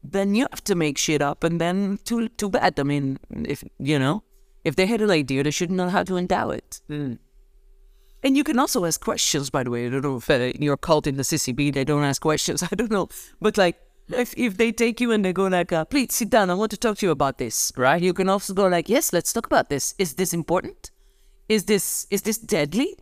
then 0.03 0.35
you 0.35 0.47
have 0.51 0.65
to 0.65 0.75
make 0.75 0.97
shit 0.97 1.21
up 1.21 1.45
and 1.45 1.61
then 1.61 1.99
too 2.05 2.29
too 2.41 2.49
bad. 2.49 2.81
I 2.81 2.85
mean, 2.85 3.19
if 3.31 3.63
you 3.79 3.99
know, 3.99 4.25
if 4.65 4.75
they 4.77 4.87
had 4.87 5.03
an 5.03 5.11
idea, 5.11 5.43
they 5.43 5.51
should 5.51 5.71
know 5.71 5.91
how 5.91 6.05
to 6.05 6.17
endow 6.17 6.49
it. 6.49 6.81
And 6.89 8.37
you 8.37 8.45
can 8.45 8.59
also 8.59 8.87
ask 8.87 8.99
questions, 8.99 9.51
by 9.51 9.63
the 9.63 9.71
way. 9.71 9.87
I 9.87 9.91
don't 9.91 10.03
know 10.03 10.17
if 10.17 10.31
uh, 10.31 10.35
in 10.35 10.63
your 10.63 10.79
cult 10.79 11.07
in 11.07 11.17
the 11.17 11.23
CCB 11.23 11.75
they 11.75 11.85
don't 11.85 12.03
ask 12.03 12.23
questions. 12.23 12.63
I 12.73 12.75
don't 12.75 12.91
know, 12.91 13.11
but 13.43 13.59
like 13.59 13.77
if 14.09 14.35
if 14.37 14.57
they 14.57 14.73
take 14.73 15.01
you 15.01 15.13
and 15.13 15.25
they 15.25 15.33
go 15.33 15.47
like, 15.47 15.73
uh, 15.73 15.85
"Please 15.85 16.15
sit 16.15 16.31
down. 16.31 16.51
I 16.51 16.55
want 16.55 16.71
to 16.73 16.77
talk 16.77 16.99
to 16.99 17.07
you 17.07 17.13
about 17.13 17.39
this." 17.39 17.73
Right? 17.77 18.03
You 18.03 18.13
can 18.13 18.29
also 18.29 18.55
go 18.55 18.67
like, 18.67 18.89
"Yes, 18.89 19.13
let's 19.13 19.33
talk 19.33 19.47
about 19.47 19.69
this. 19.69 19.95
Is 19.99 20.15
this 20.15 20.33
important? 20.35 20.91
Is 21.49 21.65
this 21.65 22.07
is 22.11 22.23
this 22.23 22.39
deadly?" 22.39 22.97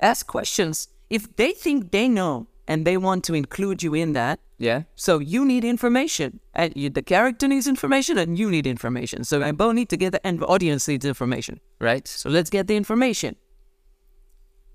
Ask 0.00 0.26
questions. 0.26 0.88
If 1.10 1.34
they 1.36 1.52
think 1.52 1.90
they 1.90 2.08
know 2.08 2.46
and 2.66 2.86
they 2.86 2.96
want 2.96 3.24
to 3.24 3.34
include 3.34 3.82
you 3.82 3.94
in 3.94 4.12
that, 4.12 4.38
Yeah. 4.58 4.82
so 4.94 5.18
you 5.18 5.44
need 5.44 5.64
information, 5.64 6.40
and 6.54 6.72
you, 6.76 6.88
the 6.88 7.02
character 7.02 7.48
needs 7.48 7.66
information, 7.66 8.16
and 8.16 8.38
you 8.38 8.48
need 8.50 8.66
information. 8.66 9.24
So 9.24 9.42
I 9.42 9.52
both 9.52 9.74
need 9.74 9.88
to 9.88 9.96
get 9.96 10.12
the 10.12 10.20
and 10.26 10.38
the 10.38 10.46
audience 10.46 10.86
needs 10.86 11.04
information. 11.04 11.58
Right. 11.80 12.06
So 12.06 12.30
let's 12.30 12.50
get 12.50 12.66
the 12.68 12.76
information. 12.76 13.36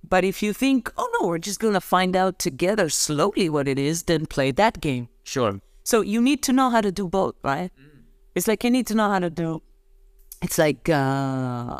But 0.08 0.24
if 0.24 0.44
you 0.44 0.54
think, 0.54 0.91
oh 0.98 1.10
no, 1.20 1.28
we're 1.28 1.39
just 1.39 1.60
gonna 1.60 1.82
find 1.82 2.15
out 2.15 2.38
together 2.38 2.89
slowly 2.89 3.50
what 3.50 3.68
it 3.68 3.80
is, 3.80 4.04
then 4.04 4.26
play 4.26 4.52
that 4.52 4.82
game. 4.82 5.08
Sure. 5.26 5.60
So 5.84 6.02
you 6.02 6.22
need 6.22 6.42
to 6.44 6.54
know 6.54 6.70
how 6.70 6.82
to 6.82 6.92
do 6.92 7.08
both, 7.08 7.36
right? 7.44 7.72
It's 8.36 8.48
like 8.48 8.64
you 8.64 8.72
need 8.72 8.88
to 8.88 8.96
know 8.96 9.10
how 9.10 9.20
to 9.20 9.30
do. 9.30 9.62
It's 10.42 10.58
like, 10.58 10.88
uh, 10.90 11.78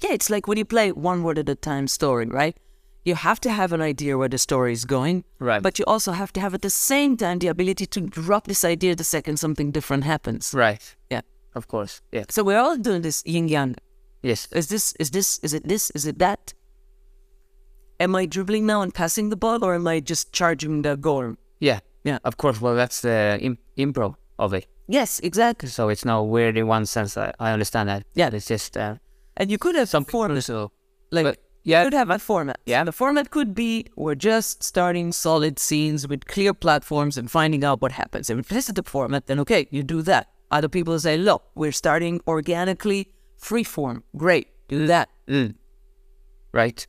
yeah, 0.00 0.12
it's 0.12 0.30
like 0.30 0.46
when 0.46 0.58
you 0.58 0.64
play 0.64 0.92
one 0.92 1.22
word 1.22 1.38
at 1.38 1.48
a 1.48 1.54
time 1.54 1.88
story, 1.88 2.26
right? 2.26 2.56
You 3.04 3.14
have 3.14 3.40
to 3.40 3.52
have 3.52 3.72
an 3.72 3.82
idea 3.82 4.16
where 4.16 4.28
the 4.28 4.38
story 4.38 4.72
is 4.72 4.84
going, 4.84 5.24
Right. 5.38 5.62
But 5.62 5.78
you 5.78 5.84
also 5.86 6.12
have 6.12 6.32
to 6.34 6.40
have 6.40 6.54
at 6.54 6.62
the 6.62 6.70
same 6.70 7.16
time 7.16 7.38
the 7.38 7.48
ability 7.48 7.86
to 7.86 8.00
drop 8.00 8.46
this 8.46 8.64
idea 8.64 8.96
the 8.96 9.04
second 9.04 9.38
something 9.38 9.70
different 9.70 10.04
happens. 10.04 10.52
Right. 10.54 10.96
Yeah. 11.10 11.20
Of 11.54 11.68
course. 11.68 12.00
Yeah. 12.12 12.24
So 12.30 12.42
we're 12.42 12.58
all 12.58 12.76
doing 12.76 13.02
this 13.02 13.22
yin 13.26 13.48
yang. 13.48 13.76
Yes. 14.22 14.48
Is 14.52 14.68
this, 14.68 14.94
is 14.98 15.10
this, 15.10 15.38
is 15.42 15.52
it 15.52 15.68
this, 15.68 15.90
is 15.90 16.06
it 16.06 16.18
that? 16.18 16.54
Am 18.00 18.16
I 18.16 18.26
dribbling 18.26 18.66
now 18.66 18.80
and 18.82 18.92
passing 18.92 19.28
the 19.28 19.36
ball, 19.36 19.64
or 19.64 19.74
am 19.74 19.86
I 19.86 20.00
just 20.00 20.32
charging 20.32 20.82
the 20.82 20.96
goal? 20.96 21.36
Yeah. 21.60 21.80
Yeah. 22.04 22.18
Of 22.24 22.36
course. 22.36 22.60
Well, 22.60 22.74
that's 22.76 23.00
the 23.00 23.38
Im- 23.40 23.58
improv 23.76 24.14
of 24.38 24.52
it. 24.54 24.66
Yes, 24.86 25.20
exactly. 25.20 25.68
So 25.68 25.88
it's 25.88 26.04
not 26.04 26.22
weird 26.28 26.56
in 26.58 26.66
one 26.66 26.86
sense. 26.86 27.16
I, 27.16 27.32
I 27.40 27.52
understand 27.52 27.88
that. 27.88 28.04
Yeah. 28.14 28.30
It's 28.32 28.46
just 28.46 28.76
uh, 28.76 28.96
And 29.36 29.50
you 29.50 29.58
could 29.58 29.74
have 29.74 29.88
some 29.88 30.04
form- 30.04 30.30
people 30.30 30.42
so 30.42 30.70
like 31.10 31.24
but, 31.24 31.38
yeah. 31.62 31.84
could 31.84 31.94
have 31.94 32.10
a 32.10 32.18
format. 32.18 32.58
Yeah. 32.66 32.84
The 32.84 32.92
format 32.92 33.30
could 33.30 33.54
be 33.54 33.86
we're 33.96 34.14
just 34.16 34.62
starting 34.62 35.12
solid 35.12 35.58
scenes 35.58 36.06
with 36.06 36.26
clear 36.26 36.52
platforms 36.52 37.16
and 37.16 37.30
finding 37.30 37.64
out 37.64 37.80
what 37.80 37.92
happens. 37.92 38.28
If 38.28 38.48
this 38.48 38.68
is 38.68 38.74
the 38.74 38.82
format, 38.82 39.26
then 39.26 39.40
okay, 39.40 39.66
you 39.70 39.82
do 39.82 40.02
that. 40.02 40.28
Other 40.50 40.68
people 40.68 40.98
say, 41.00 41.16
look, 41.16 41.42
we're 41.54 41.72
starting 41.72 42.20
organically, 42.28 43.08
free 43.38 43.64
form. 43.64 44.04
Great, 44.16 44.48
do 44.68 44.86
that. 44.86 45.08
Mm. 45.26 45.54
Right. 46.52 46.86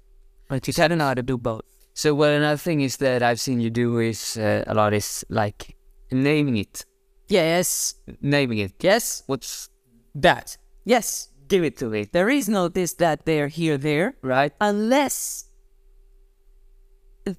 But 0.49 0.67
you 0.67 0.73
gotta 0.73 0.95
know 0.95 1.05
how 1.05 1.13
to 1.13 1.23
do 1.23 1.37
both. 1.37 1.63
So 1.97 2.13
well, 2.13 2.31
another 2.35 2.57
thing 2.57 2.81
is 2.81 2.97
that 2.97 3.23
I've 3.23 3.39
seen 3.39 3.61
you 3.61 3.69
do 3.69 3.99
is 3.99 4.35
uh, 4.37 4.65
a 4.67 4.73
lot 4.73 4.93
is 4.93 5.25
like 5.29 5.75
naming 6.11 6.57
it, 6.57 6.85
Yes. 7.29 7.95
naming 8.21 8.57
it. 8.59 8.73
Yes. 8.81 9.23
What's 9.27 9.69
that? 10.13 10.57
Yes. 10.83 11.29
Give 11.47 11.63
it 11.63 11.77
to 11.77 11.85
me. 11.85 12.03
There 12.11 12.29
is 12.29 12.49
no 12.49 12.67
this, 12.67 12.93
that, 12.95 13.25
there, 13.25 13.47
here, 13.47 13.77
there. 13.77 14.17
Right. 14.21 14.51
unless 14.59 15.45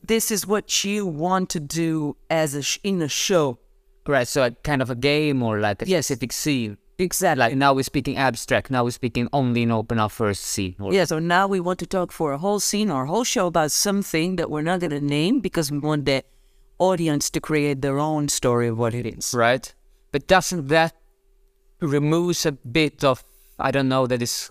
this 0.03 0.31
is 0.31 0.47
what 0.47 0.85
you 0.85 1.07
want 1.07 1.51
to 1.51 1.61
do 1.61 2.17
as 2.31 2.55
a 2.55 2.63
sh- 2.63 2.79
in 2.83 3.03
a 3.03 3.09
show. 3.09 3.59
Right. 4.07 4.27
So 4.27 4.43
a 4.47 4.51
kind 4.51 4.81
of 4.83 4.89
a 4.91 4.95
game 4.97 5.43
or 5.43 5.61
like 5.61 5.83
a 5.83 5.87
Yes. 5.87 6.07
specific 6.07 6.33
scene. 6.33 6.79
Exactly. 6.99 7.41
Like 7.41 7.57
now 7.57 7.75
we're 7.75 7.83
speaking 7.83 8.17
abstract. 8.17 8.71
Now 8.71 8.85
we're 8.85 8.91
speaking 8.91 9.29
only 9.33 9.63
in 9.63 9.71
open 9.71 9.99
our 9.99 10.09
first 10.09 10.43
scene. 10.45 10.77
Or, 10.81 10.93
Yeah, 10.93 11.05
so 11.05 11.19
now 11.19 11.47
we 11.47 11.61
want 11.61 11.79
to 11.81 11.87
talk 11.87 12.11
for 12.13 12.33
a 12.33 12.39
whole 12.39 12.61
scene 12.61 12.91
or 12.91 13.05
a 13.05 13.07
whole 13.07 13.25
show 13.25 13.49
about 13.49 13.71
something 13.73 14.37
that 14.37 14.51
we're 14.51 14.63
not 14.63 14.81
going 14.81 14.91
to 14.91 15.01
name 15.01 15.41
because 15.41 15.71
we 15.71 15.79
want 15.79 16.07
the 16.07 16.25
audience 16.79 17.31
to 17.31 17.41
create 17.41 17.83
their 17.83 17.99
own 17.99 18.29
story 18.29 18.69
of 18.69 18.79
what 18.79 18.95
it 18.95 19.07
is. 19.07 19.35
right? 19.35 19.75
But 20.13 20.27
doesn't 20.27 20.69
that 20.69 20.95
removes 21.81 22.47
a 22.47 22.53
bit 22.53 23.05
of 23.05 23.25
I 23.59 23.71
don't 23.71 23.89
know 23.89 24.07
that 24.07 24.23
is 24.23 24.51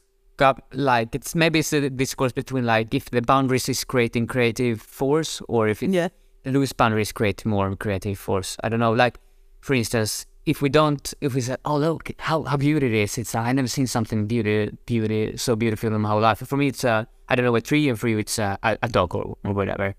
like 0.74 1.16
it's 1.16 1.34
maybe 1.34 1.60
it's 1.60 1.72
a 1.74 1.90
discourse 1.90 2.34
between 2.34 2.66
like 2.66 2.94
if 2.94 3.10
the 3.10 3.22
boundaries 3.22 3.70
is 3.70 3.84
creating 3.84 4.28
creative 4.28 4.82
force 4.82 5.42
or 5.48 5.68
if 5.68 5.82
it 5.82 5.92
Yeah. 5.92 6.10
The 6.44 6.52
loose 6.52 6.74
boundaries 6.74 7.12
create 7.12 7.44
more 7.46 7.76
creative 7.76 8.20
force. 8.20 8.56
I 8.64 8.70
don't 8.70 8.80
know. 8.80 8.92
Like 8.94 9.18
for 9.62 9.74
instance, 9.74 10.28
if 10.46 10.62
we 10.62 10.70
don't, 10.70 11.14
if 11.22 11.34
we 11.34 11.42
say, 11.42 11.58
"Oh 11.66 11.78
look, 11.78 12.12
how 12.20 12.44
how 12.44 12.58
beautiful 12.58 12.88
it 12.88 12.94
is," 12.94 13.18
it's 13.18 13.34
uh, 13.34 13.40
I 13.40 13.52
never 13.52 13.68
seen 13.68 13.88
something 13.88 14.28
beauty 14.28 14.72
beauty 14.86 15.38
so 15.38 15.56
beautiful 15.56 15.94
in 15.94 16.02
my 16.02 16.10
whole 16.10 16.22
life. 16.22 16.40
For 16.40 16.58
me, 16.58 16.68
it's 16.68 16.84
a 16.84 17.08
I 17.28 17.36
don't 17.36 17.46
know 17.46 17.56
a 17.56 17.62
tree, 17.62 17.90
and 17.90 18.00
for 18.00 18.08
you, 18.08 18.20
it's 18.20 18.38
a, 18.38 18.58
a, 18.64 18.78
a 18.84 18.88
dog 18.88 19.16
or, 19.16 19.38
or 19.44 19.54
whatever. 19.54 19.96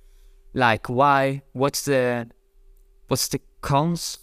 Like 0.55 0.89
why? 0.89 1.43
What's 1.53 1.85
the 1.85 2.29
what's 3.09 3.29
the 3.29 3.41
cons? 3.61 4.19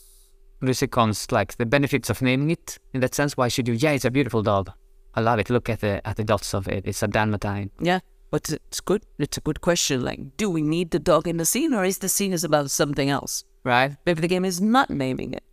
What 0.59 0.69
is 0.69 0.79
the 0.79 0.87
cons? 0.87 1.31
Like 1.31 1.57
the 1.57 1.65
benefits 1.65 2.09
of 2.09 2.21
naming 2.21 2.51
it 2.51 2.79
in 2.93 3.01
that 3.01 3.13
sense. 3.13 3.35
Why 3.35 3.49
should 3.49 3.67
you? 3.67 3.73
Yeah, 3.73 3.91
it's 3.91 4.05
a 4.05 4.11
beautiful 4.11 4.41
dog. 4.41 4.71
I 5.15 5.21
love 5.21 5.39
it. 5.39 5.49
Look 5.49 5.69
at 5.69 5.81
the 5.81 6.05
at 6.07 6.15
the 6.15 6.23
dots 6.23 6.53
of 6.53 6.67
it. 6.67 6.83
It's 6.85 7.03
a 7.03 7.07
Dalmatine. 7.07 7.69
Yeah. 7.79 7.99
But 8.31 8.49
it's 8.49 8.81
good. 8.81 9.03
It's 9.19 9.37
a 9.37 9.41
good 9.41 9.61
question. 9.61 10.03
Like, 10.03 10.37
do 10.37 10.49
we 10.49 10.63
need 10.63 10.89
the 10.89 10.97
dog 10.97 11.27
in 11.27 11.37
the 11.37 11.45
scene 11.45 11.71
or 11.71 11.85
is 11.85 11.99
the 11.99 12.09
scene 12.09 12.33
is 12.33 12.43
about 12.43 12.71
something 12.71 13.07
else? 13.07 13.43
Right? 13.63 13.95
Maybe 14.07 14.21
the 14.21 14.27
game 14.27 14.43
is 14.43 14.59
not 14.59 14.89
naming 14.89 15.33
it. 15.33 15.43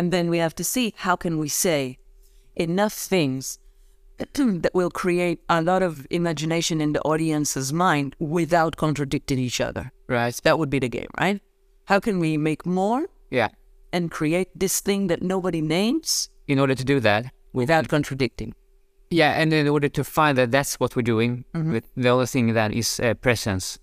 And 0.00 0.10
then 0.14 0.30
we 0.30 0.38
have 0.38 0.54
to 0.54 0.64
see 0.64 0.94
how 0.96 1.14
can 1.14 1.36
we 1.36 1.48
say 1.50 1.98
enough 2.56 2.94
things 2.94 3.58
that 4.62 4.70
will 4.72 4.88
create 4.90 5.40
a 5.50 5.60
lot 5.60 5.82
of 5.82 6.06
imagination 6.08 6.80
in 6.80 6.94
the 6.94 7.02
audience's 7.02 7.70
mind 7.70 8.16
without 8.18 8.76
contradicting 8.78 9.38
each 9.38 9.60
other. 9.60 9.92
Right? 10.08 10.34
That 10.42 10.58
would 10.58 10.70
be 10.70 10.78
the 10.78 10.88
game, 10.88 11.10
right? 11.20 11.42
How 11.84 12.00
can 12.00 12.18
we 12.18 12.38
make 12.38 12.64
more 12.64 13.08
Yeah. 13.30 13.48
and 13.92 14.10
create 14.10 14.48
this 14.58 14.80
thing 14.80 15.08
that 15.08 15.20
nobody 15.20 15.60
names 15.60 16.30
In 16.48 16.58
order 16.58 16.74
to 16.74 16.84
do 16.84 16.98
that, 17.00 17.22
without 17.52 17.88
contradicting? 17.88 18.54
Yeah, 19.10 19.32
and 19.42 19.52
in 19.52 19.68
order 19.68 19.90
to 19.90 20.02
find 20.02 20.38
that 20.38 20.50
that's 20.50 20.80
what 20.80 20.96
we're 20.96 21.02
doing, 21.14 21.44
with 21.52 21.84
the 21.94 22.08
other 22.14 22.26
thing 22.26 22.54
that 22.54 22.72
is 22.72 23.00
uh, 23.00 23.12
presence. 23.26 23.78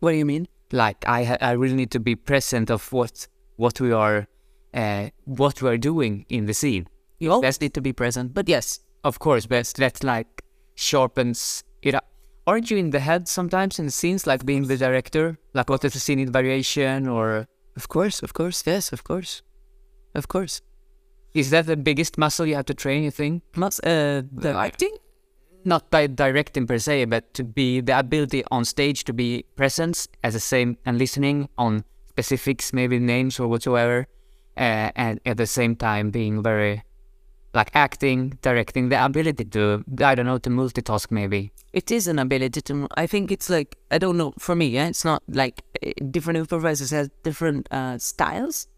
What 0.00 0.10
do 0.10 0.18
you 0.18 0.26
mean? 0.26 0.46
Like 0.72 0.98
I, 1.06 1.24
ha- 1.24 1.38
I 1.40 1.52
really 1.52 1.76
need 1.76 1.90
to 1.92 2.00
be 2.00 2.16
present 2.16 2.70
of 2.70 2.92
what 2.92 3.28
what 3.56 3.80
we 3.80 3.92
are, 3.92 4.26
uh, 4.74 5.10
what 5.24 5.62
we 5.62 5.68
are 5.68 5.78
doing 5.78 6.26
in 6.28 6.46
the 6.46 6.54
scene. 6.54 6.86
You 7.18 7.32
always 7.32 7.60
need 7.60 7.74
to 7.74 7.80
be 7.80 7.92
present, 7.92 8.34
but 8.34 8.48
yes, 8.48 8.80
Of 9.04 9.18
course, 9.18 9.46
best 9.46 9.76
that's 9.76 10.04
like 10.04 10.42
sharpens 10.76 11.64
it 11.82 11.94
up. 11.94 12.06
Aren't 12.46 12.70
you 12.70 12.76
in 12.76 12.90
the 12.90 13.00
head 13.00 13.26
sometimes 13.28 13.78
in 13.78 13.90
scenes, 13.90 14.26
like 14.26 14.46
being 14.46 14.68
the 14.68 14.76
director? 14.76 15.38
Like 15.54 15.68
what 15.70 15.84
is 15.84 15.92
the 15.92 16.00
scene 16.00 16.20
in 16.20 16.30
variation, 16.32 17.08
or 17.08 17.46
of 17.76 17.88
course, 17.88 18.22
of 18.22 18.32
course, 18.32 18.62
yes, 18.64 18.92
of 18.92 19.02
course, 19.02 19.42
of 20.14 20.28
course. 20.28 20.60
is 21.34 21.50
that 21.50 21.66
the 21.66 21.76
biggest 21.76 22.18
muscle 22.18 22.46
you 22.46 22.54
have 22.54 22.66
to 22.66 22.74
train? 22.74 23.02
You 23.02 23.10
think? 23.10 23.42
Must 23.56 23.80
uh, 23.84 24.22
the 24.30 24.54
acting? 24.54 24.96
not 25.64 25.90
by 25.90 26.06
directing 26.06 26.66
per 26.66 26.78
se, 26.78 27.04
but 27.06 27.32
to 27.34 27.44
be 27.44 27.80
the 27.80 27.98
ability 27.98 28.42
on 28.50 28.64
stage 28.64 29.04
to 29.04 29.12
be 29.12 29.44
present 29.56 30.08
as 30.22 30.34
the 30.34 30.40
same 30.40 30.76
and 30.84 30.98
listening 30.98 31.48
on 31.56 31.84
specifics, 32.08 32.72
maybe 32.72 32.98
names 32.98 33.38
or 33.38 33.48
whatsoever, 33.48 34.06
uh, 34.56 34.90
and 34.96 35.20
at 35.24 35.36
the 35.36 35.46
same 35.46 35.76
time 35.76 36.10
being 36.10 36.42
very 36.42 36.82
like 37.54 37.70
acting, 37.74 38.38
directing, 38.40 38.88
the 38.88 39.04
ability 39.04 39.44
to 39.44 39.84
I 40.00 40.14
don't 40.14 40.26
know 40.26 40.38
to 40.38 40.50
multitask 40.50 41.10
maybe. 41.10 41.52
It 41.72 41.90
is 41.90 42.06
an 42.06 42.18
ability 42.18 42.60
to. 42.62 42.88
I 42.96 43.06
think 43.06 43.30
it's 43.30 43.50
like 43.50 43.76
I 43.90 43.98
don't 43.98 44.16
know. 44.16 44.32
For 44.38 44.54
me, 44.54 44.66
yeah, 44.68 44.88
it's 44.88 45.04
not 45.04 45.22
like 45.28 45.62
eh, 45.82 45.92
different 46.10 46.38
improvisers 46.38 46.90
have 46.90 47.10
different 47.22 47.68
uh, 47.70 47.98
styles, 47.98 48.68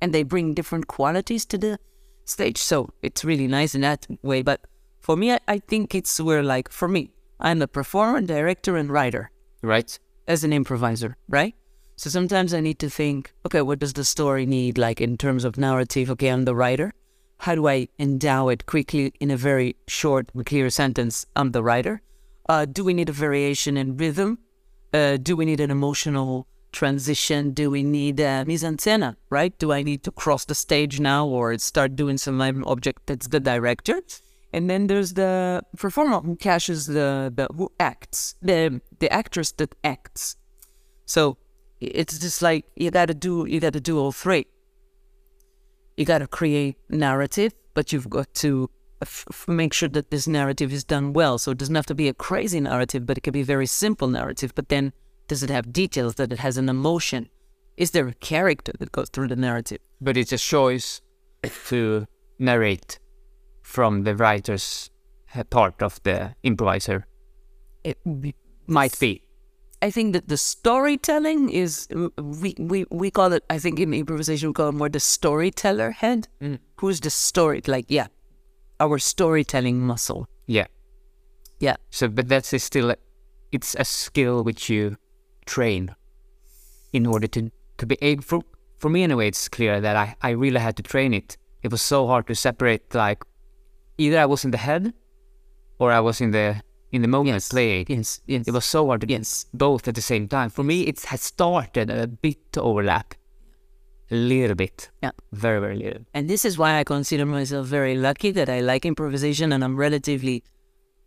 and 0.00 0.12
they 0.12 0.22
bring 0.22 0.54
different 0.54 0.86
qualities 0.88 1.44
to 1.46 1.58
the 1.58 1.78
stage. 2.24 2.58
So 2.58 2.90
it's 3.02 3.24
really 3.24 3.46
nice 3.46 3.74
in 3.74 3.82
that 3.82 4.06
way. 4.22 4.42
But 4.42 4.60
for 5.00 5.16
me, 5.16 5.32
I, 5.32 5.38
I 5.46 5.58
think 5.58 5.94
it's 5.94 6.20
where 6.20 6.42
like 6.42 6.70
for 6.70 6.88
me, 6.88 7.10
I'm 7.38 7.62
a 7.62 7.68
performer, 7.68 8.20
director, 8.20 8.76
and 8.76 8.90
writer 8.90 9.30
Right? 9.62 9.98
as 10.26 10.42
an 10.44 10.52
improviser, 10.52 11.16
right? 11.28 11.54
So 11.96 12.10
sometimes 12.10 12.52
I 12.52 12.60
need 12.60 12.78
to 12.80 12.90
think, 12.90 13.32
okay, 13.46 13.62
what 13.62 13.78
does 13.78 13.92
the 13.92 14.04
story 14.04 14.46
need, 14.46 14.78
like 14.78 15.00
in 15.00 15.16
terms 15.16 15.44
of 15.44 15.56
narrative? 15.56 16.10
Okay, 16.10 16.28
I'm 16.28 16.44
the 16.44 16.54
writer. 16.54 16.92
How 17.38 17.54
do 17.54 17.68
I 17.68 17.88
endow 17.98 18.48
it 18.48 18.66
quickly 18.66 19.12
in 19.20 19.30
a 19.30 19.36
very 19.36 19.76
short 19.86 20.30
and 20.34 20.44
clear 20.44 20.70
sentence? 20.70 21.26
I'm 21.36 21.52
the 21.52 21.62
writer. 21.62 22.02
Uh, 22.48 22.64
do 22.64 22.84
we 22.84 22.94
need 22.94 23.08
a 23.08 23.12
variation 23.12 23.76
in 23.76 23.96
rhythm? 23.96 24.38
Uh, 24.92 25.16
do 25.16 25.36
we 25.36 25.44
need 25.44 25.60
an 25.60 25.70
emotional 25.70 26.46
transition? 26.72 27.52
Do 27.52 27.70
we 27.70 27.82
need 27.82 28.20
a 28.20 28.44
mise 28.44 28.64
en 28.64 28.76
scène, 28.76 29.16
right? 29.30 29.56
Do 29.58 29.72
I 29.72 29.82
need 29.82 30.02
to 30.04 30.10
cross 30.10 30.44
the 30.44 30.54
stage 30.54 31.00
now 31.00 31.26
or 31.26 31.56
start 31.58 31.96
doing 31.96 32.18
some 32.18 32.40
object 32.64 33.06
that's 33.06 33.28
the 33.28 33.40
director? 33.40 34.02
And 34.52 34.70
then 34.70 34.86
there's 34.86 35.14
the 35.14 35.62
performer 35.76 36.20
who 36.20 36.36
cashes 36.36 36.86
the, 36.86 37.32
the 37.34 37.48
who 37.56 37.72
acts, 37.80 38.36
the 38.40 38.80
the 39.00 39.12
actress 39.12 39.52
that 39.52 39.74
acts. 39.82 40.36
So 41.06 41.38
it's 41.80 42.18
just 42.18 42.42
like 42.42 42.64
you 42.76 42.90
gotta 42.90 43.14
do 43.14 43.46
you 43.48 43.60
gotta 43.60 43.80
do 43.80 43.98
all 43.98 44.12
three. 44.12 44.46
You 45.96 46.04
gotta 46.04 46.26
create 46.26 46.76
narrative, 46.88 47.52
but 47.74 47.92
you've 47.92 48.10
got 48.10 48.32
to 48.34 48.70
f- 49.02 49.44
make 49.48 49.72
sure 49.72 49.88
that 49.88 50.10
this 50.10 50.26
narrative 50.26 50.72
is 50.72 50.84
done 50.84 51.12
well. 51.12 51.38
So 51.38 51.52
it 51.52 51.58
doesn't 51.58 51.74
have 51.74 51.86
to 51.86 51.94
be 51.94 52.08
a 52.08 52.14
crazy 52.14 52.60
narrative, 52.60 53.06
but 53.06 53.18
it 53.18 53.22
can 53.22 53.32
be 53.32 53.42
a 53.42 53.44
very 53.44 53.66
simple 53.66 54.08
narrative. 54.08 54.52
But 54.54 54.68
then 54.68 54.92
does 55.28 55.42
it 55.42 55.50
have 55.50 55.72
details? 55.72 56.16
That 56.16 56.32
it 56.32 56.38
has 56.38 56.56
an 56.56 56.68
emotion? 56.68 57.28
Is 57.76 57.90
there 57.90 58.06
a 58.06 58.14
character 58.14 58.72
that 58.78 58.92
goes 58.92 59.08
through 59.10 59.28
the 59.28 59.36
narrative? 59.36 59.80
But 60.00 60.16
it's 60.16 60.32
a 60.32 60.38
choice 60.38 61.00
to 61.68 62.06
narrate 62.38 62.98
from 63.62 64.04
the 64.04 64.14
writer's 64.14 64.90
part 65.50 65.82
of 65.82 66.00
the 66.04 66.34
improviser. 66.42 67.06
It, 67.82 67.98
Might 68.66 68.98
be. 68.98 69.23
I 69.86 69.90
think 69.90 70.14
that 70.14 70.28
the 70.28 70.36
storytelling 70.36 71.50
is 71.50 71.88
we, 72.16 72.54
we 72.58 72.86
we 72.90 73.10
call 73.10 73.32
it. 73.32 73.42
I 73.50 73.58
think 73.58 73.78
in 73.78 73.92
improvisation 73.92 74.48
we 74.48 74.54
call 74.54 74.70
it 74.70 74.78
more 74.80 74.88
the 74.88 75.00
storyteller 75.00 75.90
head. 76.02 76.28
Mm. 76.40 76.58
Who's 76.80 77.00
the 77.00 77.10
story? 77.10 77.60
Like 77.66 77.86
yeah, 77.88 78.08
our 78.80 78.98
storytelling 78.98 79.80
muscle. 79.80 80.26
Yeah. 80.46 80.66
Yeah, 81.60 81.76
So, 81.90 82.08
but 82.08 82.28
that's 82.28 82.52
a 82.52 82.58
still, 82.58 82.94
it's 83.52 83.74
a 83.78 83.84
skill 83.84 84.44
which 84.44 84.68
you 84.68 84.96
train 85.46 85.94
in 86.92 87.06
order 87.06 87.28
to, 87.28 87.50
to 87.78 87.86
be 87.86 87.96
able, 88.02 88.22
for, 88.22 88.42
for 88.78 88.90
me 88.90 89.02
anyway, 89.02 89.28
it's 89.28 89.48
clear 89.48 89.80
that 89.80 89.96
I, 89.96 90.16
I 90.20 90.30
really 90.30 90.60
had 90.60 90.76
to 90.76 90.82
train 90.82 91.14
it. 91.14 91.38
It 91.62 91.70
was 91.70 91.80
so 91.80 92.06
hard 92.06 92.26
to 92.26 92.34
separate, 92.34 92.94
like, 92.94 93.24
either 93.96 94.18
I 94.18 94.26
was 94.26 94.44
in 94.44 94.50
the 94.50 94.58
head 94.58 94.92
or 95.78 95.92
I 95.92 96.00
was 96.00 96.20
in 96.20 96.32
the, 96.32 96.60
in 96.94 97.02
the 97.02 97.08
moment 97.08 97.34
Yes. 97.34 97.48
playing. 97.48 97.86
yes, 97.88 98.20
yes. 98.26 98.46
It 98.48 98.52
was 98.52 98.64
so 98.64 98.86
hard 98.86 99.00
to 99.02 99.08
yes. 99.08 99.46
both 99.52 99.88
at 99.88 99.94
the 99.94 100.02
same 100.02 100.28
time. 100.28 100.48
For 100.50 100.62
me, 100.62 100.82
it 100.82 101.00
has 101.06 101.22
started 101.22 101.90
a 101.90 102.06
bit 102.06 102.38
to 102.52 102.62
overlap. 102.62 103.14
A 104.10 104.14
little 104.14 104.54
bit. 104.54 104.90
Yeah. 105.02 105.10
Very, 105.32 105.60
very 105.60 105.76
little. 105.76 106.02
And 106.14 106.28
this 106.28 106.44
is 106.44 106.56
why 106.58 106.78
I 106.78 106.84
consider 106.84 107.26
myself 107.26 107.66
very 107.66 107.96
lucky 107.96 108.30
that 108.32 108.48
I 108.48 108.60
like 108.60 108.84
improvisation 108.86 109.52
and 109.52 109.64
I'm 109.64 109.76
relatively 109.76 110.42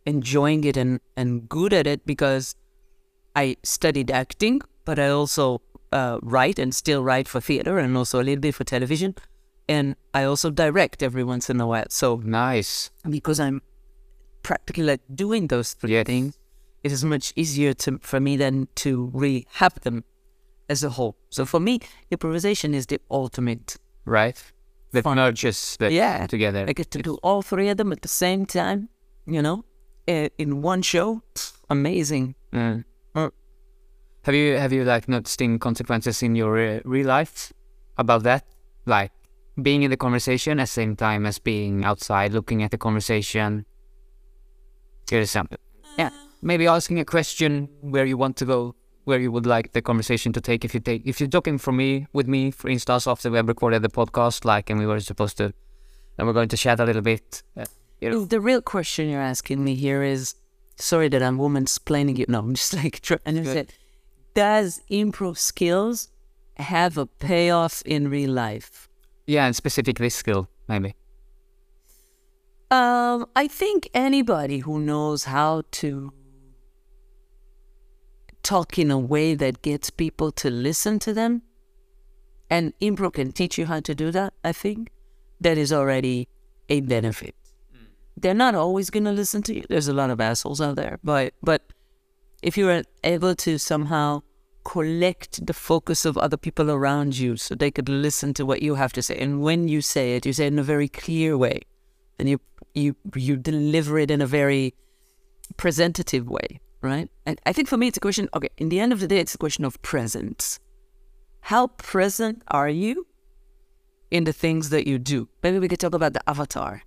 enjoying 0.04 0.64
it 0.64 0.76
and, 0.76 1.00
and 1.16 1.48
good 1.48 1.72
at 1.72 1.86
it 1.86 2.04
because 2.04 2.54
I 3.36 3.56
studied 3.62 4.10
acting, 4.10 4.60
but 4.84 4.98
I 4.98 5.08
also 5.08 5.62
uh, 5.92 6.18
write 6.22 6.58
and 6.58 6.74
still 6.74 7.02
write 7.02 7.28
for 7.28 7.40
theater 7.40 7.78
and 7.78 7.96
also 7.96 8.20
a 8.20 8.24
little 8.24 8.40
bit 8.40 8.54
for 8.54 8.64
television. 8.64 9.14
And 9.68 9.96
I 10.12 10.24
also 10.24 10.50
direct 10.50 11.02
every 11.02 11.22
once 11.24 11.48
in 11.50 11.60
a 11.60 11.66
while. 11.66 11.86
So 11.90 12.20
Nice. 12.24 12.90
because 13.08 13.38
I'm 13.38 13.62
practically 14.48 14.84
like 14.92 15.02
doing 15.14 15.48
those 15.48 15.68
three 15.78 15.92
Yes. 15.92 16.06
things, 16.06 16.38
it 16.82 16.90
is 16.92 17.04
much 17.04 17.26
easier 17.36 17.72
to 17.84 17.98
for 18.10 18.18
me 18.26 18.32
than 18.44 18.54
to 18.82 18.90
really 19.22 19.46
have 19.60 19.74
them 19.86 19.96
as 20.72 20.82
a 20.84 20.90
whole. 20.96 21.14
So 21.36 21.44
for 21.52 21.60
me, 21.60 21.74
improvisation 22.10 22.74
is 22.74 22.86
the 22.86 22.98
ultimate. 23.10 23.76
Right? 24.04 24.38
That 24.92 25.04
Fun. 25.04 25.16
merges 25.16 25.76
the 25.78 25.88
Yeah. 25.92 26.26
together. 26.26 26.64
I 26.68 26.72
get 26.72 26.90
to 26.92 26.98
do 27.02 27.14
all 27.22 27.42
three 27.42 27.68
of 27.72 27.76
them 27.76 27.92
at 27.92 28.00
the 28.00 28.08
same 28.08 28.46
time, 28.46 28.88
you 29.26 29.42
know, 29.42 29.64
eh, 30.06 30.28
in 30.38 30.62
one 30.64 30.82
show. 30.82 31.20
Amazing. 31.68 32.34
Mm. 32.52 32.84
Uh, 33.14 33.30
Have 34.26 34.34
you 34.34 34.56
have 34.58 34.72
you 34.76 34.84
like 34.84 35.08
noticing 35.08 35.58
consequences 35.58 36.22
in 36.22 36.34
your 36.36 36.54
uh, 36.58 36.80
real 36.94 37.06
life 37.18 37.52
about 37.96 38.22
that? 38.22 38.42
Like 38.86 39.12
being 39.62 39.82
in 39.82 39.90
the 39.90 39.96
conversation 39.96 40.58
at 40.60 40.62
the 40.68 40.72
same 40.80 40.96
time 40.96 41.26
as 41.28 41.38
being 41.38 41.84
outside, 41.84 42.32
looking 42.32 42.62
at 42.62 42.70
the 42.70 42.78
conversation. 42.78 43.64
Here's 45.10 45.30
something. 45.30 45.58
Yeah, 45.98 46.10
maybe 46.42 46.66
asking 46.66 46.98
a 47.00 47.04
question 47.04 47.68
where 47.80 48.04
you 48.04 48.16
want 48.16 48.36
to 48.38 48.44
go, 48.44 48.74
where 49.04 49.18
you 49.18 49.32
would 49.32 49.46
like 49.46 49.72
the 49.72 49.82
conversation 49.82 50.32
to 50.34 50.40
take. 50.40 50.64
If 50.64 50.74
you 50.74 50.80
take, 50.80 51.02
if 51.06 51.20
you're 51.20 51.28
talking 51.28 51.58
for 51.58 51.72
me 51.72 52.06
with 52.12 52.28
me, 52.28 52.50
for 52.50 52.68
instance, 52.68 53.06
after 53.06 53.30
we 53.30 53.36
have 53.36 53.48
recorded 53.48 53.82
the 53.82 53.88
podcast, 53.88 54.44
like, 54.44 54.70
and 54.70 54.78
we 54.78 54.86
were 54.86 55.00
supposed 55.00 55.36
to 55.38 55.52
and 56.18 56.26
we're 56.26 56.32
going 56.34 56.48
to 56.48 56.56
chat 56.56 56.80
a 56.80 56.84
little 56.84 57.02
bit. 57.02 57.42
Uh, 57.56 57.64
you 58.00 58.10
know, 58.10 58.24
The 58.24 58.40
real 58.40 58.60
question 58.60 59.08
you're 59.08 59.20
asking 59.20 59.64
me 59.64 59.74
here 59.76 60.02
is 60.02 60.34
sorry 60.76 61.08
that 61.08 61.22
I'm 61.22 61.38
woman 61.38 61.62
explaining 61.62 62.16
you. 62.16 62.26
No, 62.28 62.40
I'm 62.40 62.54
just 62.54 62.74
like, 62.74 63.00
tr- 63.00 63.14
and 63.24 63.38
I 63.38 63.42
Good. 63.42 63.52
said, 63.52 63.72
does 64.34 64.82
improv 64.90 65.38
skills 65.38 66.08
have 66.56 66.98
a 66.98 67.06
payoff 67.06 67.82
in 67.86 68.08
real 68.10 68.30
life? 68.32 68.88
yeah, 69.26 69.46
and 69.46 69.54
specifically 69.54 70.06
this 70.06 70.14
skill 70.16 70.48
maybe. 70.68 70.94
Um, 72.70 73.26
I 73.34 73.48
think 73.48 73.88
anybody 73.94 74.58
who 74.58 74.78
knows 74.78 75.24
how 75.24 75.62
to 75.72 76.12
talk 78.42 78.78
in 78.78 78.90
a 78.90 78.98
way 78.98 79.34
that 79.34 79.62
gets 79.62 79.88
people 79.90 80.32
to 80.32 80.50
listen 80.50 80.98
to 81.00 81.14
them, 81.14 81.42
and 82.50 82.72
improv 82.80 83.14
can 83.14 83.32
teach 83.32 83.56
you 83.56 83.66
how 83.66 83.80
to 83.80 83.94
do 83.94 84.10
that, 84.10 84.34
I 84.44 84.52
think 84.52 84.90
that 85.40 85.56
is 85.56 85.72
already 85.72 86.28
a 86.68 86.80
benefit. 86.80 87.34
They're 88.16 88.34
not 88.34 88.54
always 88.54 88.90
going 88.90 89.04
to 89.04 89.12
listen 89.12 89.42
to 89.44 89.54
you. 89.54 89.64
There's 89.68 89.88
a 89.88 89.92
lot 89.92 90.10
of 90.10 90.20
assholes 90.20 90.60
out 90.60 90.76
there, 90.76 90.98
but 91.04 91.34
but 91.42 91.62
if 92.42 92.56
you 92.58 92.68
are 92.68 92.82
able 93.04 93.34
to 93.36 93.58
somehow 93.58 94.22
collect 94.64 95.46
the 95.46 95.54
focus 95.54 96.04
of 96.04 96.18
other 96.18 96.36
people 96.36 96.70
around 96.70 97.16
you 97.16 97.36
so 97.36 97.54
they 97.54 97.70
could 97.70 97.88
listen 97.88 98.34
to 98.34 98.44
what 98.44 98.60
you 98.60 98.74
have 98.74 98.92
to 98.92 99.00
say 99.00 99.16
and 99.16 99.40
when 99.40 99.66
you 99.66 99.80
say 99.80 100.14
it 100.14 100.26
you 100.26 100.32
say 100.32 100.44
it 100.44 100.52
in 100.52 100.58
a 100.58 100.62
very 100.62 100.88
clear 100.88 101.38
way 101.38 101.62
and 102.18 102.28
you 102.28 102.40
you 102.74 102.96
you 103.14 103.36
deliver 103.36 103.98
it 103.98 104.10
in 104.10 104.20
a 104.20 104.26
very 104.26 104.74
presentative 105.56 106.28
way 106.28 106.60
right? 106.80 107.08
And 107.26 107.40
i 107.44 107.52
think 107.52 107.68
for 107.68 107.76
me 107.76 107.88
it's 107.88 107.96
a 107.96 108.00
question 108.00 108.28
okay 108.34 108.50
in 108.56 108.68
the 108.68 108.80
end 108.80 108.92
of 108.92 109.00
the 109.00 109.08
day 109.08 109.18
it's 109.18 109.34
a 109.34 109.38
question 109.38 109.64
of 109.64 109.80
presence. 109.82 110.60
How 111.40 111.68
present 111.68 112.42
are 112.48 112.68
you 112.68 113.06
in 114.10 114.24
the 114.24 114.32
things 114.32 114.70
that 114.70 114.86
you 114.86 114.98
do? 114.98 115.28
Maybe 115.42 115.58
we 115.58 115.68
could 115.68 115.80
talk 115.80 115.94
about 115.94 116.12
the 116.12 116.28
avatar. 116.28 116.82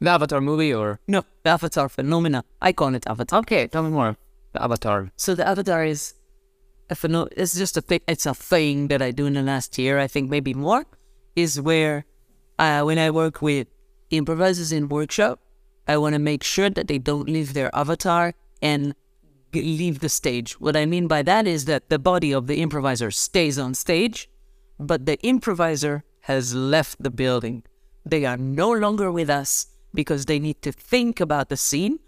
The 0.00 0.10
Avatar 0.10 0.40
movie 0.40 0.74
or? 0.74 1.00
No 1.08 1.24
the 1.44 1.50
avatar 1.50 1.88
phenomena. 1.88 2.44
I 2.60 2.72
call 2.72 2.94
it 2.94 3.06
avatar. 3.06 3.40
Okay, 3.40 3.66
tell 3.68 3.82
me 3.82 3.90
more. 3.90 4.16
The 4.52 4.62
Avatar. 4.62 5.10
So 5.16 5.34
the 5.34 5.46
avatar 5.46 5.84
is 5.84 6.14
a 6.90 6.94
pheno- 6.94 7.28
it's 7.36 7.54
just 7.56 7.76
a 7.76 7.80
thing 7.80 8.00
it's 8.06 8.26
a 8.26 8.34
thing 8.34 8.88
that 8.88 9.00
I 9.02 9.10
do 9.10 9.26
in 9.26 9.34
the 9.34 9.42
last 9.42 9.78
year, 9.78 9.98
I 9.98 10.06
think 10.06 10.30
maybe 10.30 10.52
more, 10.54 10.84
is 11.34 11.60
where 11.60 12.04
uh, 12.58 12.82
when 12.82 12.98
I 12.98 13.10
work 13.10 13.42
with 13.42 13.68
improvisers 14.10 14.72
in 14.72 14.88
workshop, 14.88 15.40
I 15.88 15.96
want 15.98 16.14
to 16.14 16.18
make 16.18 16.42
sure 16.42 16.70
that 16.70 16.88
they 16.88 16.98
don't 16.98 17.28
leave 17.28 17.54
their 17.54 17.74
avatar 17.74 18.34
and 18.60 18.94
leave 19.52 20.00
the 20.00 20.08
stage. 20.08 20.60
What 20.60 20.76
I 20.76 20.86
mean 20.86 21.06
by 21.06 21.22
that 21.22 21.46
is 21.46 21.64
that 21.66 21.88
the 21.88 21.98
body 21.98 22.32
of 22.32 22.46
the 22.46 22.60
improviser 22.60 23.10
stays 23.10 23.58
on 23.58 23.74
stage, 23.74 24.28
but 24.78 25.06
the 25.06 25.18
improviser 25.26 26.04
has 26.22 26.54
left 26.54 27.02
the 27.02 27.10
building. 27.10 27.62
They 28.04 28.24
are 28.24 28.36
no 28.36 28.70
longer 28.70 29.10
with 29.10 29.30
us 29.30 29.68
because 29.94 30.26
they 30.26 30.38
need 30.38 30.60
to 30.62 30.72
think 30.72 31.20
about 31.20 31.48
the 31.48 31.56
scene. 31.56 32.00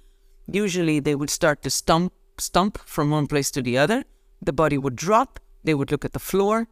Usually 0.46 1.00
they 1.00 1.14
would 1.14 1.30
start 1.30 1.62
to 1.62 1.70
stump 1.70 2.12
stump 2.40 2.78
from 2.78 3.10
one 3.10 3.26
place 3.26 3.50
to 3.50 3.62
the 3.62 3.76
other. 3.76 4.04
The 4.40 4.52
body 4.52 4.78
would 4.78 4.96
drop, 4.96 5.40
they 5.64 5.74
would 5.74 5.90
look 5.90 6.04
at 6.04 6.12
the 6.12 6.18
floor, 6.20 6.68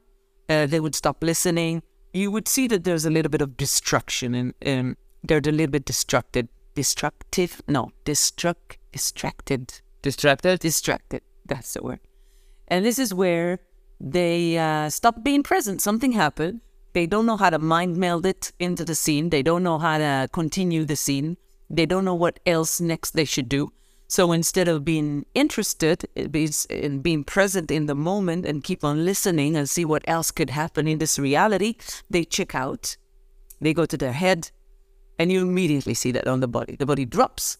uh, 0.48 0.66
they 0.66 0.80
would 0.80 0.94
stop 0.94 1.22
listening. 1.22 1.82
You 2.12 2.30
would 2.30 2.48
see 2.48 2.68
that 2.68 2.84
there's 2.84 3.04
a 3.04 3.10
little 3.10 3.30
bit 3.30 3.40
of 3.40 3.56
destruction 3.56 4.34
in, 4.34 4.54
um, 4.64 4.96
they're 5.26 5.38
a 5.38 5.52
little 5.52 5.72
bit 5.72 5.84
distracted. 5.84 6.48
Destructive? 6.74 7.62
No, 7.68 7.90
destruct, 8.04 8.76
distracted 8.92 9.80
Distracted? 10.02 10.60
distracted. 10.60 11.22
That's 11.46 11.74
the 11.74 11.82
word. 11.82 12.00
And 12.68 12.84
this 12.84 12.98
is 12.98 13.12
where 13.12 13.58
they 13.98 14.58
uh, 14.58 14.88
stop 14.90 15.24
being 15.24 15.42
present. 15.42 15.80
Something 15.80 16.12
happened. 16.12 16.60
They 16.92 17.06
don't 17.06 17.26
know 17.26 17.36
how 17.36 17.50
to 17.50 17.58
mind 17.58 17.96
meld 17.96 18.24
it 18.24 18.52
into 18.58 18.84
the 18.84 18.94
scene. 18.94 19.30
They 19.30 19.42
don't 19.42 19.62
know 19.62 19.78
how 19.78 19.98
to 19.98 20.28
continue 20.32 20.84
the 20.84 20.96
scene. 20.96 21.36
They 21.68 21.86
don't 21.86 22.04
know 22.04 22.14
what 22.14 22.38
else 22.46 22.80
next 22.80 23.12
they 23.12 23.24
should 23.24 23.48
do. 23.48 23.72
So 24.08 24.30
instead 24.30 24.68
of 24.68 24.84
being 24.84 25.26
interested 25.34 26.04
in 26.14 27.00
being 27.00 27.24
present 27.24 27.72
in 27.72 27.86
the 27.86 27.94
moment 27.96 28.46
and 28.46 28.62
keep 28.62 28.84
on 28.84 29.04
listening 29.04 29.56
and 29.56 29.68
see 29.68 29.84
what 29.84 30.04
else 30.06 30.30
could 30.30 30.50
happen 30.50 30.86
in 30.86 30.98
this 30.98 31.18
reality, 31.18 31.74
they 32.08 32.24
check 32.24 32.54
out. 32.54 32.96
They 33.60 33.74
go 33.74 33.86
to 33.86 33.96
their 33.96 34.12
head, 34.12 34.52
and 35.18 35.32
you 35.32 35.42
immediately 35.42 35.94
see 35.94 36.12
that 36.12 36.26
on 36.26 36.40
the 36.40 36.48
body. 36.48 36.76
The 36.76 36.86
body 36.86 37.04
drops, 37.04 37.58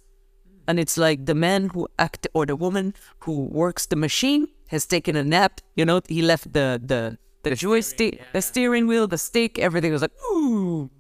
and 0.68 0.78
it's 0.78 0.96
like 0.96 1.26
the 1.26 1.34
man 1.34 1.70
who 1.70 1.88
act 1.98 2.26
or 2.34 2.46
the 2.46 2.56
woman 2.56 2.94
who 3.20 3.46
works 3.46 3.86
the 3.86 3.96
machine 3.96 4.48
has 4.68 4.86
taken 4.86 5.16
a 5.16 5.24
nap. 5.24 5.60
You 5.74 5.84
know, 5.84 6.00
he 6.08 6.22
left 6.22 6.52
the 6.52 6.80
the 6.82 7.18
the 7.42 7.54
joystick, 7.54 8.20
the 8.32 8.42
steering 8.42 8.86
wheel, 8.86 9.06
the 9.06 9.18
stick, 9.18 9.58
everything 9.58 9.92
was 9.92 10.02
like, 10.02 10.12
ooh. 10.32 10.90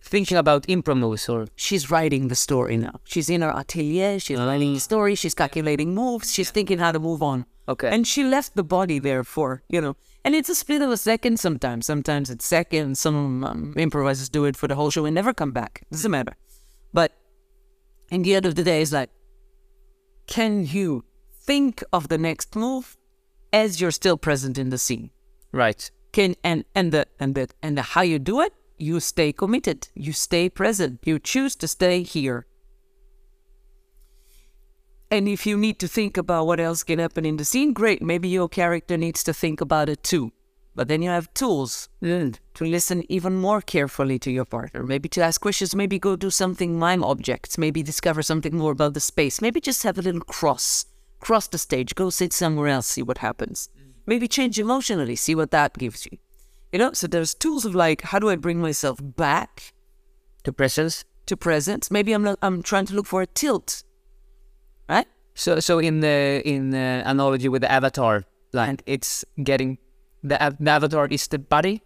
Thinking 0.00 0.36
about 0.36 0.62
improv 0.68 0.98
moves 0.98 1.28
or 1.28 1.46
She's 1.56 1.90
writing 1.90 2.28
the 2.28 2.36
story 2.36 2.76
now. 2.76 3.00
She's 3.04 3.28
in 3.28 3.42
her 3.42 3.50
atelier. 3.50 4.20
She's 4.20 4.38
writing 4.38 4.74
the 4.74 4.80
story. 4.80 5.16
She's 5.16 5.34
calculating 5.34 5.94
moves. 5.94 6.32
She's 6.32 6.50
thinking 6.50 6.78
how 6.78 6.92
to 6.92 7.00
move 7.00 7.22
on. 7.22 7.46
Okay. 7.68 7.88
And 7.88 8.06
she 8.06 8.22
left 8.22 8.54
the 8.54 8.62
body 8.62 9.00
there 9.00 9.24
for 9.24 9.62
you 9.68 9.80
know, 9.80 9.96
and 10.26 10.34
it's 10.34 10.48
a 10.48 10.56
split 10.56 10.82
of 10.82 10.90
a 10.90 10.96
second 10.96 11.38
sometimes. 11.38 11.86
Sometimes 11.86 12.30
it's 12.30 12.44
seconds. 12.44 12.98
Some 12.98 13.44
um, 13.44 13.74
improvisers 13.76 14.28
do 14.28 14.44
it 14.44 14.56
for 14.56 14.66
the 14.66 14.74
whole 14.74 14.90
show 14.90 15.04
and 15.06 15.14
never 15.14 15.32
come 15.32 15.52
back. 15.52 15.84
Doesn't 15.92 16.10
matter. 16.10 16.34
But 16.92 17.12
in 18.10 18.22
the 18.22 18.34
end 18.34 18.44
of 18.44 18.56
the 18.56 18.64
day, 18.64 18.82
it's 18.82 18.90
like, 18.90 19.10
can 20.26 20.66
you 20.66 21.04
think 21.30 21.84
of 21.92 22.08
the 22.08 22.18
next 22.18 22.56
move 22.56 22.96
as 23.52 23.80
you're 23.80 23.92
still 23.92 24.16
present 24.16 24.58
in 24.58 24.70
the 24.70 24.78
scene? 24.78 25.10
right. 25.52 25.90
Can 26.10 26.34
and 26.42 26.64
and 26.74 26.92
the 26.92 27.06
and 27.20 27.34
the 27.34 27.48
and 27.62 27.78
the 27.78 27.82
how 27.82 28.00
you 28.00 28.18
do 28.18 28.40
it? 28.40 28.52
You 28.78 29.00
stay 29.00 29.32
committed. 29.32 29.88
You 29.94 30.12
stay 30.12 30.48
present. 30.48 31.00
You 31.04 31.18
choose 31.18 31.54
to 31.56 31.68
stay 31.68 32.02
here. 32.02 32.46
And 35.10 35.28
if 35.28 35.46
you 35.46 35.56
need 35.56 35.78
to 35.78 35.88
think 35.88 36.16
about 36.16 36.46
what 36.46 36.58
else 36.58 36.82
can 36.82 36.98
happen 36.98 37.24
in 37.24 37.36
the 37.36 37.44
scene, 37.44 37.72
great. 37.72 38.02
Maybe 38.02 38.28
your 38.28 38.48
character 38.48 38.96
needs 38.96 39.22
to 39.24 39.32
think 39.32 39.60
about 39.60 39.88
it 39.88 40.02
too. 40.02 40.32
But 40.74 40.88
then 40.88 41.00
you 41.00 41.08
have 41.08 41.32
tools 41.32 41.88
mm, 42.02 42.36
to 42.54 42.64
listen 42.64 43.02
even 43.10 43.36
more 43.36 43.62
carefully 43.62 44.18
to 44.18 44.30
your 44.30 44.44
partner. 44.44 44.82
Maybe 44.82 45.08
to 45.10 45.22
ask 45.22 45.40
questions. 45.40 45.74
Maybe 45.74 45.98
go 45.98 46.16
do 46.16 46.28
something 46.28 46.78
mime 46.78 47.02
objects. 47.04 47.56
Maybe 47.56 47.82
discover 47.82 48.22
something 48.22 48.56
more 48.56 48.72
about 48.72 48.94
the 48.94 49.00
space. 49.00 49.40
Maybe 49.40 49.60
just 49.60 49.84
have 49.84 49.96
a 49.96 50.02
little 50.02 50.20
cross. 50.20 50.84
Cross 51.20 51.48
the 51.48 51.58
stage. 51.58 51.94
Go 51.94 52.10
sit 52.10 52.32
somewhere 52.32 52.68
else. 52.68 52.88
See 52.88 53.02
what 53.02 53.18
happens. 53.18 53.70
Maybe 54.06 54.28
change 54.28 54.58
emotionally. 54.58 55.16
See 55.16 55.34
what 55.34 55.50
that 55.52 55.78
gives 55.78 56.06
you. 56.06 56.18
You 56.72 56.78
know, 56.80 56.92
so 56.92 57.06
there's 57.06 57.32
tools 57.32 57.64
of 57.64 57.74
like, 57.74 58.02
how 58.02 58.18
do 58.18 58.28
I 58.28 58.36
bring 58.36 58.60
myself 58.60 58.98
back 59.02 59.72
To 60.44 60.52
presence. 60.52 61.04
to 61.26 61.36
presence? 61.36 61.90
Maybe 61.90 62.12
I'm 62.12 62.22
not, 62.22 62.38
I'm 62.42 62.62
trying 62.62 62.86
to 62.86 62.94
look 62.94 63.06
for 63.06 63.22
a 63.22 63.26
tilt? 63.26 63.82
So 65.36 65.60
so 65.60 65.78
in 65.78 66.00
the 66.00 66.40
in 66.44 66.70
the 66.70 67.02
analogy 67.04 67.48
with 67.48 67.60
the 67.62 67.70
avatar, 67.70 68.24
like 68.52 68.82
it's 68.86 69.24
getting 69.44 69.78
the, 70.22 70.36
the 70.60 70.70
avatar 70.70 71.06
is 71.10 71.28
the 71.28 71.38
body. 71.38 71.82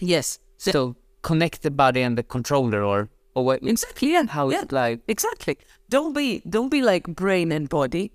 Yes. 0.00 0.38
So, 0.58 0.70
So 0.72 0.96
connect 1.22 1.62
the 1.62 1.70
body 1.70 2.02
and 2.02 2.18
the 2.18 2.22
controller, 2.24 2.82
or 2.82 3.08
or 3.34 3.44
what? 3.44 3.62
exactly. 3.62 4.12
Yeah. 4.12 4.26
How 4.26 4.50
yeah. 4.50 4.62
it's 4.62 4.72
like 4.72 5.00
Exactly. 5.08 5.56
Don't 5.88 6.12
be 6.12 6.42
don't 6.48 6.70
be 6.70 6.82
like 6.82 7.04
brain 7.14 7.52
and 7.52 7.68
body. 7.68 8.10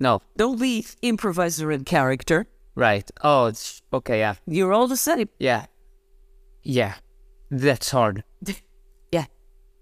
no 0.00 0.20
Don't 0.36 0.58
be 0.60 0.84
improviser 1.02 1.70
and 1.70 1.86
character. 1.86 2.46
right. 2.74 3.10
Oh, 3.22 3.46
it's 3.46 3.82
okay. 3.92 4.18
Yeah, 4.18 4.34
You're 4.46 4.72
all 4.74 4.88
the 4.88 4.96
same. 4.96 5.28
yeah, 5.38 5.66
yeah. 6.62 6.94
That's 7.50 7.90
hard. 7.92 8.24
Yeah. 9.12 9.26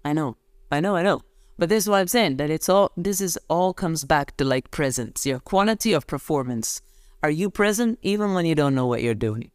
I 0.05 0.13
know. 0.13 0.37
I 0.71 0.79
know, 0.81 0.95
I 0.95 1.01
know. 1.03 1.21
But 1.57 1.69
this 1.69 1.85
is 1.85 1.89
what 1.89 1.99
I'm 1.99 2.07
saying, 2.07 2.37
that 2.37 2.49
it's 2.49 2.67
all 2.67 2.91
this 2.97 3.21
is 3.21 3.39
all 3.49 3.73
comes 3.73 4.03
back 4.03 4.35
to 4.37 4.43
like 4.43 4.71
presence, 4.71 5.25
your 5.25 5.39
quality 5.39 5.93
of 5.93 6.05
performance. 6.05 6.81
Are 7.23 7.29
you 7.29 7.49
present 7.49 7.97
even 8.01 8.33
when 8.33 8.45
you 8.45 8.55
don't 8.55 8.75
know 8.75 8.85
what 8.85 9.01
you're 9.01 9.13
doing? 9.15 9.51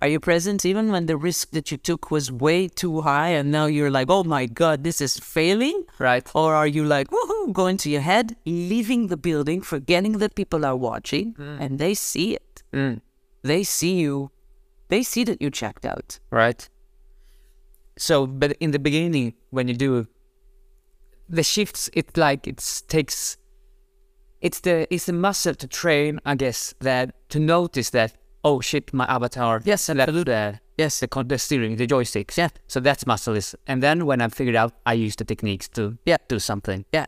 Are 0.00 0.08
you 0.08 0.20
present 0.20 0.64
even 0.64 0.92
when 0.92 1.06
the 1.06 1.16
risk 1.16 1.50
that 1.50 1.72
you 1.72 1.76
took 1.76 2.10
was 2.10 2.30
way 2.30 2.68
too 2.68 3.00
high 3.00 3.30
and 3.30 3.50
now 3.50 3.66
you're 3.66 3.90
like, 3.90 4.06
oh 4.10 4.22
my 4.22 4.46
god, 4.46 4.84
this 4.84 5.00
is 5.00 5.18
failing? 5.18 5.84
Right. 5.98 6.28
Or 6.34 6.54
are 6.54 6.68
you 6.68 6.84
like, 6.84 7.08
woohoo, 7.10 7.52
going 7.52 7.78
to 7.78 7.90
your 7.90 8.02
head, 8.02 8.36
leaving 8.46 9.08
the 9.08 9.16
building, 9.16 9.60
forgetting 9.60 10.18
that 10.18 10.36
people 10.36 10.64
are 10.64 10.76
watching, 10.76 11.34
and 11.38 11.80
they 11.80 11.94
see 11.94 12.34
it. 12.34 12.62
Mm. 12.72 13.00
They 13.42 13.64
see 13.64 13.94
you. 13.98 14.30
They 14.88 15.02
see 15.02 15.24
that 15.24 15.42
you 15.42 15.50
checked 15.50 15.84
out. 15.84 16.18
right? 16.30 16.68
So, 17.96 18.26
but 18.26 18.52
in 18.60 18.70
the 18.70 18.78
beginning, 18.78 19.34
when 19.50 19.66
you 19.66 19.74
do 19.74 20.06
the 21.28 21.42
shifts, 21.42 21.90
it 21.92 22.16
like 22.16 22.46
it 22.46 22.82
takes. 22.88 23.36
It's 24.40 24.60
the 24.60 24.92
it's 24.92 25.06
the 25.06 25.12
muscle 25.12 25.54
to 25.54 25.66
train, 25.66 26.20
I 26.24 26.34
guess, 26.36 26.74
that 26.80 27.14
to 27.30 27.38
notice 27.38 27.90
that 27.90 28.14
oh 28.44 28.60
shit, 28.60 28.92
my 28.94 29.04
avatar. 29.06 29.60
Yes, 29.64 29.88
and 29.88 29.98
left 29.98 30.12
the 30.12 30.60
yes 30.76 31.00
the 31.00 31.08
the 31.26 31.38
steering, 31.38 31.76
the 31.76 31.86
joysticks. 31.86 32.36
Yeah. 32.36 32.48
So 32.68 32.80
that's 32.80 33.06
muscle 33.06 33.34
is, 33.34 33.56
and 33.66 33.82
then 33.82 34.06
when 34.06 34.20
I 34.20 34.28
figured 34.28 34.56
out, 34.56 34.74
I 34.86 34.92
use 34.94 35.16
the 35.16 35.24
techniques 35.24 35.68
to 35.70 35.98
Yeah. 36.06 36.18
do 36.28 36.38
something. 36.38 36.84
Yeah. 36.92 37.06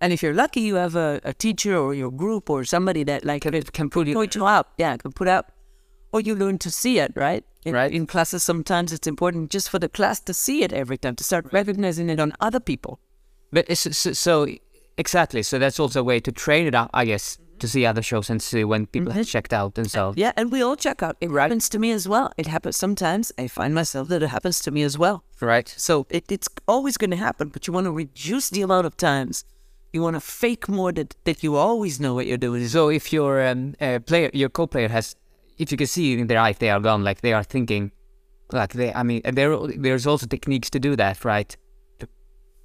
And 0.00 0.12
if 0.14 0.22
you're 0.22 0.32
lucky, 0.32 0.62
you 0.62 0.76
have 0.76 0.96
a, 0.96 1.20
a 1.24 1.34
teacher 1.34 1.76
or 1.76 1.92
your 1.92 2.10
group 2.10 2.48
or 2.48 2.64
somebody 2.64 3.04
that 3.04 3.24
like 3.24 3.42
can, 3.42 3.60
can 3.62 3.90
put 3.90 4.06
you 4.08 4.46
out. 4.46 4.68
Yeah, 4.78 4.96
can 4.96 5.12
put 5.12 5.28
up 5.28 5.52
or 6.12 6.20
you 6.20 6.34
learn 6.34 6.58
to 6.58 6.70
see 6.70 6.98
it, 6.98 7.12
right? 7.14 7.44
In, 7.64 7.74
Right. 7.74 7.92
In 7.92 8.06
classes, 8.06 8.42
sometimes 8.42 8.92
it's 8.92 9.06
important 9.06 9.50
just 9.50 9.68
for 9.68 9.78
the 9.78 9.88
class 9.88 10.20
to 10.20 10.32
see 10.32 10.62
it 10.62 10.72
every 10.72 10.96
time, 10.96 11.16
to 11.16 11.24
start 11.24 11.52
recognizing 11.52 12.08
it 12.08 12.18
on 12.18 12.32
other 12.40 12.60
people. 12.60 12.98
But 13.52 13.66
it's, 13.68 13.96
so, 13.96 14.12
so 14.12 14.46
exactly. 14.96 15.42
So 15.42 15.58
that's 15.58 15.80
also 15.80 16.00
a 16.00 16.04
way 16.04 16.20
to 16.20 16.32
train 16.32 16.66
it 16.66 16.74
up, 16.74 16.90
I 16.94 17.04
guess, 17.04 17.38
to 17.58 17.68
see 17.68 17.84
other 17.84 18.02
shows 18.02 18.30
and 18.30 18.40
see 18.40 18.64
when 18.64 18.86
people 18.86 19.12
have 19.12 19.26
checked 19.26 19.52
out 19.52 19.76
and 19.76 19.90
so. 19.90 20.14
Yeah, 20.16 20.32
and 20.36 20.50
we 20.50 20.62
all 20.62 20.76
check 20.76 21.02
out. 21.02 21.16
It 21.20 21.30
happens 21.30 21.68
to 21.70 21.78
me 21.78 21.90
as 21.90 22.08
well. 22.08 22.32
It 22.36 22.46
happens 22.46 22.76
sometimes. 22.76 23.32
I 23.38 23.48
find 23.48 23.74
myself 23.74 24.08
that 24.08 24.22
it 24.22 24.28
happens 24.28 24.60
to 24.60 24.70
me 24.70 24.82
as 24.82 24.96
well. 24.96 25.24
Right. 25.40 25.68
So 25.76 26.06
it, 26.10 26.30
it's 26.30 26.48
always 26.66 26.96
going 26.96 27.10
to 27.10 27.16
happen, 27.16 27.48
but 27.48 27.66
you 27.66 27.72
want 27.72 27.86
to 27.86 27.92
reduce 27.92 28.50
the 28.50 28.62
amount 28.62 28.86
of 28.86 28.96
times. 28.96 29.44
You 29.92 30.02
want 30.02 30.14
to 30.14 30.20
fake 30.20 30.68
more 30.68 30.92
that, 30.92 31.16
that 31.24 31.42
you 31.42 31.56
always 31.56 31.98
know 31.98 32.14
what 32.14 32.26
you're 32.26 32.38
doing. 32.38 32.66
So 32.68 32.88
if 32.88 33.12
your 33.12 33.44
um, 33.46 33.74
uh, 33.80 33.98
player, 33.98 34.30
your 34.32 34.48
co-player 34.48 34.88
has, 34.88 35.16
if 35.58 35.72
you 35.72 35.76
can 35.76 35.88
see 35.88 36.18
in 36.18 36.28
their 36.28 36.38
eyes, 36.38 36.58
they 36.58 36.70
are 36.70 36.80
gone. 36.80 37.02
Like 37.02 37.20
they 37.22 37.32
are 37.32 37.42
thinking, 37.42 37.90
like 38.52 38.72
they. 38.72 38.92
I 38.94 39.02
mean, 39.02 39.22
there 39.24 39.56
there's 39.66 40.06
also 40.06 40.26
techniques 40.26 40.70
to 40.70 40.78
do 40.78 40.94
that, 40.96 41.24
right? 41.24 41.56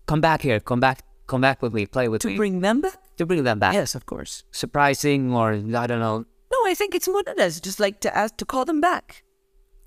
To 0.05 0.11
come 0.13 0.21
back 0.21 0.41
here, 0.43 0.59
come 0.59 0.79
back, 0.79 1.01
come 1.25 1.41
back 1.41 1.61
with 1.63 1.73
me, 1.73 1.87
play 1.87 2.07
with 2.07 2.21
To 2.21 2.27
me, 2.27 2.37
bring 2.37 2.61
them 2.61 2.81
back? 2.81 2.97
to 3.17 3.25
bring 3.25 3.43
them 3.43 3.57
back. 3.59 3.73
Yes, 3.73 3.95
of 3.95 4.05
course. 4.05 4.43
Surprising 4.51 5.33
or 5.33 5.53
I 5.53 5.87
don't 5.87 5.99
know. 5.99 6.25
No, 6.51 6.57
I 6.67 6.75
think 6.75 6.93
it's 6.93 7.07
more 7.07 7.23
than 7.23 7.37
that. 7.37 7.47
It's 7.47 7.59
just 7.59 7.79
like 7.79 7.99
to 8.01 8.15
ask 8.15 8.37
to 8.37 8.45
call 8.45 8.65
them 8.65 8.79
back, 8.81 9.23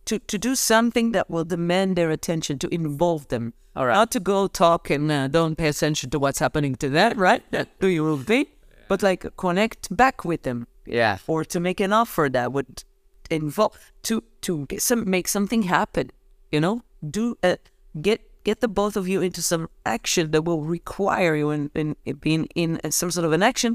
to 0.07 0.19
to 0.19 0.37
do 0.39 0.57
something 0.57 1.12
that 1.12 1.31
will 1.31 1.45
demand 1.45 1.95
their 1.97 2.11
attention, 2.11 2.59
to 2.59 2.69
involve 2.75 3.29
them. 3.29 3.53
All 3.77 3.87
right. 3.87 3.95
Not 3.95 4.11
to 4.11 4.21
go 4.21 4.49
talk 4.49 4.91
and 4.91 5.11
uh, 5.12 5.29
don't 5.29 5.57
pay 5.57 5.69
attention 5.69 6.11
to 6.11 6.19
what's 6.19 6.41
happening 6.41 6.75
to 6.77 6.89
them, 6.89 7.16
right? 7.16 7.43
do 7.81 7.87
you 7.87 8.03
will 8.03 8.16
be, 8.35 8.49
but 8.89 9.03
like 9.05 9.25
connect 9.37 9.95
back 9.97 10.25
with 10.25 10.43
them, 10.43 10.66
Yeah. 10.85 11.19
or 11.29 11.45
to 11.45 11.61
make 11.61 11.79
an 11.81 11.93
offer 11.93 12.29
that 12.33 12.53
would 12.53 12.83
involve 13.31 13.79
to 14.03 14.23
to 14.41 14.66
get 14.66 14.83
some 14.83 15.09
make 15.09 15.29
something 15.29 15.62
happen. 15.64 16.11
You 16.51 16.61
know, 16.61 16.83
do 17.09 17.37
uh, 17.45 17.57
get 18.03 18.21
get 18.49 18.61
the 18.64 18.68
both 18.82 18.94
of 19.01 19.05
you 19.12 19.18
into 19.28 19.42
some 19.53 19.64
action 19.96 20.24
that 20.32 20.42
will 20.49 20.62
require 20.76 21.34
you 21.40 21.49
in, 21.57 21.62
in, 21.80 21.88
in 22.09 22.16
being 22.26 22.42
in 22.62 22.70
some 22.90 23.11
sort 23.16 23.26
of 23.28 23.32
an 23.38 23.42
action, 23.53 23.72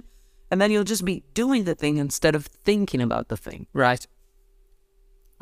and 0.50 0.58
then 0.60 0.70
you'll 0.72 0.92
just 0.96 1.06
be 1.06 1.18
doing 1.42 1.62
the 1.70 1.76
thing 1.82 1.96
instead 2.06 2.34
of 2.40 2.44
thinking 2.70 3.02
about 3.08 3.26
the 3.32 3.38
thing. 3.46 3.62
Right. 3.86 4.04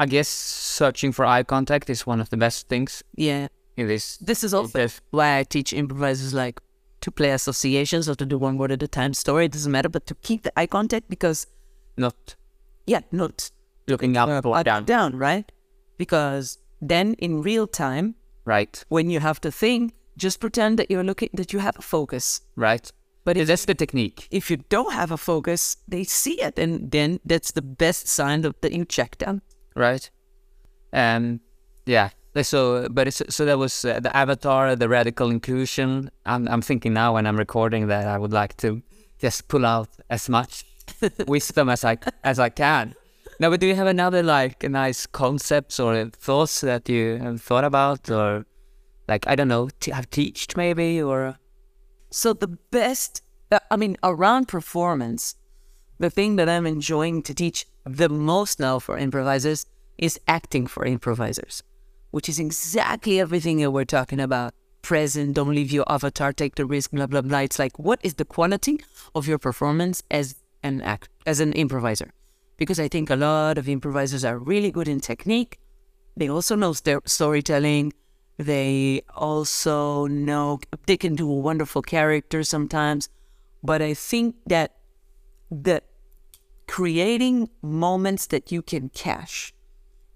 I 0.04 0.06
guess 0.16 0.28
searching 0.28 1.12
for 1.16 1.24
eye 1.36 1.44
contact 1.44 1.90
is 1.90 2.00
one 2.12 2.20
of 2.24 2.30
the 2.30 2.38
best 2.46 2.68
things 2.72 3.04
Yeah, 3.16 3.48
in 3.78 3.88
this. 3.88 4.18
this 4.30 4.44
is 4.44 4.54
also 4.54 4.88
why 5.18 5.28
I 5.40 5.44
teach 5.56 5.70
improvisers 5.82 6.34
like 6.44 6.58
to 7.06 7.10
play 7.12 7.32
associations 7.32 8.06
or 8.10 8.16
to 8.16 8.26
do 8.26 8.38
one 8.48 8.56
word 8.60 8.72
at 8.72 8.84
a 8.84 8.88
time 8.88 9.14
story. 9.14 9.44
It 9.46 9.52
doesn't 9.54 9.72
matter, 9.72 9.90
but 9.90 10.06
to 10.08 10.16
keep 10.28 10.40
the 10.44 10.52
eye 10.62 10.68
contact 10.78 11.06
because 11.16 11.40
Not 11.98 12.36
yeah, 12.94 13.02
not 13.12 13.52
looking 13.88 14.18
up 14.18 14.46
or 14.46 14.64
down. 14.64 14.86
down, 14.86 15.12
right? 15.28 15.48
Because 15.98 16.46
then 16.94 17.14
in 17.26 17.32
real 17.50 17.68
time, 17.68 18.16
Right. 18.46 18.84
when 18.90 19.10
you 19.10 19.20
have 19.20 19.40
to 19.42 19.52
think, 19.52 19.94
just 20.18 20.40
pretend 20.40 20.80
that 20.80 20.92
you're 20.92 21.04
looking 21.04 21.30
that 21.34 21.54
you 21.54 21.60
have 21.60 21.78
a 21.78 21.82
focus. 21.82 22.42
Right. 22.56 22.92
But 23.24 23.38
if, 23.38 23.48
that's 23.48 23.66
the 23.66 23.76
technique. 23.76 24.28
if 24.32 24.50
you 24.50 24.58
don't 24.70 24.94
have 24.94 25.12
a 25.12 25.18
focus, 25.18 25.78
they 25.88 26.04
see 26.04 26.42
it, 26.42 26.58
and 26.58 26.90
then 26.92 27.20
that's 27.24 27.52
the 27.52 27.62
best 27.62 28.08
sign 28.08 28.46
of, 28.46 28.56
that 28.62 28.72
you 28.72 28.84
checked 28.84 29.22
out. 29.22 29.42
right? 29.76 30.10
Um, 30.92 31.40
yeah. 31.86 32.10
So, 32.42 32.88
but 32.90 33.08
it's, 33.08 33.22
so 33.30 33.46
that 33.46 33.58
was 33.58 33.86
uh, 33.86 34.00
the 34.00 34.16
avatar, 34.16 34.76
the 34.76 34.90
radical 34.90 35.30
inclusion. 35.30 36.10
I'm, 36.26 36.48
I'm 36.48 36.62
thinking 36.62 36.94
now 36.94 37.14
when 37.14 37.28
I'm 37.28 37.38
recording 37.38 37.88
that 37.88 38.08
I 38.08 38.18
would 38.18 38.32
like 38.32 38.58
to 38.58 38.82
just 39.20 39.48
pull 39.50 39.66
out 39.66 39.90
as 40.10 40.30
much 40.30 40.66
wisdom 41.28 41.70
as 41.70 41.86
I 41.86 41.98
as 42.24 42.40
I 42.40 42.50
can. 42.50 42.96
Now, 43.42 43.50
but 43.50 43.60
do 43.60 43.66
you 43.66 43.74
have 43.74 43.88
another 43.88 44.22
like 44.22 44.64
a 44.64 44.70
nice 44.70 45.08
concepts 45.08 45.80
or 45.80 46.06
thoughts 46.12 46.62
that 46.62 46.88
you 46.88 47.18
have 47.18 47.42
thought 47.42 47.64
about, 47.64 48.08
or 48.08 48.46
like 49.08 49.26
I 49.26 49.36
don't 49.36 49.48
know, 49.48 49.70
t- 49.80 49.90
have 49.90 50.12
teached 50.12 50.56
maybe, 50.56 51.02
or 51.02 51.40
So 52.12 52.34
the 52.34 52.50
best, 52.70 53.24
uh, 53.52 53.58
I 53.72 53.78
mean, 53.78 53.98
around 54.04 54.48
performance, 54.48 55.38
the 55.98 56.12
thing 56.12 56.36
that 56.36 56.48
I'm 56.48 56.68
enjoying 56.68 57.24
to 57.24 57.34
teach 57.34 57.66
the 57.84 58.10
most 58.10 58.60
now 58.60 58.78
for 58.78 58.96
improvisers 58.96 59.66
is 59.98 60.20
acting 60.28 60.68
for 60.68 60.86
improvisers, 60.86 61.64
which 62.12 62.30
is 62.30 62.38
exactly 62.38 63.20
everything 63.20 63.58
that 63.62 63.72
we're 63.72 63.86
talking 63.86 64.20
about. 64.20 64.54
Present, 64.84 65.34
don't 65.34 65.56
leave 65.56 65.72
your 65.72 65.92
avatar, 65.92 66.32
take 66.32 66.54
the 66.58 66.68
risk, 66.68 66.92
blah 66.92 67.08
blah 67.08 67.22
blah. 67.22 67.40
It's 67.40 67.58
like 67.58 67.80
what 67.80 68.00
is 68.04 68.14
the 68.14 68.26
quality 68.36 68.84
of 69.16 69.28
your 69.28 69.40
performance 69.40 70.04
as 70.12 70.36
an 70.62 70.84
act 70.84 71.10
as 71.26 71.40
an 71.40 71.54
improviser? 71.54 72.12
Because 72.58 72.80
I 72.80 72.88
think 72.88 73.10
a 73.10 73.16
lot 73.16 73.58
of 73.58 73.68
improvisers 73.68 74.24
are 74.24 74.38
really 74.38 74.72
good 74.72 74.88
in 74.88 75.00
technique. 75.00 75.60
They 76.16 76.30
also 76.30 76.56
know 76.56 76.74
st- 76.74 77.10
storytelling. 77.10 77.94
They 78.38 79.02
also 79.16 80.08
know 80.08 80.60
they 80.86 80.98
can 80.98 81.16
do 81.16 81.30
a 81.30 81.36
wonderful 81.36 81.82
character 81.82 82.44
sometimes. 82.44 83.10
But 83.64 83.82
I 83.82 83.94
think 83.94 84.36
that 84.48 84.76
the 85.50 85.84
creating 86.68 87.50
moments 87.62 88.28
that 88.28 88.52
you 88.52 88.62
can 88.62 88.90
cash 88.90 89.54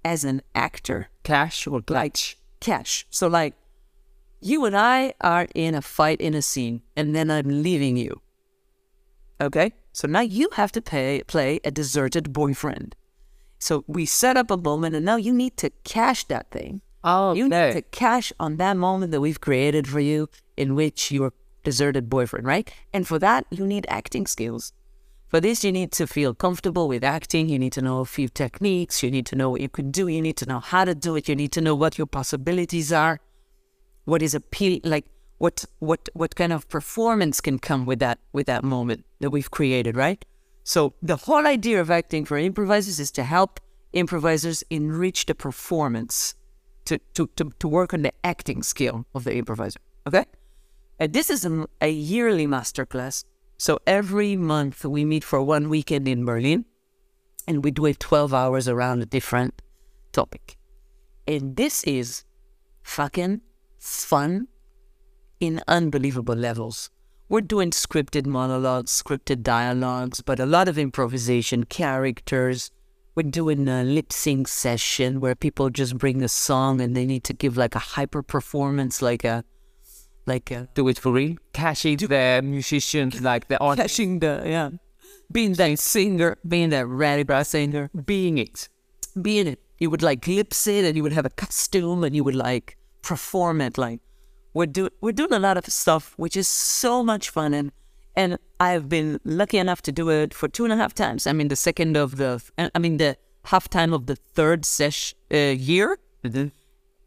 as 0.04 0.24
an 0.24 0.42
actor, 0.54 1.10
cash 1.24 1.68
or 1.68 1.82
like 1.90 2.38
cash. 2.60 3.06
So 3.10 3.28
like 3.28 3.56
you 4.40 4.66
and 4.66 4.78
I 4.78 5.14
are 5.20 5.48
in 5.56 5.76
a 5.76 5.82
fight 5.82 6.22
in 6.22 6.34
a 6.34 6.42
scene 6.42 6.82
and 6.96 7.16
then 7.16 7.30
I'm 7.32 7.64
leaving 7.64 7.98
you. 7.98 8.22
Okay? 9.42 9.74
So 9.96 10.10
now 10.10 10.20
you 10.20 10.50
have 10.54 10.74
to 10.74 10.82
pay, 10.82 11.24
play 11.26 11.62
a 11.64 11.72
deserted 11.72 12.34
boyfriend. 12.34 12.98
So 13.60 13.86
we 13.88 14.06
set 14.06 14.36
up 14.36 14.52
a 14.52 14.58
moment 14.58 14.94
and 14.94 15.06
now 15.06 15.16
you 15.16 15.34
need 15.34 15.56
to 15.56 15.70
cash 15.86 16.26
that 16.26 16.52
thing. 16.52 16.82
Oh, 17.02 17.32
You 17.32 17.46
okay. 17.46 17.68
need 17.68 17.74
to 17.76 17.82
cash 17.82 18.34
on 18.38 18.58
that 18.58 18.76
moment 18.76 19.14
that 19.14 19.22
we've 19.22 19.40
created 19.40 19.88
for 19.88 20.02
you 20.02 20.28
in 20.58 20.76
which 20.76 21.12
your 21.12 21.32
deserted 21.64 22.10
boyfriend, 22.10 22.46
right? 22.46 22.70
And 22.92 23.08
for 23.08 23.20
that, 23.20 23.46
you 23.50 23.66
need 23.66 23.86
acting 23.88 24.28
skills. 24.28 24.74
For 25.30 25.40
this, 25.40 25.64
you 25.64 25.72
need 25.72 25.94
to 25.94 26.08
feel 26.08 26.34
comfortable 26.34 26.90
with 26.90 27.04
acting. 27.04 27.48
You 27.48 27.58
need 27.58 27.72
to 27.74 27.82
know 27.82 28.00
a 28.02 28.06
few 28.06 28.28
techniques. 28.28 29.02
You 29.02 29.10
need 29.10 29.26
to 29.28 29.36
know 29.38 29.50
what 29.50 29.62
you 29.62 29.70
can 29.70 29.92
do. 29.92 30.10
You 30.10 30.22
need 30.22 30.36
to 30.38 30.46
know 30.46 30.60
how 30.60 30.84
to 30.84 30.94
do 30.94 31.16
it. 31.16 31.30
You 31.30 31.38
need 31.38 31.54
to 31.54 31.62
know 31.62 31.74
what 31.74 31.98
your 31.98 32.08
possibilities 32.08 32.92
are. 32.92 33.22
What 34.04 34.22
is 34.22 34.36
appealing, 34.36 34.82
like 34.84 35.06
what 35.38 35.66
what 35.80 36.10
what 36.14 36.36
kind 36.36 36.54
of 36.54 36.68
performance 36.70 37.42
can 37.42 37.60
come 37.60 37.86
with 37.86 38.00
that 38.00 38.20
with 38.32 38.48
that 38.48 38.64
moment 38.64 39.06
that 39.20 39.30
we've 39.30 39.52
created, 39.52 39.96
right? 39.96 40.24
So 40.64 40.94
the 41.02 41.16
whole 41.16 41.46
idea 41.46 41.80
of 41.80 41.92
acting 41.92 42.26
for 42.26 42.38
improvisers 42.38 43.00
is 43.00 43.12
to 43.12 43.24
help 43.24 43.60
improvisers 43.94 44.64
enrich 44.70 45.28
the 45.28 45.36
performance 45.36 46.36
to, 46.86 47.00
to, 47.14 47.28
to, 47.36 47.52
to 47.60 47.68
work 47.68 47.94
on 47.94 48.02
the 48.02 48.14
acting 48.24 48.64
skill 48.64 49.06
of 49.14 49.24
the 49.24 49.36
improviser. 49.36 49.80
Okay? 50.08 50.26
And 51.00 51.14
this 51.14 51.30
is 51.30 51.46
a, 51.46 51.68
a 51.82 51.90
yearly 51.90 52.48
masterclass. 52.48 53.26
So 53.58 53.80
every 53.86 54.36
month 54.36 54.86
we 54.86 55.06
meet 55.06 55.24
for 55.24 55.42
one 55.42 55.70
weekend 55.70 56.08
in 56.08 56.26
Berlin 56.26 56.66
and 57.48 57.64
we 57.64 57.72
do 57.72 57.86
it 57.86 58.00
12 58.00 58.34
hours 58.34 58.68
around 58.68 59.02
a 59.02 59.06
different 59.06 59.62
topic. 60.12 60.58
And 61.28 61.56
this 61.56 61.84
is 61.84 62.24
fucking 62.84 63.42
fun 63.80 64.48
in 65.40 65.62
unbelievable 65.68 66.36
levels. 66.36 66.90
We're 67.28 67.42
doing 67.42 67.72
scripted 67.72 68.28
monologues, 68.28 69.02
scripted 69.02 69.42
dialogues, 69.42 70.22
but 70.22 70.40
a 70.40 70.46
lot 70.46 70.68
of 70.68 70.78
improvisation, 70.78 71.64
characters. 71.64 72.70
We're 73.16 73.24
doing 73.24 73.68
a 73.68 73.84
lip 73.84 74.14
sync 74.14 74.48
session 74.48 75.20
where 75.22 75.34
people 75.36 75.70
just 75.70 75.98
bring 75.98 76.22
a 76.22 76.28
song 76.28 76.82
and 76.82 76.96
they 76.96 77.06
need 77.06 77.24
to 77.24 77.34
give 77.34 77.58
like 77.58 77.74
a 77.74 77.80
hyper 77.80 78.22
performance, 78.22 79.02
like 79.02 79.24
a, 79.24 79.44
like 80.28 80.52
a 80.52 80.68
do 80.76 80.88
it 80.88 81.00
for 81.00 81.14
real. 81.14 81.38
Cashing 81.54 81.98
the 81.98 82.42
musicians, 82.44 83.22
like 83.22 83.48
the 83.48 83.58
artist, 83.58 83.88
catching 83.88 84.20
the 84.20 84.44
yeah, 84.46 84.70
being 85.32 85.54
that 85.54 85.80
singer, 85.80 86.38
being 86.48 86.70
that 86.70 86.86
radical 86.86 87.44
singer, 87.44 87.90
being 88.06 88.38
it. 88.38 88.70
being 89.20 89.48
it. 89.48 89.60
You 89.80 89.90
would 89.90 90.04
like 90.04 90.28
lip 90.28 90.54
sync 90.54 90.86
and 90.86 90.96
you 90.96 91.04
would 91.04 91.14
have 91.14 91.26
a 91.26 91.30
costume 91.32 92.04
and 92.04 92.16
you 92.16 92.24
would 92.24 92.36
like 92.36 92.78
perform 93.02 93.62
it. 93.62 93.78
Like 93.78 94.02
we're 94.56 94.66
do 94.66 94.90
we're 95.02 95.12
doing 95.12 95.34
a 95.34 95.40
lot 95.40 95.58
of 95.58 95.66
stuff 95.68 96.14
which 96.18 96.36
is 96.36 96.48
so 96.48 97.04
much 97.04 97.30
fun 97.30 97.54
and 97.54 97.72
and 98.18 98.38
I've 98.62 98.88
been 98.88 99.20
lucky 99.26 99.58
enough 99.58 99.82
to 99.84 99.92
do 99.92 100.10
it 100.10 100.34
for 100.34 100.48
two 100.48 100.64
and 100.64 100.72
a 100.72 100.78
half 100.78 100.94
times. 100.94 101.28
I 101.28 101.34
mean 101.34 101.50
the 101.50 101.58
second 101.58 101.98
of 101.98 102.16
the 102.16 102.42
uh, 102.58 102.70
I 102.74 102.80
mean 102.80 102.98
the 102.98 103.18
half 103.44 103.70
time 103.70 103.94
of 103.94 104.06
the 104.06 104.16
third 104.16 104.66
sesh 104.66 105.14
uh, 105.32 105.38
year. 105.72 106.00
Mm-hmm. 106.24 106.48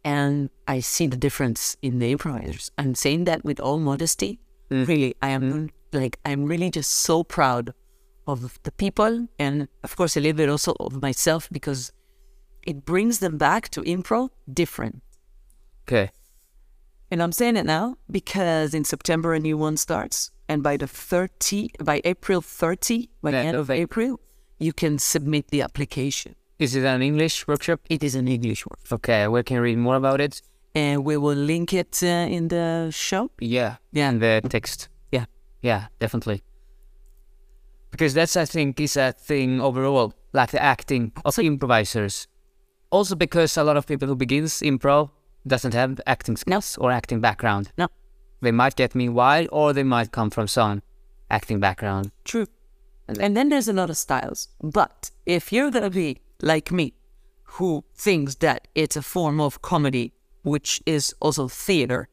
And 0.04 0.50
I 0.68 0.80
see 0.80 1.06
the 1.06 1.16
difference 1.16 1.76
in 1.82 1.98
the 1.98 2.12
improvisers. 2.12 2.70
I'm 2.78 2.94
saying 2.94 3.24
that 3.24 3.44
with 3.44 3.58
all 3.58 3.78
modesty. 3.78 4.38
Mm. 4.70 4.86
Really, 4.86 5.14
I 5.22 5.30
am 5.30 5.42
mm-hmm. 5.42 5.98
like 5.98 6.18
I'm 6.24 6.44
really 6.44 6.70
just 6.70 6.92
so 6.92 7.24
proud 7.24 7.72
of 8.26 8.58
the 8.62 8.72
people 8.72 9.26
and 9.38 9.68
of 9.82 9.96
course 9.96 10.14
a 10.14 10.20
little 10.20 10.36
bit 10.36 10.50
also 10.50 10.74
of 10.78 11.00
myself 11.00 11.48
because 11.50 11.90
it 12.66 12.84
brings 12.84 13.20
them 13.20 13.38
back 13.38 13.70
to 13.70 13.80
improv 13.80 14.28
different. 14.52 15.00
Okay. 15.84 16.10
And 17.10 17.22
I'm 17.22 17.32
saying 17.32 17.56
it 17.56 17.64
now 17.66 17.96
because 18.10 18.74
in 18.74 18.84
September 18.84 19.32
a 19.34 19.38
new 19.40 19.56
one 19.56 19.76
starts, 19.76 20.30
and 20.48 20.62
by 20.62 20.76
the 20.76 20.86
30, 20.86 21.70
by 21.82 22.00
April 22.04 22.40
30, 22.42 23.08
by 23.22 23.30
the 23.30 23.36
end 23.38 23.56
of. 23.56 23.70
April, 23.70 24.20
you 24.58 24.72
can 24.72 24.98
submit 24.98 25.48
the 25.48 25.62
application. 25.62 26.34
Is 26.58 26.74
it 26.74 26.84
an 26.84 27.02
English 27.02 27.46
workshop? 27.46 27.80
It 27.88 28.02
is 28.02 28.14
an 28.14 28.28
English 28.28 28.66
workshop. 28.66 28.96
Okay, 28.96 29.26
we 29.28 29.42
can 29.42 29.60
read 29.60 29.78
more 29.78 29.96
about 29.96 30.20
it? 30.20 30.42
And 30.74 31.04
we 31.04 31.16
will 31.16 31.36
link 31.36 31.72
it 31.72 32.02
uh, 32.02 32.06
in 32.06 32.48
the 32.48 32.90
show. 32.90 33.30
Yeah, 33.40 33.76
Yeah. 33.92 34.10
and 34.10 34.20
the 34.20 34.42
text. 34.48 34.88
Yeah. 35.10 35.24
Yeah, 35.62 35.86
definitely. 35.98 36.42
Because 37.90 38.12
that's, 38.14 38.36
I 38.36 38.44
think, 38.44 38.80
is 38.80 38.96
a 38.96 39.12
thing 39.12 39.60
overall, 39.60 40.12
like 40.32 40.50
the 40.50 40.62
acting 40.62 41.12
of 41.24 41.38
improvisers. 41.38 42.26
Also 42.90 43.14
because 43.16 43.56
a 43.56 43.64
lot 43.64 43.76
of 43.76 43.86
people 43.86 44.08
who 44.08 44.16
begins 44.16 44.60
improv 44.60 45.10
doesn't 45.48 45.74
have 45.74 46.00
acting 46.06 46.36
skills 46.36 46.76
or 46.78 46.92
acting 46.92 47.20
background. 47.20 47.72
No. 47.76 47.88
They 48.40 48.52
might 48.52 48.76
get 48.76 48.94
meanwhile, 48.94 49.46
or 49.50 49.72
they 49.72 49.82
might 49.82 50.12
come 50.12 50.30
from 50.30 50.46
some 50.46 50.82
acting 51.30 51.60
background. 51.60 52.12
True. 52.24 52.46
And 53.08 53.36
then 53.36 53.48
there's 53.48 53.68
a 53.68 53.72
lot 53.72 53.90
of 53.90 53.96
styles. 53.96 54.48
But 54.62 55.10
if 55.26 55.52
you're 55.52 55.70
going 55.70 55.84
to 55.84 55.90
be 55.90 56.20
like 56.40 56.70
me, 56.70 56.94
who 57.52 57.84
thinks 57.96 58.36
that 58.36 58.68
it's 58.74 58.96
a 58.96 59.02
form 59.02 59.40
of 59.40 59.62
comedy, 59.62 60.12
which 60.42 60.82
is 60.86 61.14
also 61.20 61.48
theater, 61.48 62.08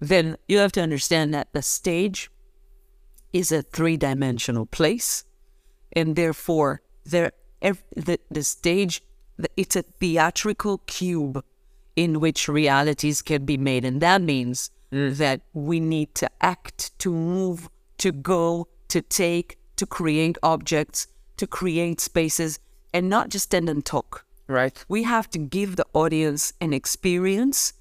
then 0.00 0.36
you 0.48 0.58
have 0.58 0.72
to 0.72 0.80
understand 0.80 1.32
that 1.34 1.52
the 1.52 1.62
stage 1.62 2.30
is 3.32 3.52
a 3.52 3.62
three 3.62 3.96
dimensional 3.96 4.66
place. 4.66 5.24
And 5.92 6.16
therefore, 6.16 6.80
there, 7.04 7.32
the, 7.60 8.18
the 8.30 8.42
stage 8.42 9.02
it's 9.56 9.76
a 9.76 9.82
theatrical 9.82 10.78
cube 10.86 11.44
in 11.96 12.20
which 12.20 12.48
realities 12.48 13.22
can 13.22 13.44
be 13.44 13.56
made. 13.56 13.84
And 13.84 14.00
that 14.00 14.22
means 14.22 14.70
mm. 14.92 15.16
that 15.16 15.42
we 15.52 15.80
need 15.80 16.14
to 16.16 16.30
act, 16.40 16.98
to 17.00 17.12
move, 17.12 17.68
to 17.98 18.12
go, 18.12 18.68
to 18.88 19.02
take, 19.02 19.58
to 19.76 19.86
create 19.86 20.38
objects, 20.42 21.06
to 21.36 21.46
create 21.46 22.00
spaces, 22.00 22.58
and 22.92 23.08
not 23.08 23.28
just 23.28 23.46
stand 23.46 23.68
and 23.68 23.84
talk. 23.84 24.24
Right. 24.46 24.84
We 24.88 25.04
have 25.04 25.30
to 25.30 25.38
give 25.38 25.76
the 25.76 25.86
audience 25.92 26.52
an 26.60 26.72
experience 26.72 27.72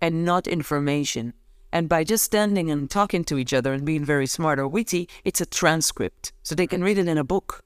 and 0.00 0.24
not 0.24 0.46
information. 0.46 1.34
And 1.72 1.88
by 1.88 2.04
just 2.04 2.24
standing 2.24 2.70
and 2.70 2.90
talking 2.90 3.24
to 3.24 3.38
each 3.38 3.52
other 3.52 3.72
and 3.72 3.84
being 3.84 4.04
very 4.04 4.26
smart 4.26 4.58
or 4.58 4.66
witty, 4.66 5.08
it's 5.24 5.40
a 5.40 5.46
transcript. 5.46 6.32
So 6.42 6.54
they 6.54 6.66
can 6.66 6.80
mm. 6.80 6.84
read 6.84 6.98
it 6.98 7.08
in 7.08 7.18
a 7.18 7.24
book 7.24 7.62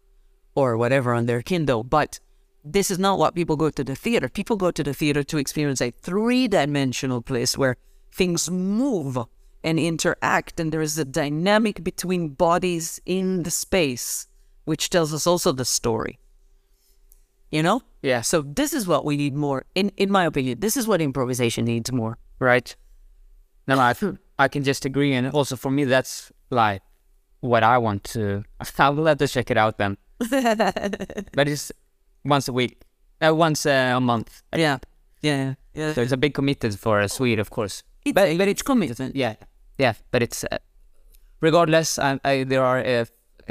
or 0.54 0.76
whatever 0.76 1.14
on 1.14 1.26
their 1.26 1.42
Kindle. 1.42 1.84
But 1.84 2.18
this 2.64 2.90
is 2.90 2.98
not 2.98 3.18
what 3.18 3.34
people 3.34 3.56
go 3.56 3.70
to 3.70 3.84
the 3.84 3.94
theater. 3.94 4.28
People 4.28 4.56
go 4.56 4.70
to 4.70 4.82
the 4.82 4.94
theater 4.94 5.22
to 5.22 5.38
experience 5.38 5.80
a 5.80 5.90
three 5.90 6.48
dimensional 6.48 7.22
place 7.22 7.56
where 7.56 7.76
things 8.12 8.50
move 8.50 9.18
and 9.62 9.78
interact, 9.78 10.58
and 10.58 10.72
there 10.72 10.80
is 10.80 10.98
a 10.98 11.04
dynamic 11.04 11.84
between 11.84 12.28
bodies 12.28 13.00
in 13.04 13.42
the 13.42 13.50
space, 13.50 14.26
which 14.64 14.90
tells 14.90 15.12
us 15.12 15.26
also 15.26 15.52
the 15.52 15.64
story. 15.64 16.18
You 17.50 17.62
know? 17.62 17.82
Yeah. 18.02 18.22
So 18.22 18.42
this 18.42 18.72
is 18.72 18.86
what 18.86 19.04
we 19.04 19.16
need 19.16 19.34
more, 19.34 19.64
in 19.74 19.90
in 19.96 20.10
my 20.10 20.24
opinion. 20.24 20.60
This 20.60 20.76
is 20.76 20.86
what 20.86 21.00
improvisation 21.00 21.64
needs 21.64 21.92
more. 21.92 22.16
Right. 22.38 22.74
No, 23.66 23.78
I, 23.78 23.94
I 24.38 24.48
can 24.48 24.64
just 24.64 24.84
agree. 24.84 25.12
And 25.12 25.28
also 25.28 25.56
for 25.56 25.70
me, 25.70 25.84
that's 25.84 26.32
like 26.48 26.82
what 27.40 27.62
I 27.62 27.78
want 27.78 28.04
to. 28.04 28.44
I 28.78 28.90
will 28.90 29.06
have 29.06 29.18
to 29.18 29.28
check 29.28 29.50
it 29.50 29.56
out 29.56 29.78
then. 29.78 29.96
But 31.32 31.48
it's 31.48 31.72
once 32.24 32.48
a 32.48 32.52
week, 32.52 32.82
uh, 33.20 33.34
once 33.34 33.66
uh, 33.66 33.94
a 33.96 34.00
month. 34.00 34.42
Yeah, 34.54 34.78
yeah, 35.22 35.54
yeah. 35.74 35.92
So 35.94 36.02
it's 36.02 36.12
a 36.12 36.16
big 36.16 36.34
commitment 36.34 36.78
for 36.78 37.00
a 37.00 37.08
Swede, 37.08 37.38
of 37.38 37.50
course. 37.50 37.82
It's, 38.04 38.14
but, 38.14 38.36
but 38.38 38.48
it's 38.48 38.62
commitment. 38.62 39.16
Yeah, 39.16 39.34
yeah. 39.78 39.94
But 40.10 40.22
it's 40.22 40.44
uh, 40.44 40.58
regardless. 41.40 41.98
I, 41.98 42.18
I, 42.24 42.44
there 42.44 42.64
are 42.64 42.78
uh, 42.78 43.04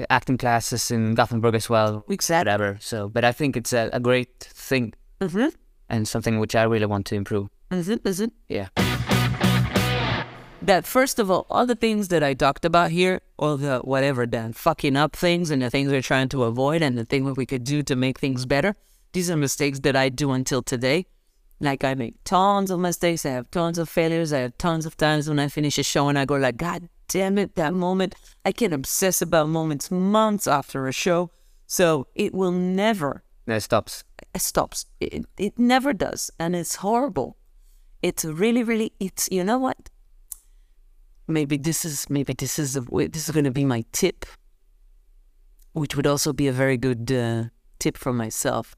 acting 0.10 0.38
classes 0.38 0.92
in 0.92 1.16
Gothenburg 1.16 1.56
as 1.56 1.70
well. 1.70 2.04
Exactly. 2.10 2.50
Whatever. 2.52 2.78
So, 2.82 3.10
but 3.10 3.24
I 3.24 3.32
think 3.32 3.56
it's 3.58 3.74
a, 3.74 3.90
a 3.94 4.00
great 4.00 4.40
thing 4.40 4.94
Mm-hmm. 5.22 5.48
and 5.90 6.08
something 6.08 6.40
which 6.40 6.56
I 6.56 6.64
really 6.64 6.86
want 6.86 7.06
to 7.08 7.16
improve. 7.16 7.50
Is 7.72 7.90
it? 7.90 8.06
Is 8.06 8.22
it? 8.22 8.32
Yeah. 8.48 8.70
That 10.62 10.86
first 10.86 11.20
of 11.20 11.32
all, 11.32 11.46
all 11.50 11.66
the 11.66 11.76
things 11.76 12.10
that 12.10 12.22
I 12.22 12.34
talked 12.34 12.66
about 12.66 12.92
here, 12.92 13.22
all 13.38 13.56
the 13.56 13.80
whatever, 13.80 14.28
the 14.28 14.52
fucking 14.54 14.98
up 14.98 15.16
things 15.16 15.52
and 15.52 15.62
the 15.62 15.70
things 15.70 15.90
we're 15.90 16.02
trying 16.02 16.30
to 16.30 16.44
avoid 16.44 16.82
and 16.82 16.98
the 16.98 17.06
thing 17.06 17.26
that 17.26 17.38
we 17.38 17.46
could 17.46 17.64
do 17.64 17.82
to 17.84 17.96
make 17.96 18.20
things 18.20 18.46
better, 18.46 18.76
these 19.14 19.32
are 19.32 19.38
mistakes 19.38 19.80
that 19.82 19.96
I 19.96 20.10
do 20.10 20.32
until 20.32 20.62
today. 20.62 21.06
Like 21.62 21.84
I 21.84 21.94
make 21.94 22.16
tons 22.24 22.72
of 22.72 22.80
mistakes, 22.80 23.26
I 23.26 23.30
have 23.30 23.50
tons 23.52 23.78
of 23.78 23.90
failures, 23.90 24.34
I 24.34 24.40
have 24.40 24.58
tons 24.58 24.86
of 24.86 24.98
times 24.98 25.30
when 25.30 25.40
I 25.40 25.48
finish 25.48 25.78
a 25.78 25.84
show 25.84 26.10
and 26.10 26.20
I 26.20 26.26
go 26.26 26.36
like, 26.36 26.58
God 26.58 26.90
damn 27.08 27.38
it, 27.38 27.56
that 27.56 27.74
moment. 27.74 28.16
I 28.46 28.52
can 28.52 28.74
obsess 28.74 29.22
about 29.22 29.50
moments 29.50 29.90
months 29.90 30.46
after 30.46 30.88
a 30.88 30.94
show. 30.94 31.32
So 31.68 32.08
it 32.16 32.34
will 32.34 32.52
never 32.52 33.24
it 33.48 33.62
stops. 33.62 34.04
it 34.34 34.42
stops. 34.42 34.86
It, 35.00 35.26
it 35.38 35.58
never 35.58 35.94
does. 35.94 36.32
And 36.40 36.56
it's 36.56 36.76
horrible. 36.76 37.38
It's 38.02 38.24
really, 38.24 38.64
really, 38.64 38.94
it's, 39.00 39.28
you 39.32 39.44
know 39.44 39.58
what? 39.58 39.90
Maybe 41.30 41.58
this 41.58 41.86
is, 41.86 42.10
maybe 42.10 42.34
this 42.34 42.58
is, 42.58 42.76
a, 42.76 42.82
this 42.82 43.30
is 43.30 43.32
going 43.32 43.46
to 43.46 43.52
be 43.52 43.64
my 43.64 43.86
tip, 43.92 44.26
which 45.74 45.96
would 45.96 46.08
also 46.08 46.34
be 46.34 46.48
a 46.48 46.52
very 46.52 46.76
good 46.76 47.12
uh, 47.12 47.44
tip 47.78 47.98
for 47.98 48.12
myself. 48.12 48.76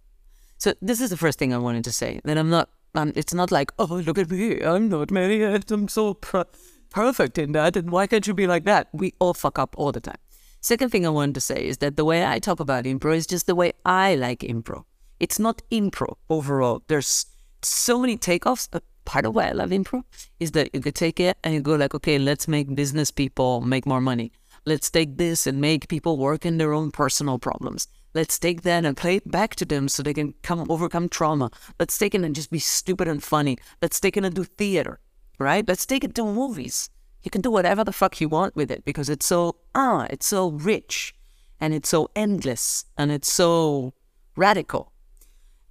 So 0.58 0.74
this 0.82 0.99
is 0.99 1.10
the 1.10 1.18
first 1.18 1.39
thing 1.39 1.54
I 1.54 1.58
wanted 1.58 1.86
to 1.86 1.91
say, 1.91 2.20
that 2.26 2.38
I'm 2.38 2.49
not, 2.49 2.70
um, 2.93 3.14
it's 3.16 3.34
not 3.34 3.52
like, 3.52 3.72
oh, 3.80 3.86
look 4.06 4.18
at 4.18 4.30
me, 4.30 4.60
I'm 4.62 4.89
not 4.89 5.12
Marriott, 5.12 5.72
I'm 5.72 5.88
so 5.88 6.14
per- 6.14 6.45
perfect 6.89 7.38
in 7.38 7.54
that, 7.54 7.78
and 7.78 7.89
why 7.89 8.06
can't 8.06 8.28
you 8.28 8.34
be 8.34 8.47
like 8.47 8.66
that? 8.66 8.89
We 8.91 9.14
all 9.20 9.34
fuck 9.34 9.58
up 9.58 9.74
all 9.78 9.93
the 9.93 10.02
time. 10.02 10.20
Second 10.60 10.89
thing 10.89 11.06
I 11.06 11.10
wanted 11.10 11.36
to 11.36 11.41
say 11.41 11.66
is 11.66 11.78
that 11.78 11.95
the 11.95 12.06
way 12.06 12.26
I 12.26 12.38
talk 12.38 12.60
about 12.60 12.84
impro 12.84 13.16
is 13.16 13.26
just 13.26 13.47
the 13.47 13.56
way 13.56 13.72
I 13.86 14.16
like 14.16 14.41
impro. 14.41 14.84
It's 15.20 15.39
not 15.39 15.62
impro 15.72 16.18
overall. 16.30 16.84
There's 16.88 17.26
so 17.64 17.97
many 17.97 18.18
takeoffs. 18.18 18.68
Uh, 19.06 19.10
part 19.10 19.26
of 19.26 19.36
why 19.36 19.47
I 19.47 19.52
love 19.52 19.70
improv 19.72 20.04
is 20.39 20.52
that 20.52 20.70
you 20.74 20.82
could 20.82 20.95
take 20.95 21.20
it 21.20 21.38
and 21.43 21.54
you 21.54 21.62
go 21.62 21.76
like, 21.76 21.95
okay, 21.95 22.18
let's 22.18 22.47
make 22.47 22.76
business 22.76 23.12
people 23.12 23.62
make 23.62 23.86
more 23.86 24.02
money. 24.02 24.32
Let's 24.66 24.89
take 24.89 25.18
this 25.18 25.47
and 25.47 25.60
make 25.60 25.88
people 25.88 26.18
work 26.18 26.45
in 26.45 26.58
their 26.58 26.74
own 26.74 26.91
personal 26.91 27.39
problems. 27.39 27.88
Let's 28.14 28.38
take 28.38 28.62
that 28.64 28.86
and 28.86 28.97
play 28.97 29.16
it 29.18 29.32
back 29.32 29.56
to 29.56 29.66
them 29.66 29.88
so 29.88 30.04
they 30.04 30.14
can 30.14 30.34
come 30.43 30.70
overcome 30.70 31.10
trauma. 31.10 31.49
Let's 31.80 31.97
take 31.97 32.14
it 32.14 32.22
and 32.22 32.36
just 32.36 32.52
be 32.52 32.60
stupid 32.60 33.08
and 33.08 33.24
funny. 33.24 33.58
Let's 33.82 33.99
take 33.99 34.18
it 34.18 34.26
and 34.26 34.36
do 34.36 34.43
theater, 34.43 34.99
right? 35.39 35.68
Let's 35.68 35.86
take 35.86 36.04
it 36.04 36.14
to 36.16 36.26
movies. 36.26 36.89
You 37.24 37.32
can 37.32 37.41
do 37.41 37.52
whatever 37.52 37.84
the 37.84 37.93
fuck 37.93 38.20
you 38.20 38.30
want 38.30 38.56
with 38.56 38.72
it 38.72 38.84
because 38.86 39.10
it's 39.10 39.26
so 39.26 39.56
ah, 39.74 40.08
it's 40.10 40.28
so 40.28 40.52
rich 40.52 41.16
and 41.60 41.74
it's 41.74 41.89
so 41.89 42.10
endless 42.16 42.86
and 42.97 43.12
it's 43.12 43.32
so 43.32 43.93
radical. 44.36 44.91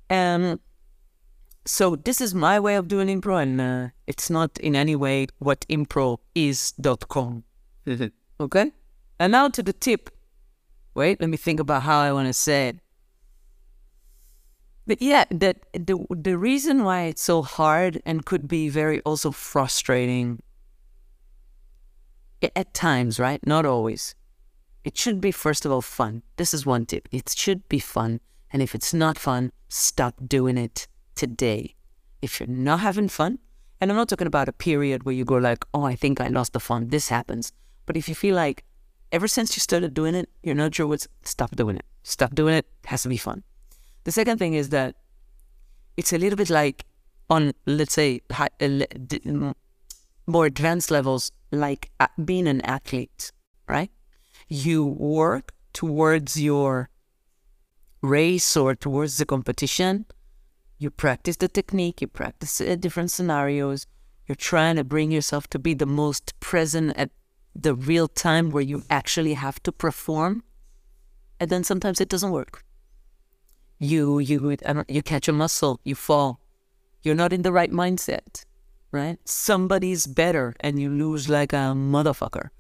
Um 0.08 0.60
so 1.70 1.94
this 1.94 2.20
is 2.20 2.34
my 2.34 2.58
way 2.58 2.74
of 2.74 2.88
doing 2.88 3.06
impro 3.06 3.40
and 3.40 3.60
uh, 3.60 3.88
it's 4.08 4.28
not 4.28 4.58
in 4.58 4.74
any 4.74 4.96
way 4.96 5.28
what 5.38 5.64
improis.com. 5.68 7.44
Okay? 8.40 8.72
And 9.20 9.32
now 9.32 9.48
to 9.48 9.62
the 9.62 9.72
tip. 9.72 10.10
Wait, 10.94 11.20
let 11.20 11.30
me 11.30 11.36
think 11.36 11.60
about 11.60 11.82
how 11.82 12.00
I 12.00 12.12
want 12.12 12.26
to 12.26 12.32
say 12.32 12.68
it. 12.68 12.80
But 14.84 15.00
yeah, 15.00 15.24
that 15.30 15.58
the 15.72 16.04
the 16.10 16.36
reason 16.36 16.82
why 16.82 17.02
it's 17.02 17.22
so 17.22 17.42
hard 17.42 18.02
and 18.04 18.26
could 18.26 18.48
be 18.48 18.68
very 18.68 19.00
also 19.02 19.30
frustrating 19.30 20.42
at 22.42 22.74
times, 22.74 23.20
right? 23.20 23.46
Not 23.46 23.64
always. 23.64 24.16
It 24.82 24.98
should 24.98 25.20
be 25.20 25.30
first 25.30 25.64
of 25.64 25.70
all 25.70 25.82
fun. 25.82 26.22
This 26.36 26.52
is 26.52 26.66
one 26.66 26.86
tip. 26.86 27.08
It 27.12 27.28
should 27.28 27.68
be 27.68 27.78
fun. 27.78 28.18
And 28.50 28.60
if 28.60 28.74
it's 28.74 28.92
not 28.92 29.16
fun, 29.18 29.52
stop 29.68 30.14
doing 30.26 30.58
it 30.58 30.88
today. 31.20 31.74
If 32.22 32.40
you're 32.40 32.48
not 32.48 32.80
having 32.80 33.08
fun, 33.08 33.38
and 33.80 33.90
I'm 33.90 33.96
not 33.96 34.08
talking 34.08 34.26
about 34.26 34.48
a 34.48 34.52
period 34.52 35.04
where 35.04 35.14
you 35.14 35.24
go 35.24 35.36
like, 35.36 35.64
oh, 35.72 35.84
I 35.84 35.94
think 35.94 36.20
I 36.20 36.28
lost 36.28 36.52
the 36.52 36.60
fun. 36.60 36.88
This 36.88 37.08
happens. 37.08 37.52
But 37.86 37.96
if 37.96 38.08
you 38.08 38.14
feel 38.14 38.34
like 38.34 38.64
ever 39.12 39.28
since 39.28 39.56
you 39.56 39.60
started 39.60 39.94
doing 39.94 40.14
it, 40.14 40.28
you're 40.42 40.54
not 40.54 40.74
sure 40.74 40.86
what's 40.86 41.06
stop 41.22 41.56
doing 41.56 41.76
it. 41.76 41.86
Stop 42.02 42.34
doing 42.34 42.54
it. 42.54 42.66
it 42.84 42.88
has 42.88 43.02
to 43.02 43.08
be 43.08 43.16
fun. 43.16 43.42
The 44.04 44.12
second 44.12 44.38
thing 44.38 44.54
is 44.54 44.70
that 44.70 44.96
it's 45.96 46.12
a 46.12 46.18
little 46.18 46.36
bit 46.36 46.50
like 46.50 46.84
on 47.28 47.52
let's 47.66 47.94
say 47.94 48.20
uh, 48.30 48.48
more 50.26 50.46
advanced 50.46 50.90
levels, 50.90 51.32
like 51.50 51.90
a- 52.00 52.08
being 52.30 52.46
an 52.46 52.60
athlete, 52.62 53.32
right? 53.68 53.90
You 54.48 54.84
work 54.84 55.52
towards 55.72 56.40
your 56.40 56.90
race 58.02 58.56
or 58.56 58.74
towards 58.74 59.18
the 59.18 59.26
competition. 59.26 60.06
You 60.80 60.90
practice 60.90 61.36
the 61.36 61.46
technique. 61.46 62.00
You 62.00 62.06
practice 62.06 62.58
uh, 62.58 62.74
different 62.74 63.10
scenarios. 63.10 63.86
You're 64.26 64.34
trying 64.34 64.76
to 64.76 64.84
bring 64.84 65.10
yourself 65.10 65.46
to 65.48 65.58
be 65.58 65.74
the 65.74 65.84
most 65.84 66.32
present 66.40 66.96
at 66.96 67.10
the 67.54 67.74
real 67.74 68.08
time 68.08 68.48
where 68.48 68.62
you 68.62 68.82
actually 68.88 69.34
have 69.34 69.62
to 69.64 69.72
perform. 69.72 70.42
And 71.38 71.50
then 71.50 71.64
sometimes 71.64 72.00
it 72.00 72.08
doesn't 72.08 72.30
work. 72.30 72.64
You 73.78 74.20
you 74.20 74.56
you 74.88 75.02
catch 75.02 75.28
a 75.28 75.32
muscle, 75.32 75.80
you 75.84 75.94
fall. 75.94 76.40
You're 77.02 77.14
not 77.14 77.32
in 77.32 77.42
the 77.42 77.52
right 77.52 77.70
mindset, 77.70 78.46
right? 78.90 79.18
Somebody's 79.24 80.06
better, 80.06 80.54
and 80.60 80.80
you 80.80 80.88
lose 80.88 81.28
like 81.28 81.52
a 81.52 81.74
motherfucker. 81.74 82.50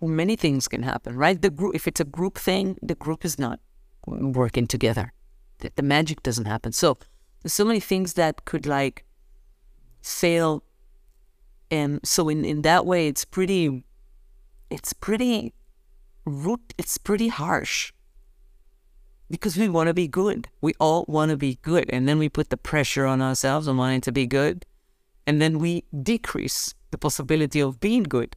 Many 0.00 0.34
things 0.34 0.66
can 0.66 0.82
happen, 0.82 1.16
right? 1.16 1.40
The 1.40 1.50
group, 1.50 1.74
if 1.74 1.86
it's 1.86 2.00
a 2.00 2.04
group 2.04 2.38
thing, 2.38 2.76
the 2.82 2.94
group 2.94 3.24
is 3.24 3.38
not 3.38 3.60
working 4.06 4.66
together, 4.66 5.12
the, 5.58 5.70
the 5.76 5.82
magic 5.82 6.22
doesn't 6.22 6.46
happen. 6.46 6.72
So 6.72 6.98
there's 7.42 7.52
so 7.52 7.64
many 7.64 7.80
things 7.80 8.14
that 8.14 8.44
could 8.44 8.66
like 8.66 9.04
fail. 10.02 10.62
And 11.70 12.00
so 12.04 12.28
in, 12.28 12.44
in 12.44 12.62
that 12.62 12.84
way, 12.84 13.08
it's 13.08 13.24
pretty, 13.24 13.84
it's 14.70 14.92
pretty 14.92 15.54
root, 16.24 16.74
it's 16.78 16.98
pretty 16.98 17.28
harsh 17.28 17.92
because 19.30 19.56
we 19.56 19.68
want 19.68 19.86
to 19.86 19.94
be 19.94 20.08
good. 20.08 20.48
We 20.60 20.74
all 20.80 21.04
want 21.08 21.30
to 21.30 21.36
be 21.36 21.58
good. 21.62 21.88
And 21.90 22.08
then 22.08 22.18
we 22.18 22.28
put 22.28 22.50
the 22.50 22.56
pressure 22.56 23.06
on 23.06 23.22
ourselves 23.22 23.68
on 23.68 23.76
wanting 23.76 24.00
to 24.02 24.12
be 24.12 24.26
good. 24.26 24.66
And 25.26 25.40
then 25.40 25.58
we 25.60 25.84
decrease 26.02 26.74
the 26.90 26.98
possibility 26.98 27.60
of 27.60 27.78
being 27.78 28.02
good 28.02 28.36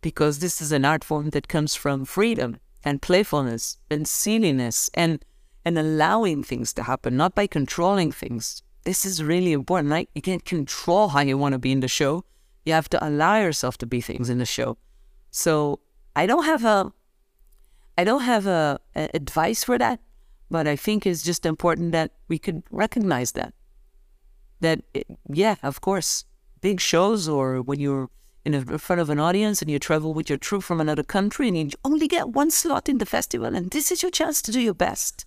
because 0.00 0.38
this 0.38 0.60
is 0.60 0.70
an 0.70 0.84
art 0.84 1.02
form 1.02 1.30
that 1.30 1.48
comes 1.48 1.74
from 1.74 2.04
freedom 2.04 2.58
and 2.84 3.02
playfulness 3.02 3.78
and 3.90 4.06
silliness 4.06 4.88
and 4.94 5.24
and 5.64 5.78
allowing 5.78 6.42
things 6.42 6.72
to 6.74 6.82
happen, 6.82 7.16
not 7.16 7.34
by 7.34 7.46
controlling 7.46 8.12
things. 8.12 8.62
This 8.84 9.04
is 9.04 9.22
really 9.22 9.52
important. 9.52 9.90
Like 9.90 10.08
you 10.14 10.22
can't 10.22 10.44
control 10.44 11.08
how 11.08 11.20
you 11.20 11.36
want 11.36 11.52
to 11.52 11.58
be 11.58 11.72
in 11.72 11.80
the 11.80 11.88
show. 11.88 12.24
You 12.64 12.72
have 12.72 12.88
to 12.90 13.06
allow 13.06 13.40
yourself 13.40 13.78
to 13.78 13.86
be 13.86 14.00
things 14.00 14.30
in 14.30 14.38
the 14.38 14.46
show. 14.46 14.78
So 15.30 15.80
I 16.16 16.26
don't 16.26 16.44
have 16.44 16.64
a 16.64 16.92
I 17.98 18.04
don't 18.04 18.22
have 18.22 18.46
a, 18.46 18.80
a 18.96 19.10
advice 19.12 19.62
for 19.62 19.76
that, 19.76 20.00
but 20.50 20.66
I 20.66 20.76
think 20.76 21.06
it's 21.06 21.22
just 21.22 21.44
important 21.44 21.92
that 21.92 22.12
we 22.28 22.38
could 22.38 22.62
recognize 22.70 23.32
that. 23.32 23.52
That 24.60 24.80
it, 24.94 25.06
yeah, 25.28 25.56
of 25.62 25.80
course, 25.80 26.24
big 26.60 26.80
shows 26.80 27.28
or 27.28 27.60
when 27.60 27.78
you're 27.78 28.08
in, 28.44 28.54
a, 28.54 28.58
in 28.58 28.78
front 28.78 29.00
of 29.00 29.10
an 29.10 29.20
audience 29.20 29.60
and 29.60 29.70
you 29.70 29.78
travel 29.78 30.14
with 30.14 30.30
your 30.30 30.38
troupe 30.38 30.62
from 30.62 30.80
another 30.80 31.02
country 31.02 31.48
and 31.48 31.56
you 31.56 31.70
only 31.84 32.08
get 32.08 32.30
one 32.30 32.50
slot 32.50 32.88
in 32.88 32.98
the 32.98 33.06
festival 33.06 33.54
and 33.54 33.70
this 33.70 33.92
is 33.92 34.02
your 34.02 34.10
chance 34.10 34.40
to 34.42 34.52
do 34.52 34.60
your 34.60 34.74
best. 34.74 35.26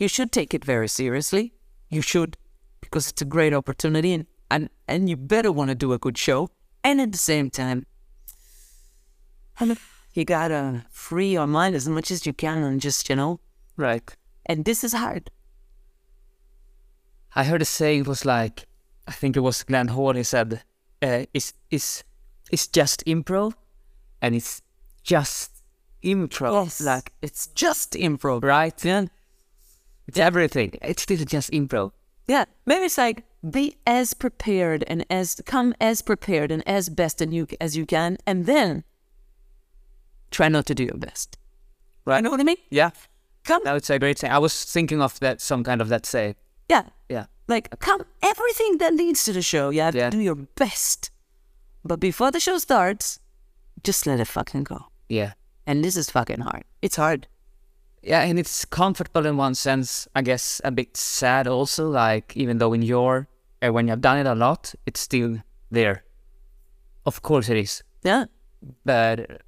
You 0.00 0.08
should 0.08 0.32
take 0.32 0.54
it 0.54 0.64
very 0.64 0.88
seriously. 0.88 1.52
You 1.90 2.00
should, 2.00 2.38
because 2.80 3.10
it's 3.10 3.20
a 3.20 3.26
great 3.26 3.52
opportunity 3.52 4.14
and, 4.14 4.26
and, 4.50 4.70
and 4.88 5.10
you 5.10 5.16
better 5.18 5.52
want 5.52 5.68
to 5.68 5.74
do 5.74 5.92
a 5.92 5.98
good 5.98 6.16
show. 6.16 6.48
And 6.82 7.02
at 7.02 7.12
the 7.12 7.18
same 7.18 7.50
time, 7.50 7.84
you 10.14 10.24
gotta 10.24 10.86
free 10.90 11.32
your 11.32 11.46
mind 11.46 11.74
as 11.76 11.86
much 11.86 12.10
as 12.10 12.24
you 12.24 12.32
can 12.32 12.62
and 12.62 12.80
just, 12.80 13.10
you 13.10 13.16
know. 13.16 13.40
Right. 13.76 14.16
And 14.46 14.64
this 14.64 14.82
is 14.82 14.94
hard. 14.94 15.30
I 17.36 17.44
heard 17.44 17.60
a 17.60 17.66
saying 17.66 18.00
it 18.00 18.08
was 18.08 18.24
like, 18.24 18.66
I 19.06 19.12
think 19.12 19.36
it 19.36 19.40
was 19.40 19.62
Glenn 19.62 19.88
Hall. 19.88 20.14
He 20.14 20.22
said, 20.22 20.62
uh, 21.02 21.26
"It's 21.34 21.52
it's 21.70 22.04
it's 22.50 22.66
just 22.66 23.04
improv, 23.06 23.54
and 24.22 24.34
it's 24.34 24.62
just 25.02 25.62
improv. 26.02 26.64
Yes. 26.64 26.80
Like 26.80 27.12
it's 27.22 27.48
just 27.48 27.92
improv. 27.92 28.42
right? 28.42 28.84
Yeah. 28.84 29.06
It's 30.06 30.18
everything. 30.18 30.74
It's 30.82 31.02
still 31.02 31.24
just 31.24 31.50
improv. 31.50 31.92
Yeah. 32.26 32.44
Maybe 32.66 32.84
it's 32.84 32.98
like 32.98 33.24
be 33.48 33.76
as 33.86 34.14
prepared 34.14 34.84
and 34.86 35.04
as 35.10 35.40
come 35.46 35.74
as 35.80 36.02
prepared 36.02 36.50
and 36.52 36.66
as 36.66 36.88
best 36.88 37.20
and 37.20 37.32
you 37.32 37.46
as 37.60 37.76
you 37.76 37.86
can, 37.86 38.18
and 38.26 38.46
then 38.46 38.84
try 40.30 40.48
not 40.48 40.66
to 40.66 40.74
do 40.74 40.84
your 40.84 40.96
best. 40.98 41.38
Right. 42.04 42.16
You 42.18 42.22
know 42.22 42.30
what 42.30 42.40
I 42.40 42.44
mean? 42.44 42.56
Yeah. 42.70 42.90
Come 43.44 43.62
That 43.64 43.72
would 43.72 43.88
a 43.90 43.98
great 43.98 44.18
saying. 44.18 44.32
I 44.32 44.38
was 44.38 44.64
thinking 44.64 45.00
of 45.00 45.18
that 45.20 45.40
some 45.40 45.64
kind 45.64 45.80
of 45.80 45.88
that 45.88 46.06
say. 46.06 46.34
Yeah. 46.68 46.84
Yeah. 47.08 47.26
Like, 47.48 47.78
come, 47.80 48.04
everything 48.22 48.78
that 48.78 48.94
leads 48.94 49.24
to 49.24 49.32
the 49.32 49.42
show, 49.42 49.70
you 49.70 49.80
have 49.80 49.94
Yeah. 49.94 50.10
to 50.10 50.16
do 50.16 50.22
your 50.22 50.36
best. 50.36 51.10
But 51.84 51.98
before 51.98 52.30
the 52.30 52.38
show 52.40 52.58
starts, 52.58 53.18
just 53.82 54.06
let 54.06 54.20
it 54.20 54.26
fucking 54.28 54.64
go. 54.64 54.86
Yeah. 55.08 55.32
And 55.66 55.84
this 55.84 55.96
is 55.96 56.10
fucking 56.10 56.40
hard. 56.40 56.64
It's 56.82 56.96
hard. 56.96 57.26
Yeah, 58.02 58.22
and 58.22 58.38
it's 58.38 58.64
comfortable 58.64 59.26
in 59.26 59.36
one 59.36 59.54
sense. 59.54 60.08
I 60.14 60.22
guess 60.22 60.60
a 60.64 60.70
bit 60.70 60.96
sad 60.96 61.46
also. 61.46 61.88
Like 61.88 62.36
even 62.36 62.58
though 62.58 62.72
in 62.72 62.82
your 62.82 63.28
uh, 63.62 63.72
when 63.72 63.88
you've 63.88 64.00
done 64.00 64.18
it 64.18 64.26
a 64.26 64.34
lot, 64.34 64.74
it's 64.86 65.00
still 65.00 65.38
there. 65.70 66.04
Of 67.04 67.22
course 67.22 67.48
it 67.48 67.56
is, 67.56 67.82
Yeah. 68.02 68.24
but 68.84 69.42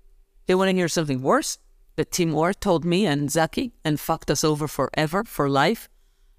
they 0.47 0.55
want 0.55 0.71
to 0.71 0.77
hear 0.77 0.89
something 0.89 1.23
worse? 1.23 1.59
That 1.97 2.11
Tim 2.11 2.35
Orr 2.35 2.55
told 2.55 2.85
me 2.87 3.05
and 3.07 3.31
Zaki 3.31 3.73
and 3.85 4.01
fucked 4.01 4.31
us 4.31 4.43
over 4.43 4.67
forever, 4.67 5.25
for 5.25 5.49
life. 5.51 5.89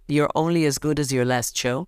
You're 0.07 0.29
only 0.33 0.65
as 0.65 0.79
good 0.79 0.99
as 0.99 1.13
your 1.13 1.25
last 1.25 1.55
show. 1.55 1.87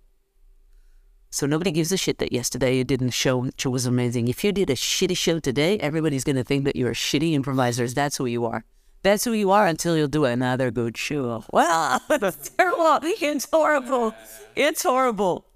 So 1.30 1.46
nobody 1.46 1.72
gives 1.72 1.90
a 1.90 1.96
shit 1.96 2.18
that 2.18 2.32
yesterday 2.32 2.76
you 2.78 2.84
didn't 2.84 3.10
show, 3.10 3.36
which 3.38 3.66
was 3.66 3.84
amazing. 3.84 4.28
If 4.28 4.44
you 4.44 4.52
did 4.52 4.70
a 4.70 4.74
shitty 4.76 5.16
show 5.16 5.40
today, 5.40 5.78
everybody's 5.78 6.22
gonna 6.24 6.44
think 6.44 6.64
that 6.64 6.76
you're 6.76 6.94
shitty 6.94 7.32
improvisers. 7.32 7.94
That's 7.94 8.16
who 8.18 8.26
you 8.26 8.44
are. 8.46 8.64
That's 9.06 9.22
who 9.22 9.34
you 9.34 9.52
are 9.52 9.68
until 9.68 9.96
you 9.96 10.08
do 10.08 10.24
another 10.24 10.72
good 10.72 10.96
show. 10.96 11.44
Well, 11.52 12.02
it's 12.10 12.48
terrible. 12.48 12.98
It's 13.04 13.48
horrible. 13.48 14.14
It's 14.56 14.82
horrible. 14.82 15.46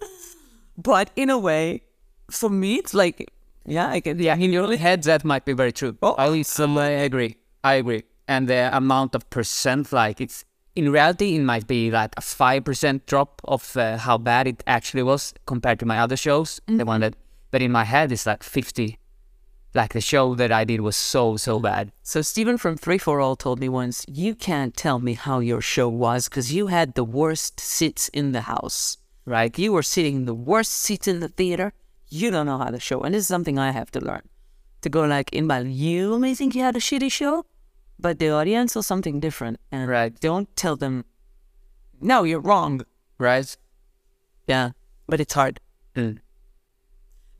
But 0.78 1.10
in 1.16 1.30
a 1.30 1.36
way, 1.36 1.82
for 2.30 2.48
me, 2.48 2.76
it's 2.76 2.94
like, 2.94 3.32
yeah, 3.66 3.88
I 3.88 4.02
can. 4.02 4.20
yeah, 4.20 4.36
in 4.36 4.52
your 4.52 4.76
head 4.76 5.02
that 5.02 5.24
might 5.24 5.44
be 5.44 5.52
very 5.52 5.72
true. 5.72 5.96
Oh. 6.00 6.14
At 6.16 6.30
least 6.30 6.60
um, 6.60 6.78
I 6.78 6.90
agree. 6.90 7.38
I 7.64 7.74
agree. 7.74 8.04
And 8.28 8.46
the 8.46 8.70
amount 8.72 9.16
of 9.16 9.28
percent, 9.30 9.92
like 9.92 10.20
it's 10.20 10.44
in 10.76 10.92
reality, 10.92 11.34
it 11.34 11.42
might 11.42 11.66
be 11.66 11.90
like 11.90 12.14
a 12.16 12.20
five 12.20 12.62
percent 12.62 13.06
drop 13.06 13.40
of 13.42 13.76
uh, 13.76 13.96
how 13.96 14.16
bad 14.16 14.46
it 14.46 14.62
actually 14.68 15.02
was 15.02 15.34
compared 15.46 15.80
to 15.80 15.86
my 15.86 15.98
other 15.98 16.16
shows. 16.16 16.60
The 16.68 16.84
one 16.84 17.00
that, 17.00 17.16
but 17.50 17.62
in 17.62 17.72
my 17.72 17.82
head, 17.82 18.12
it's 18.12 18.26
like 18.26 18.44
fifty. 18.44 18.99
Like 19.72 19.92
the 19.92 20.00
show 20.00 20.34
that 20.34 20.50
I 20.50 20.64
did 20.64 20.80
was 20.80 20.96
so 20.96 21.36
so 21.36 21.60
bad. 21.60 21.92
So 22.02 22.22
Stephen 22.22 22.58
from 22.58 22.76
Three 22.76 22.98
for 22.98 23.20
All 23.20 23.36
told 23.36 23.60
me 23.60 23.68
once, 23.68 24.04
you 24.08 24.34
can't 24.34 24.76
tell 24.76 24.98
me 24.98 25.14
how 25.14 25.38
your 25.38 25.60
show 25.60 25.88
was 25.88 26.28
because 26.28 26.52
you 26.52 26.66
had 26.66 26.94
the 26.94 27.04
worst 27.04 27.60
seats 27.60 28.08
in 28.08 28.32
the 28.32 28.42
house. 28.42 28.98
Right? 29.24 29.56
You 29.56 29.72
were 29.72 29.84
sitting 29.84 30.16
in 30.16 30.24
the 30.24 30.34
worst 30.34 30.72
seats 30.72 31.06
in 31.06 31.20
the 31.20 31.28
theater. 31.28 31.72
You 32.08 32.32
don't 32.32 32.46
know 32.46 32.58
how 32.58 32.70
to 32.70 32.80
show. 32.80 33.00
And 33.02 33.14
this 33.14 33.22
is 33.22 33.28
something 33.28 33.58
I 33.58 33.70
have 33.70 33.92
to 33.92 34.00
learn. 34.00 34.22
To 34.82 34.88
go 34.88 35.04
like, 35.04 35.32
in 35.32 35.46
Inbal, 35.46 35.72
you 35.72 36.18
may 36.18 36.34
think 36.34 36.54
you 36.56 36.62
had 36.62 36.74
a 36.74 36.80
shitty 36.80 37.12
show, 37.12 37.44
but 37.98 38.18
the 38.18 38.30
audience 38.30 38.72
saw 38.72 38.80
something 38.80 39.20
different. 39.20 39.60
And 39.70 39.88
Right. 39.88 40.18
don't 40.18 40.48
tell 40.56 40.74
them, 40.74 41.04
no, 42.00 42.24
you're 42.24 42.40
wrong. 42.40 42.80
Right? 43.18 43.56
Yeah. 44.48 44.70
But 45.06 45.20
it's 45.20 45.34
hard. 45.34 45.60
Mm. 45.94 46.18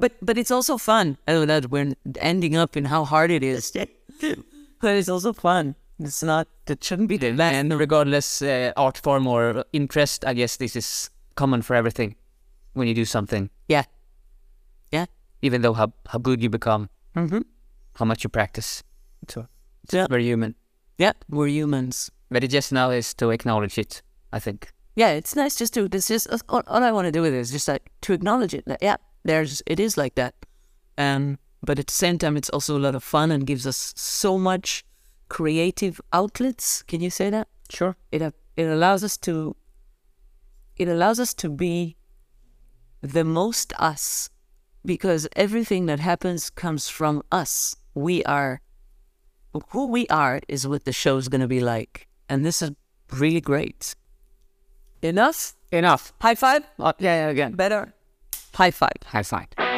But 0.00 0.12
but 0.22 0.38
it's 0.38 0.50
also 0.50 0.78
fun. 0.78 1.16
I 1.28 1.32
know 1.32 1.46
that 1.46 1.70
we're 1.70 1.92
ending 2.20 2.56
up 2.56 2.76
in 2.76 2.86
how 2.86 3.04
hard 3.04 3.30
it 3.30 3.42
is. 3.42 3.70
but 4.80 4.96
it's 4.96 5.08
also 5.08 5.32
fun. 5.32 5.74
It's 5.98 6.22
not, 6.22 6.48
it 6.66 6.82
shouldn't 6.82 7.08
be 7.10 7.18
the 7.18 7.32
last. 7.32 7.54
And 7.54 7.78
regardless 7.78 8.40
uh, 8.40 8.72
art 8.76 8.96
form 8.96 9.26
or 9.26 9.64
interest, 9.72 10.24
I 10.24 10.32
guess 10.32 10.56
this 10.56 10.74
is 10.74 11.10
common 11.34 11.60
for 11.62 11.74
everything 11.76 12.16
when 12.72 12.88
you 12.88 12.94
do 12.94 13.04
something. 13.04 13.50
Yeah. 13.68 13.84
Yeah. 14.90 15.06
Even 15.42 15.60
though 15.60 15.74
how, 15.74 15.92
how 16.08 16.18
good 16.18 16.42
you 16.42 16.48
become, 16.50 16.88
Mm-hmm. 17.16 17.40
how 17.96 18.04
much 18.06 18.24
you 18.24 18.30
practice. 18.30 18.82
So 19.28 19.46
Yeah. 19.92 20.06
very 20.08 20.24
human. 20.24 20.54
Yeah. 20.96 21.12
We're 21.28 21.48
humans. 21.48 22.10
But 22.30 22.44
it 22.44 22.48
just 22.48 22.72
now 22.72 22.90
is 22.90 23.12
to 23.14 23.30
acknowledge 23.30 23.76
it, 23.76 24.00
I 24.32 24.38
think. 24.38 24.72
Yeah, 24.96 25.10
it's 25.10 25.36
nice 25.36 25.56
just 25.56 25.74
to, 25.74 25.88
this 25.88 26.10
is, 26.10 26.26
all, 26.48 26.62
all 26.66 26.82
I 26.82 26.92
want 26.92 27.06
to 27.06 27.12
do 27.12 27.20
with 27.22 27.34
it 27.34 27.38
is 27.40 27.50
just 27.50 27.68
like 27.68 27.90
to 28.02 28.12
acknowledge 28.14 28.54
it. 28.54 28.66
Like, 28.66 28.78
yeah, 28.80 28.96
there's, 29.24 29.62
it 29.66 29.78
is 29.80 29.96
like 29.96 30.14
that. 30.14 30.34
Um, 30.98 31.38
but 31.62 31.78
at 31.78 31.86
the 31.88 31.92
same 31.94 32.18
time, 32.18 32.36
it's 32.36 32.50
also 32.50 32.76
a 32.76 32.80
lot 32.80 32.94
of 32.94 33.02
fun 33.04 33.30
and 33.30 33.46
gives 33.46 33.66
us 33.66 33.92
so 33.96 34.38
much 34.38 34.84
creative 35.28 36.00
outlets. 36.12 36.82
Can 36.82 37.00
you 37.00 37.10
say 37.10 37.30
that? 37.30 37.48
Sure. 37.70 37.96
it 38.10 38.20
it 38.56 38.64
allows 38.64 39.04
us 39.04 39.16
to 39.18 39.54
it 40.76 40.88
allows 40.88 41.20
us 41.20 41.32
to 41.34 41.48
be 41.48 41.96
the 43.00 43.22
most 43.24 43.72
us 43.78 44.28
because 44.84 45.28
everything 45.36 45.86
that 45.86 46.00
happens 46.00 46.50
comes 46.50 46.88
from 46.88 47.22
us 47.30 47.76
we 47.94 48.24
are 48.24 48.60
who 49.68 49.86
we 49.86 50.06
are 50.08 50.40
is 50.48 50.66
what 50.66 50.84
the 50.84 50.92
show's 50.92 51.28
going 51.28 51.40
to 51.40 51.46
be 51.46 51.60
like 51.60 52.08
and 52.28 52.44
this 52.44 52.60
is 52.60 52.72
really 53.12 53.40
great 53.40 53.94
enough 55.02 55.54
Enough. 55.70 56.12
high 56.20 56.34
five 56.34 56.64
Uh, 56.78 56.92
yeah, 56.98 57.26
yeah, 57.26 57.28
again. 57.30 57.52
better 57.52 57.94
high 58.54 58.70
five 58.70 58.92
High 59.04 59.22
five. 59.22 59.69